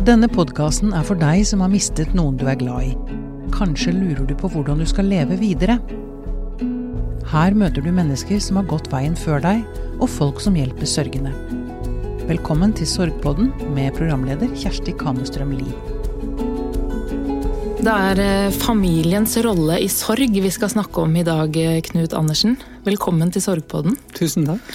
Denne 0.00 0.30
podkasten 0.32 0.94
er 0.96 1.02
for 1.04 1.18
deg 1.20 1.42
som 1.44 1.60
har 1.60 1.68
mistet 1.68 2.14
noen 2.16 2.38
du 2.40 2.46
er 2.48 2.56
glad 2.56 2.86
i. 2.88 3.18
Kanskje 3.52 3.92
lurer 3.92 4.24
du 4.24 4.32
på 4.32 4.48
hvordan 4.48 4.80
du 4.80 4.86
skal 4.88 5.10
leve 5.12 5.36
videre? 5.36 5.76
Her 7.28 7.52
møter 7.52 7.84
du 7.84 7.90
mennesker 7.92 8.40
som 8.40 8.56
har 8.56 8.70
gått 8.70 8.88
veien 8.94 9.12
før 9.12 9.44
deg, 9.44 9.60
og 10.00 10.08
folk 10.08 10.40
som 10.40 10.56
hjelper 10.56 10.88
sørgende. 10.88 11.34
Velkommen 12.30 12.72
til 12.72 12.88
Sorgpodden 12.88 13.52
med 13.76 13.92
programleder 14.00 14.48
Kjersti 14.56 14.96
Kamestrøm 14.96 15.52
Lie. 15.58 15.99
Det 17.80 17.88
er 17.88 18.18
eh, 18.20 18.52
familiens 18.52 19.38
rolle 19.40 19.78
i 19.80 19.86
sorg 19.88 20.34
vi 20.44 20.50
skal 20.52 20.68
snakke 20.68 21.00
om 21.00 21.14
i 21.16 21.22
dag, 21.24 21.54
eh, 21.56 21.78
Knut 21.86 22.12
Andersen. 22.12 22.58
Velkommen 22.84 23.30
til 23.32 23.40
Sorgpodden. 23.40 23.94
Tusen 24.12 24.44
takk. 24.44 24.74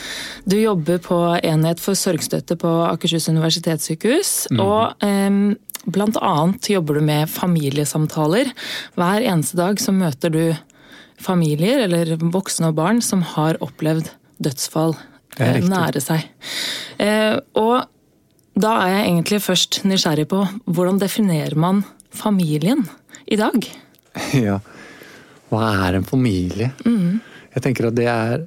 Du 0.50 0.56
jobber 0.58 0.98
på 1.06 1.20
enhet 1.38 1.84
for 1.84 1.94
sorgstøtte 1.94 2.58
på 2.58 2.72
Akershus 2.88 3.30
universitetssykehus. 3.30 4.32
Mm. 4.50 4.64
Og 4.66 5.06
eh, 5.06 5.86
blant 5.86 6.18
annet 6.18 6.72
jobber 6.74 6.98
du 6.98 7.06
med 7.06 7.30
familiesamtaler. 7.30 8.50
Hver 8.98 9.22
eneste 9.22 9.60
dag 9.62 9.78
så 9.84 9.94
møter 9.94 10.34
du 10.34 10.44
familier, 11.22 11.86
eller 11.86 12.18
voksne 12.18 12.74
og 12.74 12.80
barn, 12.82 13.06
som 13.06 13.22
har 13.36 13.62
opplevd 13.62 14.10
dødsfall 14.42 14.98
eh, 15.38 15.62
nære 15.62 16.02
seg. 16.02 16.26
Eh, 16.98 17.38
og 17.54 17.86
da 18.58 18.80
er 18.82 18.96
jeg 18.96 19.06
egentlig 19.12 19.46
først 19.46 19.84
nysgjerrig 19.86 20.26
på 20.32 20.42
hvordan 20.66 20.98
definerer 21.06 21.54
man 21.60 21.86
familien 22.16 22.86
i 23.26 23.40
dag? 23.40 23.68
Ja, 24.48 24.62
hva 25.52 25.70
er 25.86 25.98
en 25.98 26.06
familie? 26.08 26.70
Mm. 26.88 27.20
Jeg 27.56 27.64
tenker 27.66 27.90
at 27.90 27.98
det 27.98 28.08
er 28.08 28.46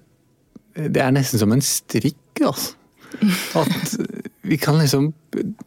Det 0.78 1.02
er 1.02 1.12
nesten 1.12 1.41
som 1.41 1.52
en 1.52 1.64
strikk, 1.64 2.41
altså. 2.41 2.74
At 3.58 3.94
vi 4.48 4.56
kan 4.60 4.78
liksom 4.78 5.10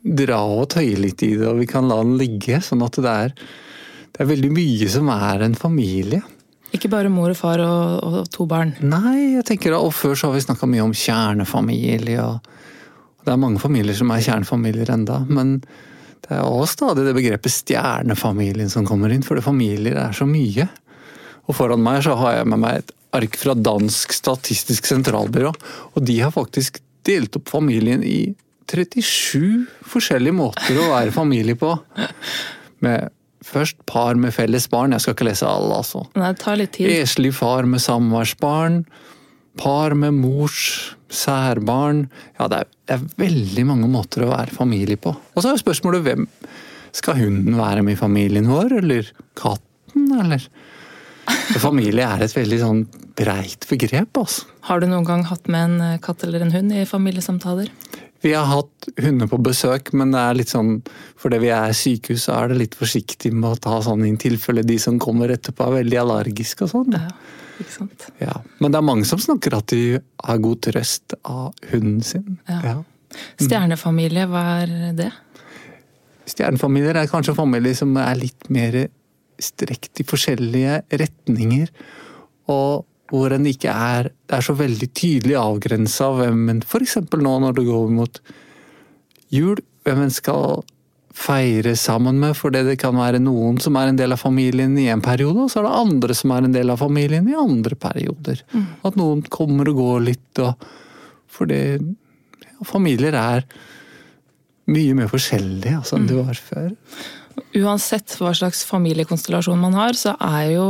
dra 0.01 0.39
og 0.45 0.69
tøye 0.73 0.97
litt 0.97 1.21
i 1.25 1.33
det, 1.35 1.47
og 1.49 1.59
vi 1.59 1.67
kan 1.69 1.89
la 1.89 1.97
den 2.01 2.15
ligge. 2.19 2.61
Sånn 2.63 2.83
at 2.85 2.97
det 3.01 3.11
er, 3.11 3.33
det 4.13 4.23
er 4.23 4.29
veldig 4.29 4.51
mye 4.53 4.87
som 4.93 5.09
er 5.13 5.43
en 5.45 5.57
familie. 5.57 6.21
Ikke 6.71 6.89
bare 6.91 7.11
mor 7.11 7.33
og 7.33 7.37
far 7.37 7.61
og, 7.65 8.05
og 8.07 8.29
to 8.31 8.47
barn? 8.49 8.73
Nei, 8.79 9.35
jeg 9.35 9.45
tenker 9.49 9.75
og 9.75 9.91
før 9.95 10.15
så 10.15 10.29
har 10.29 10.37
vi 10.37 10.45
snakka 10.45 10.69
mye 10.71 10.85
om 10.85 10.95
kjernefamilie. 10.95 12.23
og 12.23 13.25
Det 13.25 13.33
er 13.33 13.41
mange 13.41 13.59
familier 13.59 13.97
som 13.97 14.13
er 14.13 14.23
kjernefamilier 14.23 14.93
enda, 14.93 15.21
men 15.27 15.57
det 16.25 16.37
er 16.37 16.45
også 16.45 16.77
stadig 16.77 17.05
det 17.07 17.15
begrepet 17.17 17.53
stjernefamilien 17.53 18.69
som 18.71 18.85
kommer 18.87 19.13
inn, 19.13 19.25
for 19.25 19.37
det 19.37 19.45
familier 19.45 19.97
er 19.99 20.15
så 20.15 20.27
mye. 20.29 20.67
Og 21.49 21.57
foran 21.57 21.81
meg 21.83 22.03
så 22.05 22.15
har 22.19 22.39
jeg 22.39 22.49
med 22.51 22.61
meg 22.61 22.81
et 22.81 22.93
ark 23.17 23.35
fra 23.39 23.55
Dansk 23.57 24.13
statistisk 24.15 24.87
sentralbyrå, 24.87 25.51
og 25.95 26.05
de 26.07 26.19
har 26.21 26.33
faktisk 26.35 26.79
delt 27.07 27.35
opp 27.39 27.49
familien 27.51 28.05
i 28.05 28.33
37 28.71 29.65
forskjellige 29.91 30.37
måter 30.37 30.77
å 30.79 30.91
være 30.93 31.11
familie 31.11 31.57
på. 31.59 31.73
Med 32.85 33.11
først 33.43 33.81
par 33.89 34.15
med 34.15 34.31
felles 34.35 34.69
barn, 34.71 34.93
jeg 34.95 35.03
skal 35.03 35.17
ikke 35.17 35.27
lese 35.27 35.49
alle, 35.49 35.81
altså. 35.81 36.05
Nei, 36.15 36.31
det 36.31 36.43
tar 36.45 36.61
litt 36.61 36.77
tid. 36.77 36.93
Eslig 37.01 37.33
far 37.35 37.67
med 37.67 37.83
samværsbarn 37.83 38.83
par 39.59 39.95
med 39.97 40.15
mors 40.15 40.95
særbarn. 41.11 42.05
Ja, 42.39 42.47
det 42.51 42.63
er, 42.91 43.05
veldig 43.19 43.65
mange 43.67 43.89
måter 43.91 44.25
å 44.25 44.31
være 44.33 44.55
familie 44.55 44.99
på. 44.99 45.13
Og 45.13 45.39
så 45.39 45.49
er 45.49 45.57
jo 45.57 45.65
spørsmålet 45.65 46.05
hvem 46.07 46.27
Skal 46.91 47.21
hunden 47.21 47.55
være 47.55 47.85
med 47.87 47.95
i 47.95 47.99
familien 47.99 48.49
vår, 48.51 48.73
eller 48.81 49.13
katten, 49.39 50.09
eller 50.11 50.43
Familie 51.61 52.03
er 52.03 52.23
et 52.25 52.33
veldig 52.35 52.57
sånn 52.59 52.79
breit 53.15 53.67
begrep, 53.69 54.17
altså. 54.17 54.47
Har 54.67 54.81
du 54.81 54.87
noen 54.89 55.05
gang 55.07 55.21
hatt 55.29 55.47
med 55.51 55.69
en 55.69 55.99
katt 56.03 56.25
eller 56.25 56.43
en 56.43 56.51
hund 56.51 56.73
i 56.75 56.83
familiesamtaler? 56.89 57.69
Vi 58.21 58.33
har 58.35 58.45
hatt 58.45 58.89
hunder 59.01 59.29
på 59.29 59.39
besøk, 59.41 59.93
men 59.97 60.13
det 60.13 60.21
er 60.21 60.37
litt 60.37 60.51
sånn 60.51 60.73
fordi 61.21 61.39
vi 61.41 61.51
er 61.55 61.73
sykehus, 61.77 62.27
så 62.27 62.37
er 62.37 62.51
det 62.51 62.59
litt 62.59 62.77
forsiktig 62.77 63.31
med 63.33 63.49
å 63.55 63.61
ta 63.61 63.79
sånn 63.85 64.03
i 64.05 64.13
tilfelle 64.21 64.65
de 64.65 64.77
som 64.81 64.99
kommer 65.01 65.33
etterpå 65.33 65.67
er 65.67 65.79
veldig 65.79 66.01
allergiske 66.03 66.67
og 66.67 66.73
sånn. 66.75 66.97
Ja. 66.97 67.13
Ikke 67.61 67.73
sant? 67.73 68.07
Ja, 68.21 68.39
Men 68.59 68.73
det 68.73 68.79
er 68.79 68.87
mange 68.87 69.07
som 69.09 69.21
snakker 69.21 69.55
at 69.57 69.71
de 69.73 69.99
har 69.99 70.41
god 70.43 70.61
trøst 70.67 71.15
av 71.21 71.51
hunden 71.71 72.01
sin. 72.05 72.39
Ja. 72.49 72.61
ja. 72.65 72.77
Stjernefamilie, 73.41 74.27
hva 74.31 74.43
er 74.63 74.95
det? 74.97 75.09
Stjernefamilier 76.31 76.99
er 77.01 77.09
kanskje 77.11 77.35
familier 77.35 77.75
som 77.77 77.91
er 77.99 78.15
litt 78.19 78.47
mer 78.53 78.77
strekt 79.41 80.01
i 80.01 80.05
forskjellige 80.07 80.81
retninger. 81.01 81.71
Og 82.51 82.87
hvor 83.11 83.33
en 83.35 83.47
ikke 83.49 83.71
er 83.71 84.11
er 84.31 84.45
så 84.45 84.55
veldig 84.55 84.87
tydelig 84.95 85.35
avgrensa 85.35 86.07
hvem 86.15 86.45
en 86.53 86.61
F.eks. 86.63 86.97
nå 87.01 87.33
når 87.43 87.57
det 87.57 87.65
går 87.67 87.89
mot 87.91 88.21
jul, 89.31 89.59
hvem 89.83 90.05
en 90.05 90.13
skal 90.13 90.61
feire 91.15 91.75
sammen 91.75 92.19
med, 92.21 92.35
fordi 92.37 92.63
det 92.65 92.77
kan 92.81 92.95
være 92.97 93.19
noen 93.23 93.57
som 93.61 93.75
er 93.79 93.91
en 93.91 93.99
del 93.99 94.15
av 94.15 94.21
familien 94.21 94.77
i 94.79 94.87
en 94.93 95.03
periode, 95.03 95.45
og 95.45 95.51
så 95.51 95.61
er 95.61 95.67
det 95.67 95.79
andre 95.81 96.17
som 96.17 96.33
er 96.35 96.47
en 96.47 96.55
del 96.55 96.71
av 96.71 96.79
familien 96.81 97.27
i 97.27 97.37
andre 97.37 97.77
perioder. 97.79 98.43
Mm. 98.53 98.67
At 98.87 98.99
noen 98.99 99.23
kommer 99.31 99.69
og 99.71 99.81
går 99.81 100.05
litt, 100.07 100.43
og 100.43 100.67
fordi 101.31 101.61
ja, 101.75 102.67
familier 102.67 103.17
er 103.17 103.47
mye 104.71 104.95
mer 104.95 105.09
forskjellige 105.11 105.81
altså, 105.81 105.97
enn 105.97 106.05
mm. 106.05 106.11
de 106.11 106.21
var 106.21 106.43
før. 106.49 106.69
Uansett 107.61 108.15
hva 108.19 108.33
slags 108.35 108.63
familiekonstellasjon 108.67 109.59
man 109.59 109.75
har, 109.75 109.97
så 109.97 110.15
er 110.19 110.53
jo 110.55 110.67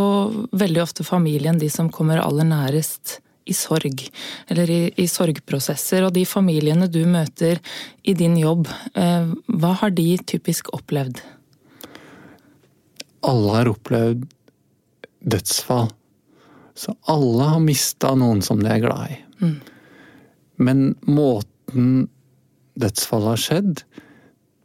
veldig 0.57 0.81
ofte 0.84 1.06
familien 1.06 1.59
de 1.62 1.69
som 1.74 1.90
kommer 1.94 2.22
aller 2.22 2.47
nærest 2.47 3.19
i 3.46 3.53
sorg, 3.57 4.03
eller 4.52 4.69
i, 4.69 4.81
i, 5.02 5.07
sorgprosesser. 5.09 6.06
Og 6.06 6.13
de 6.16 6.25
familiene 6.29 6.90
du 6.91 7.02
møter 7.09 7.62
i 8.03 8.16
din 8.18 8.38
jobb, 8.40 8.69
eh, 8.96 9.31
hva 9.47 9.74
har 9.81 9.96
de 9.97 10.09
typisk 10.29 10.72
opplevd? 10.75 11.24
Alle 13.28 13.57
har 13.57 13.72
opplevd 13.72 14.28
dødsfall. 15.22 15.91
Så 16.78 16.96
alle 17.12 17.50
har 17.53 17.62
mista 17.62 18.13
noen 18.18 18.41
som 18.46 18.62
de 18.62 18.72
er 18.72 18.81
glad 18.84 19.13
i. 19.13 19.19
Mm. 19.41 19.57
Men 20.62 20.85
måten 21.06 22.07
dødsfallet 22.80 23.34
har 23.34 23.41
skjedd, 23.41 23.84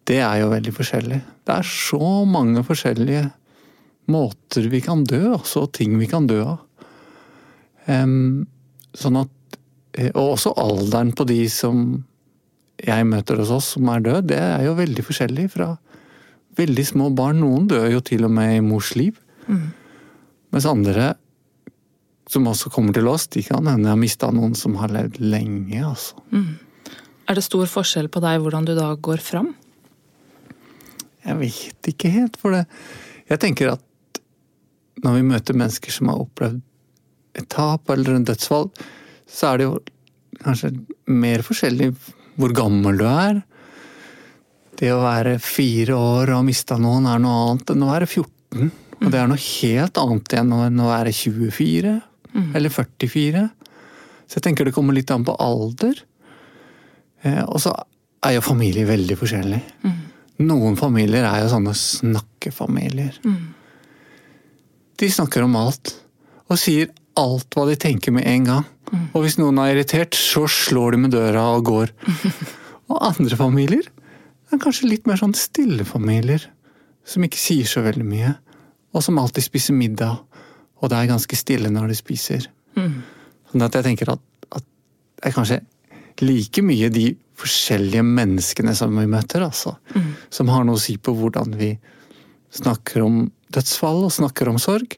det 0.06 0.20
er 0.22 0.40
jo 0.40 0.52
veldig 0.52 0.72
forskjellig. 0.76 1.18
Det 1.46 1.56
er 1.56 1.66
så 1.66 2.12
mange 2.28 2.62
forskjellige 2.66 3.26
måter 4.12 4.68
vi 4.70 4.80
kan 4.84 5.02
dø, 5.04 5.34
altså 5.34 5.66
ting 5.74 5.96
vi 5.98 6.06
kan 6.10 6.28
dø 6.30 6.38
av. 6.44 6.62
Um, 7.86 8.46
Sånn 8.96 9.18
at, 9.20 9.58
eh, 9.98 10.10
og 10.14 10.36
også 10.36 10.54
alderen 10.60 11.12
på 11.16 11.26
de 11.28 11.42
som 11.52 12.04
jeg 12.76 13.08
møter 13.08 13.40
hos 13.40 13.52
oss 13.54 13.72
som 13.76 13.88
er 13.88 14.04
død, 14.04 14.30
det 14.32 14.40
er 14.40 14.66
jo 14.66 14.76
veldig 14.76 15.04
forskjellig 15.04 15.48
fra 15.54 15.74
veldig 16.56 16.86
små 16.88 17.10
barn. 17.16 17.40
Noen 17.44 17.68
dør 17.70 17.88
jo 17.92 18.02
til 18.04 18.26
og 18.28 18.32
med 18.36 18.56
i 18.56 18.64
mors 18.64 18.94
liv. 18.96 19.16
Mm. 19.46 19.70
Mens 20.54 20.68
andre 20.68 21.14
som 22.30 22.48
også 22.50 22.72
kommer 22.74 22.94
til 22.96 23.06
oss, 23.08 23.28
de 23.30 23.44
kan 23.46 23.66
hende 23.70 23.90
har 23.90 23.98
mista 24.00 24.32
noen 24.34 24.56
som 24.58 24.74
har 24.80 24.90
levd 24.92 25.20
lenge. 25.22 25.78
altså. 25.78 26.18
Mm. 26.32 26.56
Er 27.26 27.38
det 27.38 27.44
stor 27.46 27.66
forskjell 27.70 28.08
på 28.12 28.22
deg 28.22 28.40
hvordan 28.42 28.66
du 28.66 28.74
da 28.78 28.92
går 28.94 29.22
fram? 29.22 29.52
Jeg 31.26 31.38
vet 31.40 31.90
ikke 31.90 32.12
helt, 32.14 32.36
for 32.38 32.54
det 32.54 32.66
Jeg 33.26 33.40
tenker 33.42 33.72
at 33.72 33.82
når 35.02 35.16
vi 35.16 35.22
møter 35.26 35.56
mennesker 35.58 35.90
som 35.90 36.12
har 36.12 36.20
opplevd 36.22 36.60
et 37.36 37.48
tap 37.52 37.90
eller 37.92 38.16
en 38.16 38.26
dødsfall, 38.26 38.70
så 39.26 39.50
er 39.50 39.60
det 39.60 39.68
jo 39.68 39.76
kanskje 40.42 40.72
mer 41.10 41.44
forskjellig 41.46 41.90
hvor 42.36 42.54
gammel 42.56 42.98
du 43.00 43.06
er. 43.08 43.40
Det 44.76 44.90
å 44.92 45.02
være 45.04 45.38
fire 45.40 45.96
år 45.96 46.32
og 46.32 46.40
ha 46.40 46.44
mista 46.44 46.76
noen 46.80 47.08
er 47.08 47.22
noe 47.22 47.46
annet 47.46 47.72
enn 47.72 47.84
å 47.86 47.92
være 47.92 48.08
14. 48.10 48.72
Og 48.96 49.12
det 49.12 49.20
er 49.20 49.28
noe 49.28 49.40
helt 49.40 50.00
annet 50.00 50.36
enn 50.40 50.52
å 50.82 50.90
være 50.90 51.12
24 51.16 51.94
mm. 51.96 52.50
eller 52.56 52.72
44. 52.72 53.44
Så 54.26 54.38
jeg 54.38 54.46
tenker 54.48 54.68
det 54.68 54.74
kommer 54.76 54.96
litt 54.96 55.12
an 55.14 55.24
på 55.24 55.36
alder. 55.40 56.00
Eh, 57.22 57.42
og 57.44 57.60
så 57.62 57.72
er 58.26 58.36
jo 58.36 58.44
familier 58.44 58.88
veldig 58.88 59.16
forskjellig. 59.20 59.60
Mm. 59.84 59.98
Noen 60.46 60.76
familier 60.76 61.24
er 61.24 61.44
jo 61.44 61.52
sånne 61.52 61.72
snakkefamilier. 61.76 63.20
Mm. 63.24 63.54
De 65.00 65.10
snakker 65.12 65.44
om 65.44 65.56
alt. 65.60 65.94
Og 66.50 66.60
sier 66.60 66.90
alt 67.20 67.56
hva 67.56 67.66
de 67.68 67.76
tenker 67.80 68.14
med 68.14 68.26
en 68.28 68.48
gang. 68.48 68.66
Mm. 68.92 69.04
Og 69.16 69.24
hvis 69.24 69.38
noen 69.40 69.58
er 69.62 69.74
irritert, 69.74 70.16
så 70.16 70.46
slår 70.50 70.94
de 70.94 71.02
med 71.04 71.14
døra 71.14 71.48
og 71.56 71.66
går. 71.68 71.92
og 72.90 73.02
andre 73.02 73.38
familier 73.38 73.88
er 74.52 74.62
kanskje 74.62 74.90
litt 74.90 75.08
mer 75.08 75.18
sånn 75.20 75.34
stille 75.36 75.86
familier. 75.88 76.44
Som 77.06 77.26
ikke 77.26 77.40
sier 77.40 77.68
så 77.70 77.82
veldig 77.86 78.06
mye. 78.06 78.32
Og 78.94 79.04
som 79.04 79.18
alltid 79.20 79.46
spiser 79.46 79.76
middag. 79.76 80.22
Og 80.82 80.90
det 80.90 80.98
er 80.98 81.10
ganske 81.10 81.38
stille 81.38 81.70
når 81.72 81.92
de 81.92 81.98
spiser. 81.98 82.48
Mm. 82.76 83.00
Sånn 83.50 83.66
at 83.66 83.78
jeg 83.78 83.86
tenker 83.86 84.12
at, 84.16 84.22
at 84.52 84.64
det 84.64 85.30
er 85.30 85.36
kanskje 85.36 85.60
like 86.24 86.62
mye 86.64 86.88
de 86.92 87.10
forskjellige 87.36 88.04
menneskene 88.06 88.72
som 88.76 88.94
vi 88.96 89.04
møter, 89.10 89.44
altså. 89.44 89.74
Mm. 89.92 90.12
Som 90.32 90.50
har 90.52 90.64
noe 90.64 90.78
å 90.78 90.80
si 90.80 90.96
på 90.96 91.12
hvordan 91.16 91.56
vi 91.58 91.74
snakker 92.56 93.04
om 93.04 93.26
dødsfall 93.52 94.06
og 94.06 94.14
snakker 94.14 94.48
om 94.48 94.60
sorg. 94.60 94.96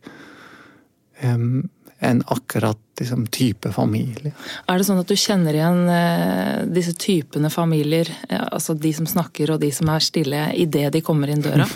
Um, 1.23 1.67
enn 2.01 2.21
akkurat 2.27 2.79
liksom, 3.01 3.27
type 3.27 3.73
familie. 3.75 4.33
Er 4.71 4.79
det 4.79 4.87
sånn 4.87 5.01
at 5.03 5.11
du 5.11 5.17
kjenner 5.19 5.57
igjen 5.57 5.81
eh, 5.91 6.61
disse 6.71 6.95
typene 6.99 7.51
familier, 7.51 8.11
eh, 8.29 8.45
altså 8.45 8.77
de 8.79 8.93
som 8.95 9.09
snakker 9.09 9.55
og 9.55 9.63
de 9.65 9.73
som 9.75 9.91
er 9.91 10.05
stille, 10.05 10.45
idet 10.55 10.93
de 10.95 11.03
kommer 11.05 11.33
inn 11.33 11.43
døra? 11.43 11.67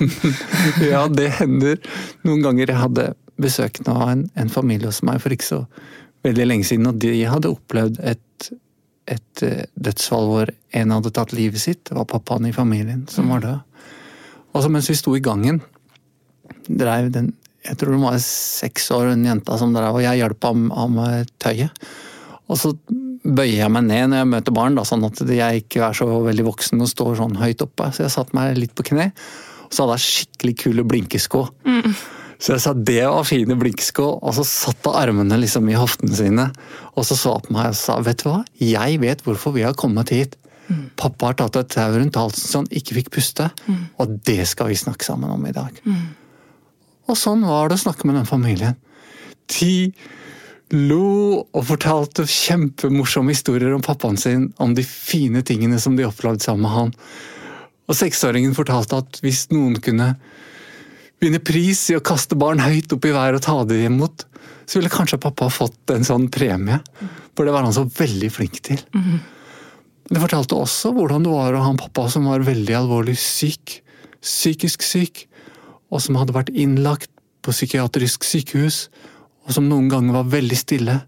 ja, 0.92 1.08
det 1.10 1.28
hender. 1.40 1.80
Noen 2.26 2.44
ganger 2.46 2.70
jeg 2.70 2.82
hadde 2.84 3.08
besøk 3.42 3.82
av 3.90 4.04
en, 4.12 4.28
en, 4.38 4.52
familie 4.52 4.90
hos 4.92 5.02
meg 5.06 5.18
for 5.24 5.34
ikke 5.34 5.48
så 5.48 5.60
veldig 6.22 6.46
lenge 6.46 6.68
siden, 6.70 6.86
og 6.86 7.02
de 7.02 7.16
hadde 7.26 7.50
opplevd 7.50 7.98
et, 8.06 8.50
et 9.10 9.42
uh, 9.42 9.64
dødsfall 9.74 10.28
hvor 10.30 10.52
en 10.78 10.94
hadde 10.94 11.10
tatt 11.16 11.34
livet 11.34 11.58
sitt. 11.58 11.82
Det 11.88 11.98
var 11.98 12.06
pappaen 12.12 12.46
i 12.46 12.54
familien 12.54 13.08
som 13.10 13.32
var 13.32 13.42
død. 13.42 13.88
Og 14.52 14.62
så 14.62 14.70
mens 14.70 14.86
vi 14.86 14.94
sto 14.94 15.16
i 15.18 15.24
gangen, 15.24 15.58
dreiv 16.68 17.10
den 17.10 17.32
jeg 17.62 17.78
tror 17.78 17.94
hun 17.94 18.06
var 18.06 18.18
seks 18.22 18.90
år, 18.94 19.12
en 19.12 19.26
jenta 19.26 19.58
som 19.60 19.74
drev, 19.74 19.98
og 19.98 20.04
jeg 20.04 20.20
hjalp 20.22 20.48
ham 20.48 20.96
med 20.96 21.30
tøyet. 21.42 21.84
Og 22.50 22.58
så 22.58 22.72
bøyer 23.22 23.62
jeg 23.62 23.72
meg 23.72 23.86
ned 23.86 24.10
når 24.10 24.22
jeg 24.22 24.30
møter 24.32 24.56
barn, 24.56 24.76
da, 24.76 24.84
sånn 24.86 25.06
at 25.06 25.20
jeg 25.22 25.62
ikke 25.62 25.84
er 25.86 25.96
så 25.96 26.08
veldig 26.10 26.46
voksen 26.48 26.82
og 26.82 26.90
står 26.90 27.14
sånn 27.20 27.38
høyt 27.40 27.62
oppe. 27.64 27.88
Så 27.94 28.04
jeg 28.04 28.14
satte 28.14 28.36
meg 28.36 28.58
litt 28.58 28.74
på 28.76 28.86
kne, 28.90 29.12
og 29.68 29.70
så 29.70 29.84
hadde 29.84 30.00
jeg 30.00 30.08
skikkelig 30.08 30.56
kule 30.64 30.86
blinkesko. 30.88 31.46
Mm. 31.68 31.94
Så 32.42 32.56
jeg 32.56 32.62
sa 32.64 32.72
det 32.74 33.02
var 33.06 33.26
fine 33.26 33.56
blinkesko, 33.58 34.08
og 34.18 34.34
så 34.34 34.44
satte 34.48 34.92
armene 34.98 35.38
liksom 35.38 35.68
i 35.70 35.78
hoftene 35.78 36.16
sine. 36.18 36.48
Og 36.98 37.06
så 37.06 37.16
så 37.18 37.36
på 37.44 37.54
meg 37.54 37.70
og 37.70 37.78
sa 37.78 38.00
vet 38.02 38.24
du 38.24 38.28
hva, 38.28 38.40
jeg 38.58 38.98
vet 39.04 39.22
hvorfor 39.22 39.54
vi 39.54 39.62
har 39.62 39.78
kommet 39.78 40.10
hit. 40.10 40.34
Mm. 40.66 40.88
Pappa 40.98 41.30
har 41.30 41.38
tatt 41.38 41.60
et 41.60 41.70
tau 41.74 41.94
rundt 41.94 42.18
halsen 42.18 42.48
så 42.48 42.62
han 42.62 42.68
ikke 42.74 42.98
fikk 42.98 43.12
puste, 43.14 43.46
mm. 43.66 43.80
og 44.02 44.18
det 44.26 44.42
skal 44.50 44.70
vi 44.70 44.78
snakke 44.78 45.06
sammen 45.06 45.30
om 45.30 45.46
i 45.46 45.54
dag. 45.54 45.78
Mm. 45.86 46.02
Og 47.10 47.18
sånn 47.18 47.44
var 47.46 47.68
det 47.68 47.78
å 47.80 47.84
snakke 47.86 48.08
med 48.08 48.18
den 48.20 48.28
familien. 48.28 48.76
De 49.50 49.92
lo 50.72 51.42
og 51.42 51.64
fortalte 51.68 52.24
kjempemorsomme 52.28 53.34
historier 53.34 53.74
om 53.76 53.84
pappaen 53.84 54.16
sin, 54.20 54.48
om 54.62 54.72
de 54.76 54.84
fine 54.86 55.42
tingene 55.44 55.80
som 55.82 55.98
de 55.98 56.06
opplevde 56.08 56.44
sammen 56.44 56.64
med 56.64 56.76
han. 56.76 56.94
Og 57.90 57.98
seksåringen 57.98 58.56
fortalte 58.56 59.02
at 59.02 59.20
hvis 59.24 59.48
noen 59.52 59.76
kunne 59.84 60.14
vinne 61.22 61.42
pris 61.44 61.84
i 61.92 61.98
å 61.98 62.04
kaste 62.04 62.38
barn 62.38 62.62
høyt 62.62 62.92
opp 62.94 63.04
i 63.06 63.14
været 63.14 63.38
og 63.38 63.44
ta 63.44 63.56
det 63.68 63.82
imot, 63.86 64.24
så 64.66 64.78
ville 64.78 64.92
kanskje 64.92 65.20
pappa 65.22 65.50
fått 65.52 65.92
en 65.92 66.06
sånn 66.06 66.28
premie. 66.32 66.78
For 67.36 67.44
det 67.44 67.54
var 67.54 67.66
han 67.66 67.74
så 67.76 67.84
veldig 67.84 68.30
flink 68.32 68.58
til. 68.64 68.80
Mm. 68.96 69.20
Det 70.12 70.20
fortalte 70.22 70.58
også 70.58 70.92
hvordan 70.96 71.26
det 71.26 71.34
var 71.34 71.54
å 71.56 71.62
ha 71.66 71.72
en 71.72 71.80
pappa 71.80 72.08
som 72.12 72.26
var 72.30 72.46
veldig 72.46 72.74
alvorlig 72.80 73.18
syk. 73.20 73.78
Psykisk 74.22 74.84
syk 74.86 75.26
og 75.92 76.00
som 76.00 76.16
hadde 76.16 76.34
vært 76.34 76.52
innlagt 76.56 77.10
på 77.44 77.52
psykiatrisk 77.52 78.24
sykehus, 78.24 78.86
og 79.44 79.56
som 79.56 79.68
noen 79.68 79.90
ganger 79.92 80.16
var 80.16 80.30
veldig 80.32 80.58
stille, 80.58 80.98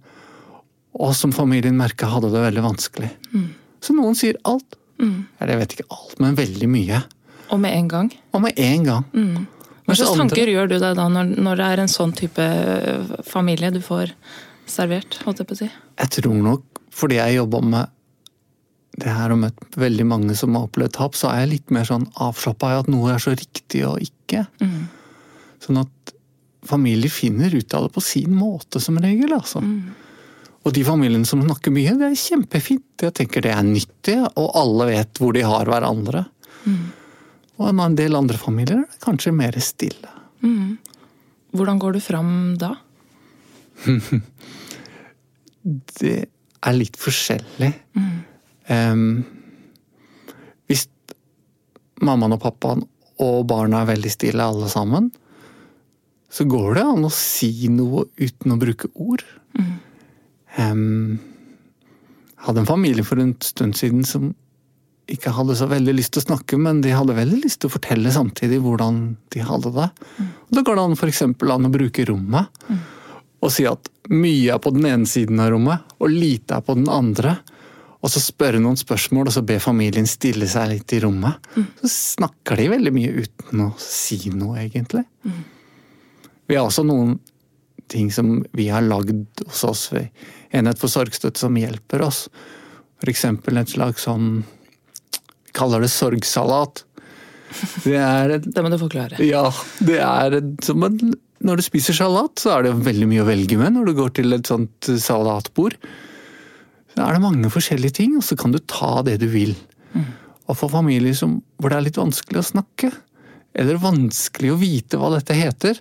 og 0.94 1.14
som 1.16 1.32
familien 1.34 1.76
merka 1.78 2.08
hadde 2.10 2.30
det 2.34 2.42
veldig 2.42 2.64
vanskelig. 2.64 3.10
Mm. 3.32 3.48
Så 3.82 3.96
noen 3.96 4.16
sier 4.18 4.38
alt. 4.46 4.76
Mm. 5.02 5.24
Eller 5.40 5.54
jeg 5.54 5.62
vet 5.62 5.74
ikke 5.76 5.90
alt, 5.96 6.14
men 6.22 6.38
veldig 6.38 6.68
mye. 6.70 7.00
Og 7.54 7.60
med 7.60 7.74
en 7.76 7.90
gang? 7.90 8.10
Og 8.34 8.44
med 8.44 8.60
en 8.60 8.86
gang. 8.86 9.08
Mm. 9.14 9.46
Hva 9.84 9.96
slags 9.98 10.20
tanker 10.20 10.48
gjør 10.48 10.70
du 10.70 10.78
deg 10.78 10.94
da 10.96 11.08
når, 11.12 11.34
når, 11.44 11.60
det 11.60 11.66
er 11.70 11.82
en 11.82 11.92
sånn 11.92 12.14
type 12.16 12.44
øh, 12.44 13.10
familie 13.28 13.72
du 13.74 13.82
får 13.84 14.14
servert? 14.70 15.18
holdt 15.26 15.42
Jeg 15.42 15.50
på 15.50 15.56
å 15.56 15.60
si? 15.60 15.68
Jeg 16.00 16.14
tror 16.18 16.38
nok 16.46 16.64
fordi 16.94 17.18
jeg 17.18 17.40
jobba 17.40 17.60
med 17.66 17.93
det 19.00 19.10
her 19.10 19.32
og 19.34 19.40
møtt 19.42 19.78
veldig 19.80 20.06
mange 20.06 20.36
som 20.38 20.54
har 20.54 20.68
opplevd 20.68 20.94
tap, 20.94 21.16
så 21.18 21.32
er 21.32 21.44
jeg 21.44 21.52
litt 21.54 21.74
mer 21.74 21.86
sånn 21.88 22.06
avslappa 22.22 22.70
i 22.70 22.80
at 22.82 22.90
noe 22.92 23.14
er 23.14 23.22
så 23.22 23.34
riktig 23.34 23.82
og 23.88 24.02
ikke. 24.04 24.44
Mm. 24.62 24.84
Sånn 25.64 25.80
at 25.82 26.14
familier 26.64 27.12
finner 27.12 27.54
ut 27.54 27.74
av 27.74 27.88
det 27.88 27.94
på 27.96 28.02
sin 28.04 28.34
måte, 28.38 28.80
som 28.80 28.98
regel. 29.02 29.34
altså. 29.34 29.60
Mm. 29.64 29.92
Og 30.64 30.72
de 30.72 30.84
familiene 30.86 31.28
som 31.28 31.42
snakker 31.44 31.74
mye, 31.74 31.96
det 31.98 32.08
er 32.08 32.20
kjempefint. 32.20 33.02
Jeg 33.02 33.16
tenker 33.18 33.44
det 33.44 33.52
er 33.52 33.66
nyttig, 33.66 34.16
og 34.40 34.54
alle 34.56 34.88
vet 34.92 35.20
hvor 35.20 35.34
de 35.36 35.42
har 35.44 35.68
hverandre. 35.68 36.24
Mm. 36.64 36.84
Og 37.60 37.70
en 37.70 37.98
del 37.98 38.16
andre 38.18 38.38
familier 38.40 38.84
er 38.84 39.02
kanskje 39.02 39.34
mer 39.34 39.58
stille. 39.62 40.10
Mm. 40.44 40.78
Hvordan 41.54 41.80
går 41.82 41.96
du 41.96 42.00
fram 42.02 42.30
da? 42.58 42.72
det 46.00 46.16
er 46.64 46.78
litt 46.78 46.96
forskjellig. 47.00 47.70
Mm. 47.98 48.16
Um, 48.68 49.24
hvis 50.70 50.86
mammaen 52.04 52.36
og 52.36 52.42
pappaen 52.44 52.84
og 53.22 53.44
barna 53.50 53.82
er 53.82 53.92
veldig 53.92 54.12
stille 54.12 54.46
alle 54.46 54.70
sammen, 54.72 55.10
så 56.34 56.46
går 56.50 56.78
det 56.78 56.86
an 56.88 57.06
å 57.06 57.12
si 57.14 57.68
noe 57.70 58.08
uten 58.18 58.54
å 58.54 58.58
bruke 58.58 58.90
ord. 58.98 59.22
Mm. 59.54 59.74
Um, 60.58 61.20
hadde 62.44 62.64
en 62.64 62.68
familie 62.68 63.04
for 63.06 63.20
en 63.22 63.36
stund 63.44 63.78
siden 63.78 64.02
som 64.06 64.32
ikke 65.10 65.34
hadde 65.36 65.56
så 65.58 65.68
veldig 65.68 65.94
lyst 65.98 66.14
til 66.14 66.22
å 66.22 66.28
snakke, 66.30 66.58
men 66.60 66.80
de 66.84 66.94
hadde 66.96 67.16
veldig 67.16 67.42
lyst 67.42 67.60
til 67.62 67.68
å 67.68 67.74
fortelle 67.74 68.12
samtidig 68.12 68.58
hvordan 68.64 69.02
de 69.34 69.44
hadde 69.44 69.72
det. 69.76 69.88
Mm. 70.16 70.30
Da 70.56 70.64
går 70.64 70.78
det 70.78 70.84
an 70.84 70.96
f.eks. 70.96 71.22
an 71.28 71.68
å 71.68 71.72
bruke 71.72 72.06
rommet. 72.08 72.62
Mm. 72.68 72.80
Og 73.44 73.52
si 73.52 73.66
at 73.68 73.90
mye 74.10 74.54
er 74.54 74.62
på 74.64 74.72
den 74.72 74.88
ene 74.88 75.08
siden 75.08 75.42
av 75.44 75.52
rommet, 75.52 75.84
og 76.00 76.12
lite 76.12 76.56
er 76.56 76.64
på 76.64 76.76
den 76.78 76.88
andre. 76.90 77.36
Og 78.04 78.12
så 78.12 78.20
spørre 78.20 78.60
noen 78.60 78.76
spørsmål, 78.76 79.30
og 79.30 79.32
så 79.32 79.42
be 79.46 79.56
familien 79.62 80.06
stille 80.08 80.44
seg 80.50 80.74
litt 80.74 80.92
i 80.92 81.00
rommet. 81.00 81.40
Mm. 81.56 81.68
Så 81.80 81.92
snakker 82.18 82.60
de 82.60 82.66
veldig 82.74 82.92
mye 82.92 83.12
uten 83.24 83.62
å 83.64 83.70
si 83.80 84.18
noe, 84.34 84.58
egentlig. 84.66 85.06
Mm. 85.24 85.38
Vi 86.52 86.58
har 86.58 86.68
også 86.68 86.84
noen 86.84 87.16
ting 87.88 88.10
som 88.12 88.42
vi 88.56 88.68
har 88.72 88.84
lagd 88.84 89.44
hos 89.46 89.64
oss 89.64 89.88
ved 89.92 90.08
Enhet 90.54 90.78
for 90.78 90.92
sorgstøtte 90.92 91.40
som 91.40 91.56
hjelper 91.58 92.04
oss. 92.04 92.26
F.eks. 93.02 93.24
et 93.26 93.72
slags 93.72 94.04
sånn 94.06 94.28
Vi 94.44 95.54
kaller 95.56 95.82
det 95.82 95.90
sorgsalat. 95.90 96.84
Det, 97.82 97.96
er 97.98 98.36
et, 98.36 98.46
det 98.54 98.62
må 98.62 98.70
du 98.70 98.78
forklare. 98.78 99.18
Ja, 99.24 99.48
det 99.84 99.98
er 100.04 100.38
som 100.64 100.84
en 100.86 101.14
Når 101.44 101.60
du 101.60 101.64
spiser 101.66 101.96
salat, 101.96 102.38
så 102.40 102.54
er 102.54 102.68
det 102.68 102.76
veldig 102.86 103.08
mye 103.10 103.24
å 103.24 103.28
velge 103.28 103.58
med 103.60 103.74
når 103.74 103.90
du 103.90 103.96
går 103.98 104.14
til 104.20 104.36
et 104.36 104.48
sånt 104.48 104.92
salatbord. 105.02 105.74
Så 106.94 107.02
er 107.02 107.16
det 107.16 107.24
mange 107.24 107.50
forskjellige 107.50 107.98
ting, 107.98 108.14
og 108.18 108.22
så 108.22 108.36
kan 108.38 108.54
du 108.54 108.60
ta 108.70 109.00
det 109.06 109.18
du 109.22 109.26
vil. 109.32 109.56
Mm. 109.94 110.06
Og 110.46 110.58
for 110.58 110.70
familier 110.70 111.16
som, 111.18 111.40
hvor 111.58 111.72
det 111.72 111.78
er 111.78 111.86
litt 111.88 111.98
vanskelig 111.98 112.40
å 112.40 112.48
snakke, 112.52 112.92
eller 113.54 113.82
vanskelig 113.82 114.52
å 114.52 114.58
vite 114.60 114.98
hva 115.00 115.10
dette 115.14 115.34
heter, 115.36 115.78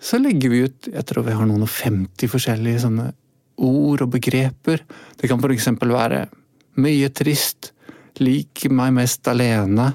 så 0.00 0.20
legger 0.22 0.52
vi 0.52 0.64
ut 0.68 0.88
jeg 0.92 1.06
tror 1.08 1.26
vi 1.26 1.34
har 1.34 1.48
noen 1.48 1.66
og 1.66 1.72
50 1.72 2.30
forskjellige 2.30 2.84
sånne 2.84 3.08
ord 3.66 4.04
og 4.04 4.12
begreper. 4.14 4.84
Det 5.18 5.28
kan 5.30 5.42
f.eks. 5.42 5.70
være 5.82 6.26
mye 6.78 7.08
trist, 7.10 7.72
lik 8.22 8.68
meg 8.70 8.94
mest 8.94 9.26
alene, 9.30 9.90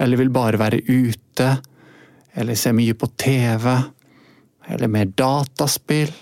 eller 0.00 0.20
vil 0.20 0.32
bare 0.32 0.60
være 0.60 0.84
ute, 0.86 1.50
eller 2.38 2.58
se 2.58 2.72
mye 2.74 2.94
på 2.96 3.10
TV, 3.18 3.66
eller 4.70 4.92
mer 4.92 5.10
dataspill. 5.18 6.12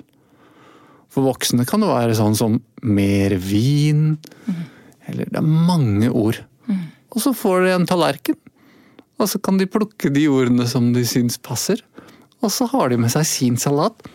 For 1.12 1.28
voksne 1.28 1.66
kan 1.68 1.84
det 1.84 1.92
være 1.92 2.16
sånn 2.16 2.36
som 2.38 2.56
mer 2.82 3.34
vin. 3.42 4.18
Mm. 4.46 4.60
Eller 5.08 5.30
det 5.32 5.40
er 5.40 5.48
mange 5.48 6.10
ord. 6.10 6.40
Mm. 6.68 6.84
Og 7.14 7.22
så 7.24 7.32
får 7.36 7.64
de 7.64 7.74
en 7.74 7.88
tallerken. 7.88 8.38
Og 9.18 9.30
så 9.30 9.40
kan 9.42 9.58
de 9.58 9.66
plukke 9.70 10.12
de 10.14 10.28
ordene 10.30 10.66
som 10.70 10.92
de 10.94 11.02
syns 11.08 11.38
passer. 11.42 11.80
Og 12.44 12.52
så 12.54 12.68
har 12.70 12.92
de 12.92 13.00
med 13.00 13.10
seg 13.12 13.26
sin 13.26 13.56
salat. 13.58 14.06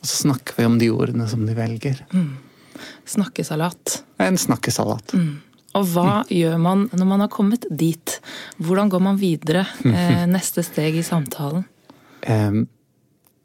Og 0.00 0.08
så 0.08 0.24
snakker 0.26 0.58
vi 0.58 0.68
om 0.68 0.76
de 0.80 0.90
ordene 0.92 1.28
som 1.30 1.46
de 1.46 1.54
velger. 1.56 2.02
Mm. 2.12 2.34
Snakkesalat. 3.08 4.02
En 4.20 4.36
snakkesalat. 4.40 5.14
Mm. 5.16 5.38
Og 5.78 5.86
hva 5.92 6.06
mm. 6.10 6.30
gjør 6.34 6.60
man 6.60 6.86
når 6.92 7.08
man 7.08 7.24
har 7.24 7.32
kommet 7.32 7.66
dit? 7.70 8.18
Hvordan 8.58 8.90
går 8.92 9.02
man 9.06 9.20
videre? 9.20 9.64
Eh, 9.86 10.26
neste 10.36 10.64
steg 10.66 10.98
i 10.98 11.06
samtalen? 11.06 11.64
Eh, 12.26 12.62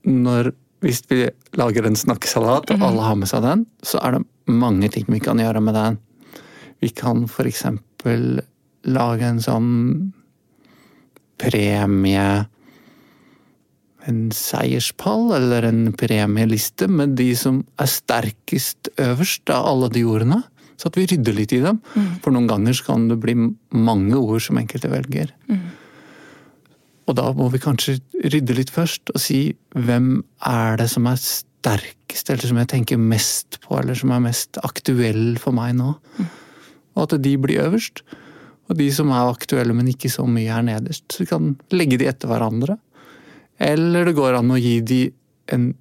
når 0.10 0.52
hvis 0.86 1.02
vi 1.10 1.24
lager 1.58 1.88
en 1.88 1.98
snakkesalat, 1.98 2.70
og 2.76 2.84
alle 2.84 3.06
har 3.08 3.18
med 3.18 3.30
seg 3.30 3.42
den, 3.46 3.64
så 3.86 4.02
er 4.06 4.18
det 4.18 4.26
mange 4.52 4.90
ting 4.94 5.08
vi 5.10 5.22
kan 5.24 5.40
gjøre 5.42 5.62
med 5.64 5.78
den. 5.78 6.00
Vi 6.84 6.92
kan 6.96 7.26
f.eks. 7.26 7.64
lage 8.86 9.30
en 9.30 9.40
sånn 9.42 9.72
premie 11.42 12.26
En 14.06 14.28
seierspall 14.30 15.32
eller 15.34 15.66
en 15.66 15.88
premieliste 15.98 16.86
med 16.86 17.16
de 17.18 17.32
som 17.34 17.64
er 17.82 17.90
sterkest 17.90 18.92
øverst 19.02 19.50
av 19.50 19.66
alle 19.66 19.90
de 19.90 20.04
ordene. 20.06 20.44
Så 20.78 20.92
at 20.92 21.00
vi 21.00 21.08
rydder 21.10 21.34
litt 21.34 21.56
i 21.58 21.64
dem. 21.64 21.80
Mm. 21.96 22.12
For 22.22 22.36
noen 22.36 22.46
ganger 22.46 22.78
kan 22.86 23.08
det 23.10 23.18
bli 23.24 23.34
mange 23.74 24.20
ord 24.20 24.44
som 24.46 24.60
enkelte 24.62 24.92
velger. 24.92 25.34
Mm. 25.50 25.64
Og 27.10 27.18
da 27.18 27.32
må 27.34 27.50
vi 27.50 27.64
kanskje 27.64 27.98
rydde 28.30 28.60
litt 28.60 28.70
først 28.74 29.10
og 29.16 29.22
si 29.22 29.40
hvem 29.74 30.20
er 30.46 30.78
det 30.78 30.92
som 30.94 31.10
er 31.10 31.18
sterkest, 31.18 31.50
eller 31.66 32.48
som 32.48 32.60
jeg 32.62 32.72
tenker 32.72 33.02
mest 33.02 33.60
på, 33.64 33.80
eller 33.80 33.98
som 33.98 34.14
er 34.16 34.24
mest 34.24 34.60
aktuell 34.64 35.40
for 35.42 35.56
meg 35.56 35.74
nå. 35.80 35.96
Og 36.96 37.02
at 37.06 37.18
de 37.22 37.34
blir 37.42 37.64
øverst. 37.66 38.04
Og 38.70 38.78
de 38.80 38.90
som 38.94 39.12
er 39.14 39.30
aktuelle, 39.30 39.76
men 39.78 39.90
ikke 39.92 40.10
så 40.10 40.26
mye, 40.30 40.50
er 40.54 40.66
nederst. 40.66 41.06
Så 41.12 41.24
vi 41.24 41.30
kan 41.30 41.54
legge 41.76 42.00
de 42.02 42.08
etter 42.10 42.32
hverandre. 42.32 42.78
Eller 43.62 44.08
det 44.08 44.16
går 44.18 44.40
an 44.40 44.54
å 44.54 44.60
gi 44.62 44.80
de 44.86 45.02
en 45.54 45.74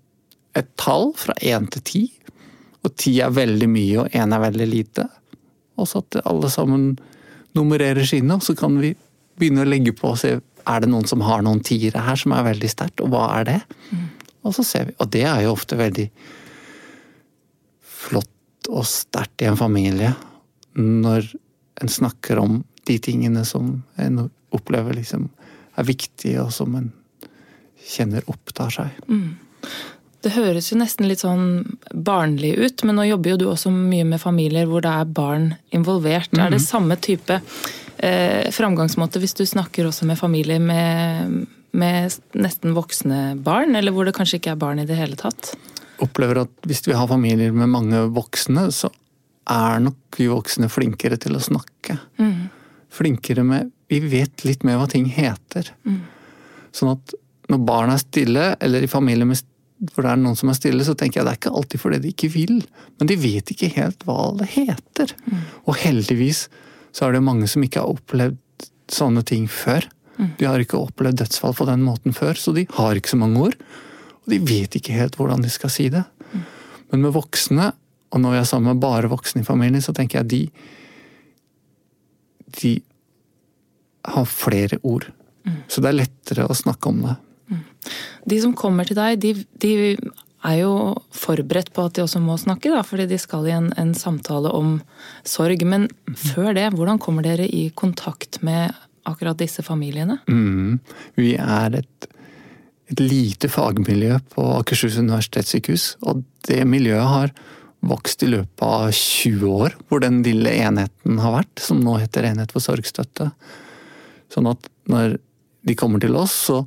et 0.55 0.69
tall 0.79 1.11
fra 1.19 1.35
én 1.43 1.67
til 1.73 1.83
ti. 1.83 2.03
Og 2.85 2.93
ti 3.01 3.17
er 3.25 3.35
veldig 3.35 3.69
mye, 3.71 4.05
og 4.05 4.17
én 4.17 4.35
er 4.35 4.43
veldig 4.45 4.69
lite. 4.71 5.07
Og 5.81 5.89
så 5.91 6.03
at 6.05 6.21
alle 6.29 6.51
sammen 6.53 6.93
nummererer 7.59 8.07
sine, 8.07 8.37
og 8.37 8.45
så 8.47 8.55
kan 8.59 8.77
vi 8.83 8.93
begynne 9.39 9.65
å 9.65 9.71
legge 9.71 9.95
på 9.97 10.13
og 10.13 10.21
se 10.21 10.37
er 10.65 10.81
det 10.81 10.89
noen 10.89 11.07
som 11.09 11.23
har 11.27 11.43
noen 11.45 11.61
tiere 11.65 12.05
her 12.07 12.17
som 12.17 12.33
er 12.33 12.47
veldig 12.47 12.71
sterkt, 12.71 13.03
og 13.05 13.11
hva 13.13 13.27
er 13.39 13.49
det? 13.51 13.59
Mm. 13.91 14.05
Og 14.45 14.55
så 14.57 14.65
ser 14.67 14.91
vi, 14.91 14.97
og 15.01 15.11
det 15.13 15.25
er 15.29 15.45
jo 15.45 15.55
ofte 15.55 15.79
veldig 15.81 16.09
flott 18.05 18.69
og 18.69 18.85
sterkt 18.89 19.45
i 19.45 19.49
en 19.49 19.59
familie 19.61 20.13
når 20.75 21.31
en 21.83 21.91
snakker 21.91 22.41
om 22.41 22.63
de 22.85 22.99
tingene 23.01 23.45
som 23.49 23.79
en 24.01 24.27
opplever 24.55 24.97
liksom 24.99 25.29
er 25.75 25.89
viktige, 25.89 26.43
og 26.43 26.53
som 26.55 26.75
en 26.79 26.91
kjenner 27.85 28.25
opptar 28.31 28.71
seg. 28.73 29.01
Mm. 29.09 29.35
Det 30.25 30.33
høres 30.33 30.71
jo 30.71 30.79
nesten 30.81 31.09
litt 31.09 31.21
sånn 31.21 31.77
barnlig 31.93 32.55
ut, 32.57 32.85
men 32.87 32.97
nå 32.97 33.09
jobber 33.11 33.35
jo 33.35 33.41
du 33.43 33.47
også 33.51 33.73
mye 33.75 34.07
med 34.09 34.23
familier 34.23 34.69
hvor 34.71 34.85
det 34.85 34.93
er 34.93 35.11
barn 35.19 35.51
involvert. 35.75 36.33
Mm. 36.33 36.45
Er 36.47 36.55
det 36.55 36.63
samme 36.65 36.97
type 36.97 37.41
eh, 37.99 38.49
framgangsmåte 38.55 39.21
hvis 39.21 39.37
du 39.37 39.45
snakker 39.49 39.91
også 39.91 40.09
med 40.09 40.21
familier 40.21 40.63
med, 40.63 41.45
med, 41.75 42.15
nesten 42.39 42.75
voksne 42.77 43.35
barn, 43.45 43.75
eller 43.77 43.95
hvor 43.95 44.07
det 44.07 44.15
kanskje 44.17 44.41
ikke 44.41 44.55
er 44.55 44.61
barn 44.61 44.83
i 44.83 44.89
det 44.89 44.99
hele 44.99 45.19
tatt? 45.19 45.53
Opplever 46.03 46.45
at 46.45 46.69
hvis 46.69 46.85
vi 46.87 46.97
har 46.97 47.11
familier 47.11 47.55
med 47.55 47.73
mange 47.73 48.05
voksne, 48.15 48.69
så 48.75 48.91
er 49.51 49.83
nok 49.85 50.19
vi 50.19 50.31
voksne 50.31 50.71
flinkere 50.73 51.19
til 51.21 51.37
å 51.37 51.43
snakke. 51.43 51.99
Mm. 52.19 52.51
Flinkere 52.95 53.45
med 53.47 53.73
Vi 53.93 53.99
vet 54.01 54.47
litt 54.47 54.63
mer 54.65 54.79
hva 54.81 54.87
ting 54.91 55.05
heter. 55.13 55.69
Mm. 55.85 56.01
Sånn 56.75 56.95
at 56.95 57.13
når 57.53 57.61
barn 57.69 57.93
er 57.93 58.01
stille, 58.01 58.47
eller 58.65 58.83
i 58.83 58.91
familier 58.91 59.29
med 59.29 59.43
hvor 59.93 60.07
det 60.07 60.15
er 60.15 60.21
noen 60.23 60.39
som 60.39 60.49
er 60.49 60.57
stille, 60.57 60.85
så 60.87 60.95
tenker 60.97 61.21
jeg 61.21 61.27
det 61.27 61.35
er 61.35 61.41
ikke 61.41 61.53
alltid 61.59 61.83
fordi 61.83 61.99
de 62.01 62.13
ikke 62.15 62.31
vil, 62.33 62.63
men 62.99 63.11
de 63.11 63.19
vet 63.21 63.51
ikke 63.53 63.73
helt 63.75 64.07
hva 64.09 64.31
det 64.39 64.49
heter. 64.55 65.13
Mm. 65.27 65.43
Og 65.67 65.79
heldigvis 65.83 66.47
så 66.95 67.07
er 67.07 67.17
det 67.17 67.27
mange 67.27 67.49
som 67.51 67.65
ikke 67.67 67.83
har 67.83 67.93
opplevd 67.93 68.69
sånne 68.93 69.25
ting 69.27 69.49
før. 69.51 69.87
De 70.19 70.47
har 70.47 70.63
ikke 70.63 70.79
opplevd 70.79 71.23
dødsfall 71.23 71.57
på 71.59 71.67
den 71.69 71.83
måten 71.87 72.15
før, 72.17 72.39
så 72.39 72.55
de 72.55 72.67
har 72.77 72.99
ikke 72.99 73.13
så 73.15 73.19
mange 73.21 73.41
ord. 73.49 73.57
Og 74.25 74.33
de 74.33 74.41
vet 74.47 74.77
ikke 74.79 74.95
helt 74.97 75.19
hvordan 75.19 75.43
de 75.45 75.51
skal 75.53 75.73
si 75.73 75.89
det. 75.93 76.05
Men 76.93 77.03
med 77.03 77.15
voksne, 77.17 77.73
og 78.15 78.23
når 78.23 78.37
vi 78.37 78.41
er 78.41 78.49
sammen 78.49 78.73
med 78.73 78.83
bare 78.85 79.11
voksne 79.11 79.43
i 79.43 79.47
familien, 79.47 79.83
så 79.83 79.95
tenker 79.97 80.23
jeg 80.23 80.31
de 80.31 80.43
De 82.63 82.75
har 84.07 84.27
flere 84.31 84.79
ord. 84.83 85.09
Så 85.69 85.83
det 85.83 85.91
er 85.91 85.99
lettere 86.05 86.47
å 86.47 86.57
snakke 86.57 86.89
om 86.93 87.01
det. 87.03 87.17
De 88.25 88.39
som 88.41 88.55
kommer 88.57 88.87
til 88.89 88.97
deg, 88.97 89.19
de, 89.21 89.33
de, 89.61 89.73
er 90.45 90.59
jo 90.61 90.95
forberedt 91.17 91.73
på 91.75 91.87
at 91.89 91.97
de 91.97 92.05
også 92.05 92.21
må 92.21 92.37
snakke, 92.41 92.71
da, 92.73 92.83
fordi 92.85 93.09
de 93.11 93.19
skal 93.21 93.49
i 93.49 93.55
en, 93.57 93.71
en 93.81 93.95
samtale 93.97 94.53
om 94.53 94.77
sorg. 95.27 95.65
Men 95.69 95.89
før 96.21 96.53
det, 96.57 96.71
hvordan 96.77 97.01
kommer 97.01 97.25
dere 97.25 97.49
i 97.49 97.67
kontakt 97.77 98.43
med 98.45 98.73
akkurat 99.09 99.39
disse 99.41 99.65
familiene? 99.65 100.19
Mm. 100.29 100.79
Vi 101.19 101.35
er 101.41 101.81
et, 101.81 102.09
et, 102.91 103.01
lite 103.01 103.51
fagmiljø 103.53 104.19
på 104.35 104.47
Akershus 104.61 104.99
universitetssykehus, 105.01 105.89
og 106.09 106.25
det 106.49 106.63
miljøet 106.69 107.11
har 107.11 107.35
vokst 107.85 108.25
i 108.25 108.31
løpet 108.33 108.65
av 108.65 108.89
20 108.97 109.45
år, 109.53 109.77
hvor 109.89 110.01
den 110.01 110.23
lille 110.25 110.53
enheten 110.65 111.21
har 111.21 111.37
vært, 111.37 111.61
som 111.61 111.83
nå 111.85 111.99
heter 112.01 112.25
Enhet 112.31 112.55
for 112.55 112.65
sorgstøtte. 112.65 113.29
Sånn 114.33 114.49
at 114.49 114.71
når 114.91 115.19
de 115.65 115.77
kommer 115.77 116.01
til 116.01 116.17
oss, 116.17 116.33
så 116.49 116.63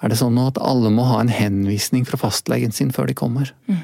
er 0.00 0.12
det 0.12 0.20
sånn 0.20 0.38
at 0.40 0.60
alle 0.62 0.90
må 0.94 1.04
ha 1.08 1.20
en 1.20 1.32
henvisning 1.32 2.06
fra 2.08 2.20
fastlegen 2.20 2.72
sin 2.74 2.92
før 2.94 3.10
de 3.10 3.16
kommer. 3.18 3.52
Mm. 3.68 3.82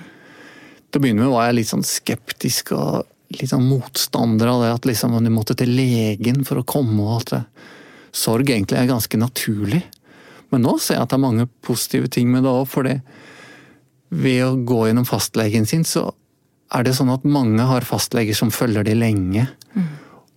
Til 0.89 1.01
å 1.01 1.03
begynne 1.03 1.25
med 1.25 1.35
var 1.35 1.49
jeg 1.49 1.59
litt 1.59 1.73
sånn 1.73 1.87
skeptisk 1.87 2.73
og 2.77 3.05
sånn 3.43 3.67
motstander 3.67 4.51
av 4.51 4.63
det 4.63 4.73
at 4.77 4.89
liksom 4.89 5.17
du 5.25 5.31
måtte 5.35 5.57
til 5.59 5.73
legen 5.75 6.45
for 6.47 6.61
å 6.61 6.67
komme, 6.67 7.01
og 7.03 7.23
at 7.23 7.33
det, 7.35 7.43
sorg 8.15 8.51
egentlig 8.51 8.79
er 8.79 8.91
ganske 8.91 9.19
naturlig. 9.19 9.83
Men 10.55 10.63
nå 10.63 10.77
ser 10.79 10.99
jeg 10.99 11.07
at 11.07 11.11
det 11.11 11.19
er 11.19 11.25
mange 11.25 11.49
positive 11.67 12.11
ting 12.15 12.31
med 12.31 12.47
det 12.47 12.53
òg, 12.53 12.69
for 12.71 12.87
ved 14.15 14.41
å 14.47 14.55
gå 14.63 14.85
gjennom 14.87 15.09
fastlegen 15.09 15.67
sin, 15.67 15.83
så 15.83 16.07
er 16.75 16.87
det 16.87 16.95
sånn 16.97 17.13
at 17.13 17.27
mange 17.27 17.67
har 17.67 17.87
fastleger 17.87 18.37
som 18.39 18.53
følger 18.55 18.87
de 18.87 18.95
lenge. 18.99 19.49
Mm. 19.75 19.91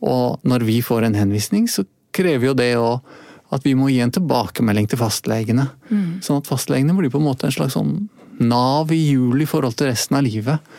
Og 0.10 0.44
når 0.48 0.66
vi 0.68 0.82
får 0.86 1.08
en 1.08 1.18
henvisning, 1.18 1.70
så 1.70 1.86
krever 2.16 2.50
jo 2.50 2.58
det 2.58 2.72
òg 2.82 3.16
at 3.54 3.64
vi 3.64 3.74
må 3.80 3.88
gi 3.92 4.02
en 4.04 4.12
tilbakemelding 4.12 4.90
til 4.92 5.00
fastlegene. 5.00 5.70
Mm. 5.88 6.20
Sånn 6.26 6.42
at 6.42 6.50
fastlegene 6.50 6.96
blir 6.98 7.14
på 7.14 7.22
en 7.22 7.30
måte 7.30 7.48
en 7.48 7.54
slags 7.56 7.78
sånn 7.78 8.10
nav 8.44 8.92
i 8.94 9.00
hjul 9.14 9.42
i 9.42 9.50
forhold 9.50 9.78
til 9.78 9.90
resten 9.92 10.20
av 10.20 10.26
livet. 10.26 10.74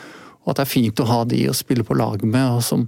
Og 0.48 0.54
at 0.54 0.62
det 0.62 0.64
er 0.64 0.70
fint 0.70 1.00
å 1.04 1.08
ha 1.10 1.18
de 1.28 1.42
å 1.50 1.56
spille 1.56 1.84
på 1.84 1.96
lag 1.98 2.22
med, 2.24 2.56
og 2.56 2.62
som 2.64 2.86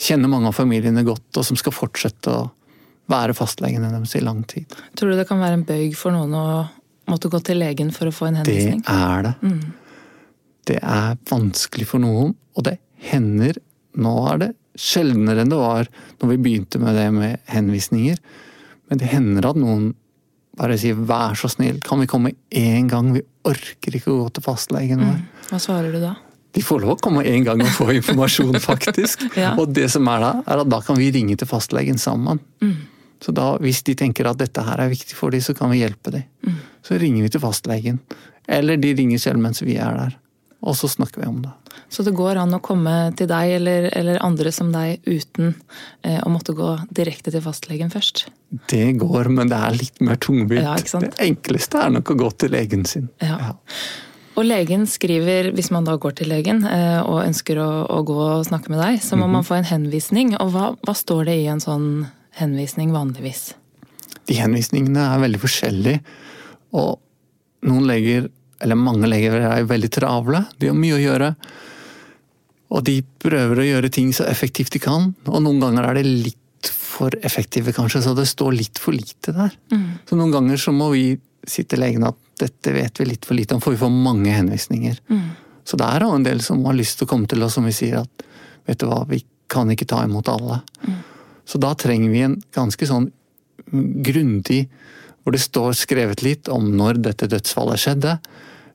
kjenner 0.00 0.30
mange 0.32 0.48
av 0.48 0.56
familiene 0.56 1.04
godt, 1.04 1.28
og 1.36 1.44
som 1.44 1.58
skal 1.60 1.74
fortsette 1.76 2.32
å 2.32 2.46
være 3.12 3.36
fastlegene 3.36 3.90
deres 3.92 4.16
i 4.16 4.22
lang 4.24 4.40
tid. 4.48 4.72
Tror 4.96 5.12
du 5.12 5.18
det 5.18 5.26
kan 5.28 5.42
være 5.42 5.58
en 5.58 5.66
bøyg 5.68 5.98
for 6.00 6.16
noen 6.16 6.32
å 6.32 6.46
måtte 7.12 7.28
gå 7.28 7.42
til 7.44 7.60
legen 7.60 7.92
for 7.92 8.08
å 8.08 8.14
få 8.14 8.30
en 8.30 8.40
henvisning? 8.40 8.80
Det 8.86 8.96
er 8.96 9.28
det. 9.28 9.34
Mm. 9.44 9.60
Det 10.64 10.78
er 10.80 11.20
vanskelig 11.28 11.90
for 11.92 12.00
noen, 12.00 12.32
og 12.56 12.68
det 12.70 12.78
hender 13.10 13.60
Nå 13.94 14.12
er 14.26 14.38
det 14.40 14.46
sjeldnere 14.74 15.44
enn 15.44 15.52
det 15.52 15.58
var 15.60 15.86
når 16.18 16.30
vi 16.32 16.38
begynte 16.42 16.80
med 16.82 16.96
det 16.98 17.04
med 17.14 17.44
henvisninger. 17.46 18.16
Men 18.90 18.98
det 18.98 19.10
hender 19.12 19.46
at 19.52 19.60
noen 19.60 19.92
bare 20.58 20.74
sier 20.78 20.98
'vær 20.98 21.38
så 21.38 21.46
snill, 21.46 21.78
kan 21.78 22.00
vi 22.00 22.08
komme 22.10 22.32
én 22.50 22.88
gang', 22.90 23.12
vi 23.14 23.22
orker 23.44 23.94
ikke 23.94 24.10
å 24.10 24.24
gå 24.24 24.32
til 24.34 24.42
fastlegen 24.42 24.98
vår. 24.98 25.14
Mm. 25.14 25.28
Hva 25.46 25.60
svarer 25.62 25.94
du 25.94 26.00
da? 26.02 26.16
De 26.54 26.62
får 26.62 26.82
lov 26.84 26.94
å 26.94 26.98
komme 27.02 27.24
én 27.26 27.44
gang 27.46 27.62
og 27.62 27.70
få 27.74 27.90
informasjon, 27.98 28.58
faktisk. 28.70 29.26
ja. 29.38 29.54
Og 29.58 29.72
det 29.74 29.88
som 29.92 30.08
er 30.12 30.22
da, 30.22 30.32
er 30.46 30.64
at 30.64 30.70
da 30.70 30.80
kan 30.84 30.98
vi 31.00 31.10
ringe 31.14 31.36
til 31.40 31.50
fastlegen 31.50 31.98
sammen. 32.00 32.42
Mm. 32.62 32.76
Så 33.24 33.32
da, 33.34 33.54
hvis 33.62 33.82
de 33.86 33.96
tenker 33.98 34.28
at 34.28 34.38
dette 34.40 34.62
her 34.62 34.82
er 34.84 34.92
viktig 34.92 35.16
for 35.16 35.34
dem, 35.34 35.42
så 35.42 35.54
kan 35.56 35.72
vi 35.72 35.80
hjelpe 35.80 36.12
dem. 36.14 36.26
Mm. 36.44 36.60
Så 36.84 36.98
ringer 37.00 37.24
vi 37.24 37.32
til 37.32 37.42
fastlegen. 37.42 38.02
Eller 38.46 38.76
de 38.76 38.92
ringer 38.94 39.22
selv 39.22 39.40
mens 39.40 39.62
vi 39.64 39.78
er 39.80 39.96
der. 39.96 40.18
Og 40.64 40.76
så 40.76 40.88
snakker 40.88 41.20
vi 41.20 41.28
om 41.28 41.42
det. 41.44 41.52
Så 41.92 42.02
det 42.02 42.14
går 42.16 42.38
an 42.40 42.56
å 42.56 42.60
komme 42.64 42.92
til 43.18 43.28
deg 43.28 43.56
eller, 43.58 43.88
eller 43.96 44.20
andre 44.24 44.52
som 44.54 44.70
deg 44.72 45.04
uten 45.04 45.52
eh, 46.02 46.20
å 46.24 46.30
måtte 46.32 46.54
gå 46.56 46.70
direkte 46.94 47.32
til 47.34 47.44
fastlegen 47.44 47.92
først? 47.92 48.26
Det 48.70 48.86
går, 49.00 49.28
men 49.34 49.52
det 49.52 49.60
er 49.60 49.76
litt 49.76 50.00
mer 50.04 50.20
tungvint. 50.22 50.64
Ja, 50.64 51.00
det 51.04 51.12
enkleste 51.22 51.84
er 51.84 51.92
nok 51.98 52.14
å 52.14 52.18
gå 52.24 52.30
til 52.40 52.54
legen 52.56 52.86
sin. 52.88 53.10
Ja. 53.20 53.36
ja. 53.40 53.52
Og 54.34 54.46
legen 54.46 54.86
skriver, 54.90 55.52
hvis 55.54 55.70
man 55.70 55.86
da 55.86 55.94
går 56.00 56.16
til 56.18 56.32
legen 56.32 56.64
eh, 56.66 57.00
og 57.06 57.22
ønsker 57.22 57.60
å, 57.62 57.68
å, 57.86 58.00
gå 58.06 58.16
og 58.18 58.46
snakke 58.48 58.72
med 58.72 58.80
deg, 58.82 59.02
så 59.02 59.14
må 59.14 59.24
mm 59.24 59.28
-hmm. 59.28 59.32
man 59.32 59.44
få 59.44 59.54
en 59.54 59.70
henvisning. 59.70 60.36
Og 60.40 60.50
hva, 60.50 60.76
hva 60.82 60.94
står 60.94 61.24
det 61.24 61.36
i 61.36 61.46
en 61.46 61.60
sånn 61.60 62.06
henvisning 62.40 62.92
vanligvis? 62.92 63.54
De 64.26 64.34
henvisningene 64.34 65.14
er 65.14 65.20
veldig 65.22 65.40
forskjellige. 65.40 66.00
Og 66.72 66.98
noen 67.62 67.86
leger 67.86 68.28
eller 68.64 68.78
mange 68.78 69.06
leger 69.10 69.34
er 69.34 69.68
veldig 69.68 69.90
travle, 69.92 70.44
de 70.58 70.70
har 70.70 70.78
mye 70.78 70.96
å 70.96 71.02
gjøre. 71.02 71.34
Og 72.74 72.84
de 72.86 73.02
prøver 73.22 73.60
å 73.60 73.68
gjøre 73.68 73.92
ting 73.92 74.12
så 74.16 74.24
effektivt 74.24 74.72
de 74.72 74.82
kan, 74.82 75.12
og 75.26 75.42
noen 75.44 75.60
ganger 75.62 75.90
er 75.90 76.00
det 76.00 76.06
litt 76.08 76.70
for 76.70 77.14
effektive, 77.26 77.74
kanskje, 77.76 78.02
så 78.06 78.14
det 78.16 78.26
står 78.30 78.54
litt 78.56 78.80
for 78.80 78.96
lite 78.96 79.34
der. 79.36 79.54
Mm. 79.72 79.86
Så 80.08 80.18
noen 80.18 80.32
ganger 80.32 80.60
så 80.60 80.72
må 80.74 80.90
vi 80.94 81.04
si 81.48 81.64
til 81.68 81.82
legene 81.82 82.10
at 82.12 82.20
dette 82.40 82.74
vet 82.74 83.00
vi 83.00 83.08
litt 83.08 83.26
for 83.28 83.38
lite 83.38 83.56
om, 83.56 83.62
for 83.62 83.74
vi 83.74 83.80
får 83.80 83.92
mange 83.92 84.32
henvisninger. 84.34 84.98
Mm. 85.08 85.26
Så 85.64 85.78
det 85.80 85.88
er 85.88 86.04
en 86.06 86.26
del 86.26 86.42
som 86.44 86.64
har 86.66 86.76
lyst 86.76 86.98
til 86.98 87.06
å 87.08 87.12
komme 87.14 87.30
til 87.30 87.44
oss 87.46 87.56
som 87.58 87.66
vi 87.68 87.74
sier 87.74 88.02
at 88.02 88.24
vet 88.68 88.80
du 88.80 88.88
hva, 88.88 89.04
vi 89.08 89.22
kan 89.52 89.70
ikke 89.70 89.88
ta 89.88 90.02
imot 90.04 90.28
alle. 90.32 90.60
Mm. 90.86 90.98
Så 91.44 91.60
da 91.60 91.74
trenger 91.78 92.10
vi 92.12 92.24
en 92.24 92.38
ganske 92.56 92.88
sånn 92.88 93.10
grundig 94.04 94.64
hvor 95.24 95.32
det 95.32 95.40
står 95.40 95.76
skrevet 95.78 96.24
litt 96.24 96.50
om 96.52 96.66
når 96.76 97.00
dette 97.04 97.28
dødsfallet 97.32 97.80
skjedde, 97.80 98.18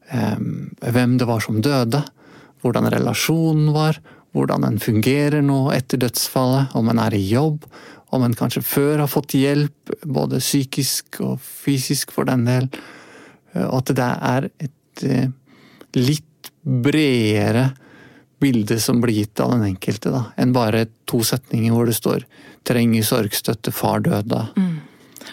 hvem 0.09 1.17
det 1.21 1.27
var 1.29 1.43
som 1.45 1.59
døde, 1.61 2.01
hvordan 2.63 2.89
relasjonen 2.89 3.69
var, 3.75 3.99
hvordan 4.33 4.65
en 4.65 4.79
fungerer 4.81 5.43
nå 5.45 5.67
etter 5.75 6.01
dødsfallet, 6.01 6.73
om 6.77 6.89
en 6.89 7.01
er 7.01 7.15
i 7.17 7.21
jobb, 7.29 7.67
om 8.15 8.23
en 8.25 8.35
kanskje 8.37 8.63
før 8.65 9.03
har 9.03 9.11
fått 9.11 9.35
hjelp, 9.37 9.93
både 10.03 10.41
psykisk 10.41 11.21
og 11.25 11.37
fysisk 11.43 12.13
for 12.15 12.29
den 12.29 12.47
del, 12.47 12.69
eh, 13.53 13.65
og 13.67 13.83
at 13.83 13.93
det 13.99 14.09
er 14.31 14.49
et 14.65 15.05
eh, 15.05 15.29
litt 15.97 16.51
bredere 16.63 17.69
bilde 18.39 18.79
som 18.79 19.01
blir 19.03 19.21
gitt 19.21 19.39
av 19.43 19.51
den 19.53 19.65
enkelte, 19.73 20.11
da, 20.13 20.29
enn 20.39 20.55
bare 20.55 20.85
to 21.09 21.21
setninger 21.27 21.73
hvor 21.75 21.89
det 21.89 21.97
står 21.97 22.23
'trenger 22.63 23.03
sorgstøtte, 23.03 23.71
far 23.71 23.99
døde'. 23.99 24.47
Mm. 24.55 24.79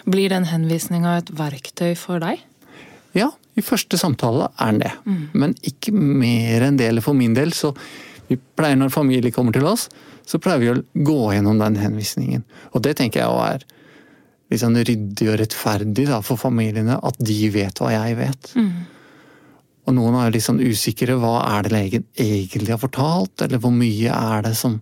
Blir 0.07 0.29
den 0.29 0.47
henvisninga 0.47 1.17
et 1.17 1.31
verktøy 1.35 1.95
for 1.95 2.19
deg? 2.19 2.39
Ja, 3.15 3.31
i 3.57 3.63
første 3.65 3.97
samtale 3.99 4.49
er 4.59 4.71
den 4.71 4.79
det. 4.83 4.91
Mm. 5.05 5.23
Men 5.33 5.55
ikke 5.65 5.93
mer 5.93 6.67
enn 6.67 6.77
det. 6.77 6.87
Eller 6.91 7.01
for 7.01 7.17
min 7.17 7.33
del, 7.33 7.53
så 7.55 7.73
vi 8.27 8.37
pleier 8.37 8.77
når 8.77 8.93
familie 8.93 9.31
kommer 9.31 9.55
til 9.55 9.65
oss, 9.65 9.87
så 10.27 10.39
pleier 10.43 10.59
vi 10.59 10.71
å 10.73 11.05
gå 11.07 11.19
gjennom 11.33 11.59
den 11.61 11.79
henvisningen. 11.79 12.43
Og 12.75 12.83
det 12.83 12.97
tenker 12.99 13.23
jeg 13.23 13.31
også 13.31 13.47
er 13.53 13.65
litt 14.51 14.63
sånn 14.63 14.77
ryddig 14.79 15.27
og 15.31 15.39
rettferdig 15.41 16.05
da, 16.09 16.19
for 16.23 16.39
familiene, 16.39 16.99
at 17.03 17.17
de 17.19 17.39
vet 17.53 17.81
hva 17.81 17.93
jeg 17.93 18.19
vet. 18.19 18.51
Mm. 18.59 18.69
Og 19.87 19.95
noen 19.95 20.19
er 20.19 20.35
litt 20.35 20.43
sånn 20.43 20.59
usikre. 20.59 21.15
Hva 21.19 21.39
er 21.55 21.65
det 21.65 21.73
legen 21.73 22.05
egentlig 22.19 22.73
har 22.75 22.81
fortalt? 22.81 23.43
Eller 23.43 23.61
hvor 23.63 23.71
mye 23.75 24.11
er 24.11 24.43
det 24.43 24.55
som 24.59 24.81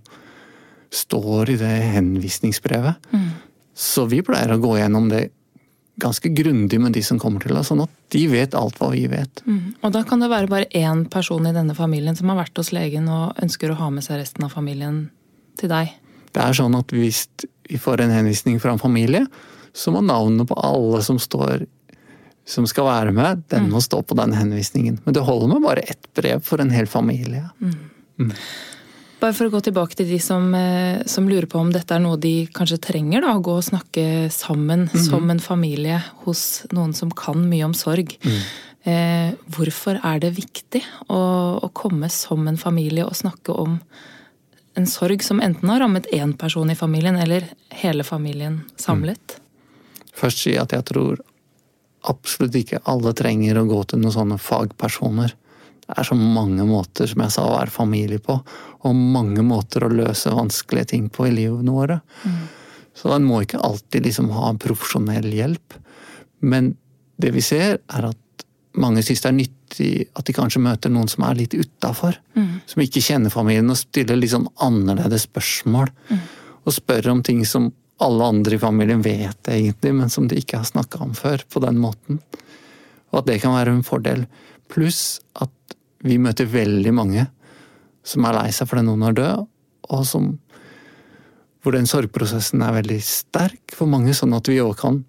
står 0.94 1.54
i 1.54 1.58
det 1.62 1.74
henvisningsbrevet? 1.94 3.10
Mm. 3.14 3.32
Så 3.76 4.08
vi 4.10 4.24
pleier 4.26 4.56
å 4.56 4.62
gå 4.62 4.78
gjennom 4.80 5.10
det 5.12 5.28
ganske 6.02 6.30
grundig 6.36 6.80
med 6.82 6.96
de 6.96 7.04
som 7.06 7.20
kommer 7.20 7.44
til 7.44 7.56
oss, 7.56 7.70
sånn 7.72 7.86
at 7.86 7.92
de 8.12 8.26
vet 8.28 8.56
alt 8.58 8.80
hva 8.82 8.90
vi 8.92 9.06
vet. 9.12 9.44
Mm. 9.48 9.76
Og 9.80 9.94
da 9.96 10.02
kan 10.08 10.24
det 10.24 10.32
være 10.32 10.52
bare 10.52 10.72
én 10.76 11.06
person 11.12 11.46
i 11.48 11.54
denne 11.56 11.76
familien 11.78 12.18
som 12.18 12.32
har 12.32 12.42
vært 12.42 12.58
hos 12.60 12.74
legen 12.76 13.08
og 13.12 13.38
ønsker 13.42 13.72
å 13.72 13.78
ha 13.80 13.92
med 13.94 14.04
seg 14.04 14.20
resten 14.20 14.44
av 14.48 14.56
familien 14.58 15.06
til 15.60 15.72
deg. 15.72 15.94
Det 16.36 16.44
er 16.44 16.58
sånn 16.58 16.76
at 16.78 16.92
hvis 16.94 17.26
vi 17.70 17.80
får 17.82 18.04
en 18.04 18.14
henvisning 18.14 18.60
fra 18.62 18.76
en 18.76 18.82
familie, 18.82 19.26
så 19.76 19.92
må 19.92 20.04
navnet 20.06 20.48
på 20.48 20.58
alle 20.60 21.02
som 21.04 21.20
står 21.20 21.66
som 22.46 22.68
skal 22.70 22.86
være 22.86 23.14
med, 23.16 23.42
den 23.50 23.72
må 23.74 23.82
stå 23.82 24.04
på 24.06 24.16
den 24.20 24.36
henvisningen. 24.38 25.00
Men 25.04 25.16
det 25.18 25.24
holder 25.26 25.50
med 25.50 25.64
bare 25.66 25.82
ett 25.90 26.06
brev 26.14 26.44
for 26.46 26.62
en 26.62 26.70
hel 26.70 26.86
familie. 26.86 27.48
Bare 29.22 29.34
for 29.34 29.48
å 29.48 29.54
gå 29.56 29.64
tilbake 29.66 29.98
til 29.98 30.12
de 30.12 30.20
som, 30.22 30.54
eh, 30.54 31.02
som 31.10 31.28
lurer 31.30 31.48
på 31.50 31.58
om 31.58 31.72
dette 31.74 31.96
er 31.96 32.04
noe 32.04 32.20
de 32.22 32.46
kanskje 32.54 32.78
trenger, 32.92 33.22
da, 33.26 33.34
å 33.34 33.42
gå 33.42 33.56
og 33.58 33.66
snakke 33.66 34.30
sammen 34.30 34.86
som 35.08 35.30
en 35.32 35.42
familie 35.42 35.98
hos 36.26 36.66
noen 36.76 36.94
som 36.94 37.10
kan 37.10 37.42
mye 37.50 37.66
om 37.66 37.74
sorg. 37.74 38.18
Eh, 38.86 39.32
hvorfor 39.50 39.98
er 40.04 40.20
det 40.22 40.36
viktig 40.38 40.84
å, 41.10 41.22
å 41.58 41.72
komme 41.74 42.12
som 42.14 42.46
en 42.48 42.60
familie 42.62 43.08
og 43.08 43.18
snakke 43.18 43.56
om 43.58 43.80
en 44.76 44.88
sorg 44.88 45.24
som 45.24 45.40
enten 45.42 45.70
har 45.70 45.80
rammet 45.80 46.08
én 46.12 46.34
person 46.38 46.72
i 46.72 46.76
familien, 46.76 47.16
eller 47.16 47.48
hele 47.70 48.04
familien 48.04 48.62
samlet? 48.78 49.40
Først 50.16 50.44
si 50.46 50.56
at 50.60 50.76
jeg 50.76 50.86
tror 50.92 51.22
absolutt 52.06 52.56
ikke 52.60 52.84
alle 52.92 53.16
trenger 53.18 53.60
å 53.60 53.68
gå 53.70 53.82
til 53.90 54.04
noen 54.04 54.16
sånne 54.16 54.40
fagpersoner. 54.42 55.34
Det 55.86 55.96
er 56.00 56.08
så 56.08 56.18
mange 56.18 56.66
måter 56.68 57.10
som 57.10 57.24
jeg 57.24 57.34
sa, 57.34 57.46
å 57.46 57.56
være 57.58 57.74
familie 57.74 58.22
på, 58.24 58.38
og 58.86 58.96
mange 59.16 59.44
måter 59.46 59.86
å 59.86 59.92
løse 59.92 60.34
vanskelige 60.34 60.92
ting 60.94 61.10
på 61.14 61.28
i 61.30 61.34
livene 61.34 61.74
våre. 61.74 62.00
Så 62.96 63.12
en 63.14 63.26
må 63.28 63.42
ikke 63.44 63.62
alltid 63.64 64.06
liksom 64.08 64.32
ha 64.34 64.54
profesjonell 64.62 65.28
hjelp. 65.34 65.76
Men 66.40 66.74
det 67.22 67.32
vi 67.36 67.44
ser, 67.44 67.80
er 67.86 68.10
at 68.12 68.46
mange 68.80 69.04
syns 69.06 69.24
det 69.24 69.30
er 69.30 69.38
nyttig 69.40 69.65
at 69.82 70.26
de 70.28 70.36
kanskje 70.36 70.62
møter 70.64 70.92
noen 70.94 71.10
som 71.12 71.26
er 71.28 71.40
litt 71.40 71.56
utafor. 71.58 72.18
Som 72.70 72.84
ikke 72.84 73.04
kjenner 73.04 73.34
familien, 73.34 73.70
og 73.70 73.80
stiller 73.80 74.20
litt 74.20 74.34
sånn 74.34 74.48
annerledes 74.64 75.28
spørsmål. 75.28 75.92
Og 76.66 76.74
spør 76.74 77.12
om 77.14 77.24
ting 77.26 77.44
som 77.46 77.72
alle 78.04 78.28
andre 78.28 78.58
i 78.58 78.60
familien 78.60 79.02
vet 79.06 79.48
egentlig, 79.48 79.94
men 79.96 80.10
som 80.12 80.28
de 80.28 80.40
ikke 80.40 80.60
har 80.60 80.68
snakka 80.68 81.00
om 81.04 81.14
før 81.16 81.44
på 81.50 81.62
den 81.64 81.78
måten. 81.80 82.20
Og 83.12 83.22
at 83.22 83.30
det 83.30 83.42
kan 83.44 83.56
være 83.56 83.76
en 83.76 83.86
fordel. 83.88 84.26
Pluss 84.72 85.22
at 85.40 85.78
vi 86.06 86.18
møter 86.22 86.50
veldig 86.50 86.94
mange 86.94 87.28
som 88.06 88.26
er 88.28 88.36
lei 88.38 88.50
seg 88.54 88.70
fordi 88.70 88.86
noen 88.86 89.06
er 89.08 89.16
død, 89.18 89.46
og 89.96 90.04
som 90.06 90.34
hvor 91.66 91.74
den 91.74 91.88
sorgprosessen 91.90 92.62
er 92.62 92.76
veldig 92.76 93.00
sterk 93.02 93.74
for 93.74 93.90
mange, 93.90 94.14
sånn 94.14 94.36
at 94.38 94.46
vi 94.52 94.60
òg 94.62 94.76
kan 94.78 95.00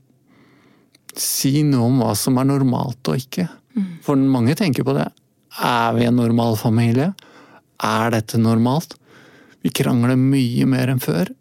si 1.17 1.61
noe 1.67 1.91
om 1.91 1.99
hva 2.01 2.15
som 2.17 2.39
er 2.41 2.49
normalt 2.49 3.11
og 3.13 3.21
ikke. 3.21 3.45
For 4.05 4.17
mange 4.17 4.55
tenker 4.59 4.87
på 4.87 4.95
det. 4.97 5.09
Er 5.63 5.97
vi 5.97 6.07
en 6.07 6.17
normal 6.17 6.57
familie? 6.61 7.13
Er 7.85 8.13
dette 8.15 8.39
normalt? 8.41 8.97
Vi 9.65 9.73
krangler 9.75 10.17
mye 10.17 10.67
mer 10.69 10.93
enn 10.93 11.03
før. 11.03 11.33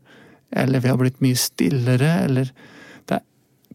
Eller 0.56 0.80
vi 0.80 0.89
har 0.92 0.98
blitt 1.00 1.22
mye 1.24 1.38
stillere, 1.38 2.12
eller 2.25 2.51
det 3.10 3.18
er 3.18 3.24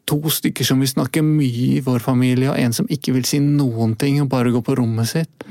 to 0.09 0.21
stykker 0.33 0.65
som 0.65 0.81
vil 0.81 0.91
snakke 0.91 1.23
mye 1.25 1.77
i 1.77 1.83
vår 1.85 2.01
familie, 2.05 2.51
og 2.51 2.59
en 2.59 2.73
som 2.73 2.89
ikke 2.89 3.15
vil 3.17 3.27
si 3.29 3.41
noen 3.43 3.97
ting 4.01 4.21
og 4.23 4.31
bare 4.33 4.53
gå 4.55 4.63
på 4.65 4.77
rommet 4.79 5.11
sitt. 5.11 5.45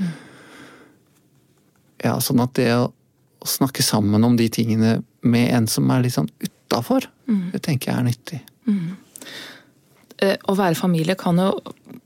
Ja, 2.03 2.15
sånn 2.23 2.41
at 2.43 2.55
det 2.57 2.71
å, 2.77 2.89
snakke 3.45 3.83
sammen 3.83 4.23
om 4.27 4.33
de 4.35 4.49
tingene 4.51 4.97
med 5.23 5.53
en 5.55 5.67
som 5.71 5.87
er 5.93 6.01
litt 6.03 6.17
sånn 6.17 6.27
utafor, 6.43 7.05
det 7.53 7.61
tenker 7.63 7.91
jeg 7.91 7.99
er 7.99 8.03
nyttig. 8.03 8.39
Eh, 8.67 8.89
Å 10.19 10.53
være 10.57 10.75
familie 10.75 11.15
kan 11.19 11.39
jo 11.39 11.53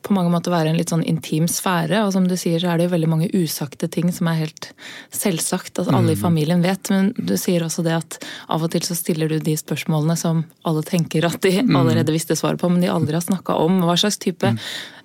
på 0.03 0.13
mange 0.15 0.31
måter 0.33 0.51
være 0.51 0.71
en 0.71 0.77
litt 0.77 0.91
sånn 0.91 1.05
intim 1.07 1.45
sfære. 1.49 2.03
Og 2.05 2.11
som 2.15 2.25
du 2.27 2.35
sier, 2.39 2.59
så 2.61 2.73
er 2.73 2.79
det 2.79 2.87
jo 2.87 2.93
veldig 2.93 3.09
mange 3.09 3.29
usagte 3.33 3.87
ting 3.91 4.11
som 4.13 4.27
er 4.29 4.41
helt 4.41 4.69
selvsagt 5.15 5.79
at 5.81 5.91
alle 5.93 6.15
i 6.15 6.19
familien 6.19 6.63
vet. 6.63 6.91
Men 6.91 7.13
du 7.17 7.35
sier 7.39 7.63
også 7.65 7.85
det 7.85 7.95
at 7.97 8.17
av 8.51 8.65
og 8.65 8.73
til 8.73 8.83
så 8.85 8.97
stiller 8.99 9.31
du 9.31 9.39
de 9.43 9.55
spørsmålene 9.59 10.17
som 10.19 10.43
alle 10.67 10.83
tenker 10.87 11.27
at 11.27 11.39
de 11.45 11.61
allerede 11.63 12.15
visste 12.15 12.37
svaret 12.39 12.61
på, 12.61 12.71
men 12.71 12.83
de 12.83 12.91
aldri 12.91 13.17
har 13.17 13.25
snakka 13.25 13.55
om. 13.63 13.79
Hva 13.87 13.95
slags 13.99 14.19
type 14.23 14.53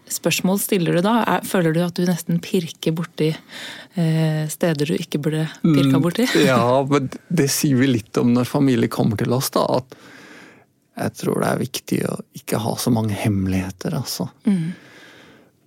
spørsmål 0.09 0.61
stiller 0.63 0.99
du 0.99 1.05
da? 1.05 1.19
Er, 1.37 1.47
føler 1.47 1.75
du 1.77 1.83
at 1.85 1.97
du 1.99 2.07
nesten 2.09 2.41
pirker 2.43 2.95
borti 2.97 3.31
eh, 3.31 4.45
steder 4.51 4.89
du 4.89 4.97
ikke 4.97 5.21
burde 5.23 5.47
pirka 5.63 6.03
borti? 6.03 6.29
Ja, 6.47 6.83
men 6.89 7.11
det 7.29 7.51
sier 7.55 7.79
vi 7.81 7.93
litt 7.93 8.19
om 8.21 8.33
når 8.35 8.49
familie 8.51 8.91
kommer 8.93 9.21
til 9.21 9.35
oss, 9.37 9.53
da. 9.55 9.67
At 9.79 9.99
jeg 10.99 11.15
tror 11.21 11.43
det 11.43 11.49
er 11.51 11.61
viktig 11.63 11.99
å 12.09 12.17
ikke 12.39 12.61
ha 12.63 12.77
så 12.81 12.91
mange 12.95 13.15
hemmeligheter, 13.15 13.95
altså. 13.99 14.29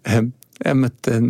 Jeg, 0.06 0.32
jeg 0.60 0.78
møtte 0.80 1.14
en, 1.18 1.30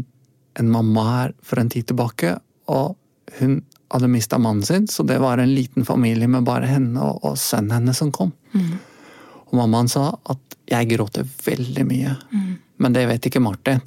en 0.60 0.72
mamma 0.72 1.04
her 1.10 1.34
for 1.46 1.62
en 1.62 1.70
tid 1.70 1.90
tilbake, 1.92 2.36
og 2.72 2.96
hun 3.40 3.62
hadde 3.92 4.08
mista 4.12 4.38
mannen 4.40 4.64
sin, 4.64 4.88
så 4.88 5.04
det 5.04 5.20
var 5.20 5.38
en 5.40 5.54
liten 5.54 5.86
familie 5.86 6.28
med 6.32 6.46
bare 6.48 6.66
henne 6.70 7.00
og, 7.04 7.20
og 7.28 7.38
sønnen 7.38 7.76
hennes 7.76 8.00
som 8.00 8.12
kom. 8.16 8.32
Og 9.52 9.58
mammaen 9.60 9.90
sa 9.92 10.10
at 10.32 10.56
jeg 10.72 10.88
gråter 10.94 11.28
veldig 11.46 11.84
mye, 11.90 12.14
men 12.80 12.94
det 12.96 13.08
vet 13.10 13.26
ikke 13.28 13.42
Martin. 13.44 13.82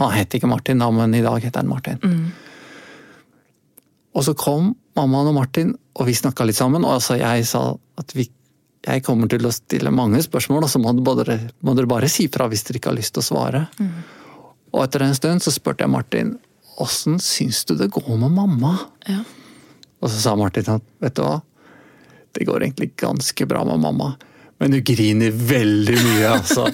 Han 0.00 0.12
het 0.12 0.34
ikke 0.36 0.48
Martin 0.48 0.80
da, 0.80 0.88
men 0.92 1.14
i 1.14 1.20
dag 1.24 1.40
heter 1.44 1.60
han 1.60 1.68
Martin. 1.68 2.00
Og 4.16 4.24
så 4.26 4.34
kom 4.34 4.72
mammaen 4.96 5.28
og 5.30 5.36
Martin, 5.36 5.74
og 5.94 6.08
vi 6.08 6.16
snakka 6.16 6.44
litt 6.48 6.56
sammen, 6.58 6.84
og 6.84 6.96
altså 6.96 7.16
jeg 7.20 7.44
sa 7.48 7.76
at 8.00 8.16
vi, 8.16 8.26
jeg 8.86 9.04
kommer 9.04 9.28
til 9.28 9.44
å 9.44 9.52
stille 9.52 9.92
mange 9.92 10.22
spørsmål, 10.24 10.64
og 10.64 10.72
så 10.72 10.80
må, 10.80 10.94
må 10.96 11.14
dere 11.18 11.90
bare 11.90 12.08
si 12.08 12.28
fra 12.32 12.46
hvis 12.48 12.64
dere 12.66 12.80
ikke 12.80 12.92
har 12.92 12.98
lyst 12.98 13.14
til 13.16 13.22
å 13.22 13.26
svare. 13.26 13.66
Og 14.70 14.84
etter 14.84 15.04
en 15.04 15.16
stund 15.16 15.44
så 15.44 15.52
spurte 15.52 15.84
jeg 15.84 15.92
Martin 15.92 16.38
åssen 16.80 17.18
syns 17.20 17.64
du 17.68 17.74
det 17.76 17.90
går 17.92 18.16
med 18.16 18.32
mamma? 18.32 18.76
Ja. 19.08 19.20
Og 20.00 20.08
så 20.08 20.16
sa 20.22 20.36
Martin 20.38 20.70
at 20.72 20.86
vet 21.02 21.18
du 21.18 21.22
hva, 21.26 21.40
det 22.32 22.46
går 22.48 22.64
egentlig 22.64 22.94
ganske 23.00 23.46
bra 23.50 23.66
med 23.68 23.82
mamma, 23.82 24.14
men 24.60 24.76
hun 24.76 24.84
griner 24.86 25.34
veldig 25.34 25.96
mye, 25.98 26.30
altså. 26.30 26.66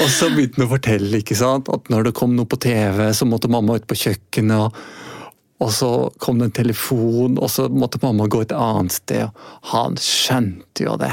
og 0.00 0.08
så 0.12 0.30
begynte 0.32 0.60
han 0.60 0.68
å 0.68 0.72
fortelle 0.72 1.20
ikke 1.20 1.36
sant, 1.36 1.68
at 1.72 1.88
når 1.92 2.08
det 2.08 2.16
kom 2.16 2.36
noe 2.36 2.48
på 2.48 2.60
TV, 2.60 3.06
så 3.16 3.28
måtte 3.28 3.50
mamma 3.52 3.76
ut 3.80 3.88
på 3.88 3.98
kjøkkenet. 3.98 4.68
og 4.68 5.09
og 5.60 5.72
så 5.76 5.90
kom 6.18 6.38
det 6.40 6.50
en 6.50 6.56
telefon, 6.62 7.36
og 7.38 7.50
så 7.52 7.68
måtte 7.68 8.00
mamma 8.02 8.26
gå 8.32 8.40
et 8.46 8.54
annet 8.56 8.94
sted. 8.96 9.28
Han 9.74 9.98
skjønte 10.00 10.86
jo 10.86 10.96
det. 11.00 11.12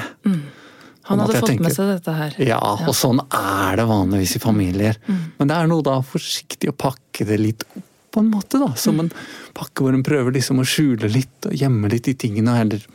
Han 1.07 1.19
hadde 1.19 1.39
fått 1.39 1.49
tenker- 1.51 1.63
med 1.67 1.75
seg 1.75 1.91
dette 1.91 2.13
her. 2.15 2.35
Ja, 2.39 2.59
og 2.59 2.95
sånn 2.95 3.19
er 3.31 3.75
det 3.79 3.85
vanligvis 3.87 4.35
i 4.35 4.43
familier. 4.43 4.97
Men 5.07 5.47
det 5.51 5.55
er 5.57 5.67
noe 5.67 5.83
da 5.83 5.99
forsiktig 6.01 6.71
å 6.71 6.75
pakke 6.75 7.27
det 7.27 7.39
litt 7.39 7.63
opp, 7.75 7.83
på 8.11 8.23
en 8.23 8.31
måte. 8.31 8.59
da. 8.59 8.73
Som 8.75 8.99
en 9.03 9.11
pakke 9.53 9.83
hvor 9.83 9.93
en 9.93 10.03
prøver 10.03 10.33
liksom 10.33 10.59
å 10.63 10.67
skjule 10.67 11.11
litt 11.11 11.45
og 11.45 11.53
gjemme 11.53 11.91
litt 11.91 12.07
de 12.07 12.13
tingene. 12.13 12.49
og 12.51 12.57
heller 12.57 12.87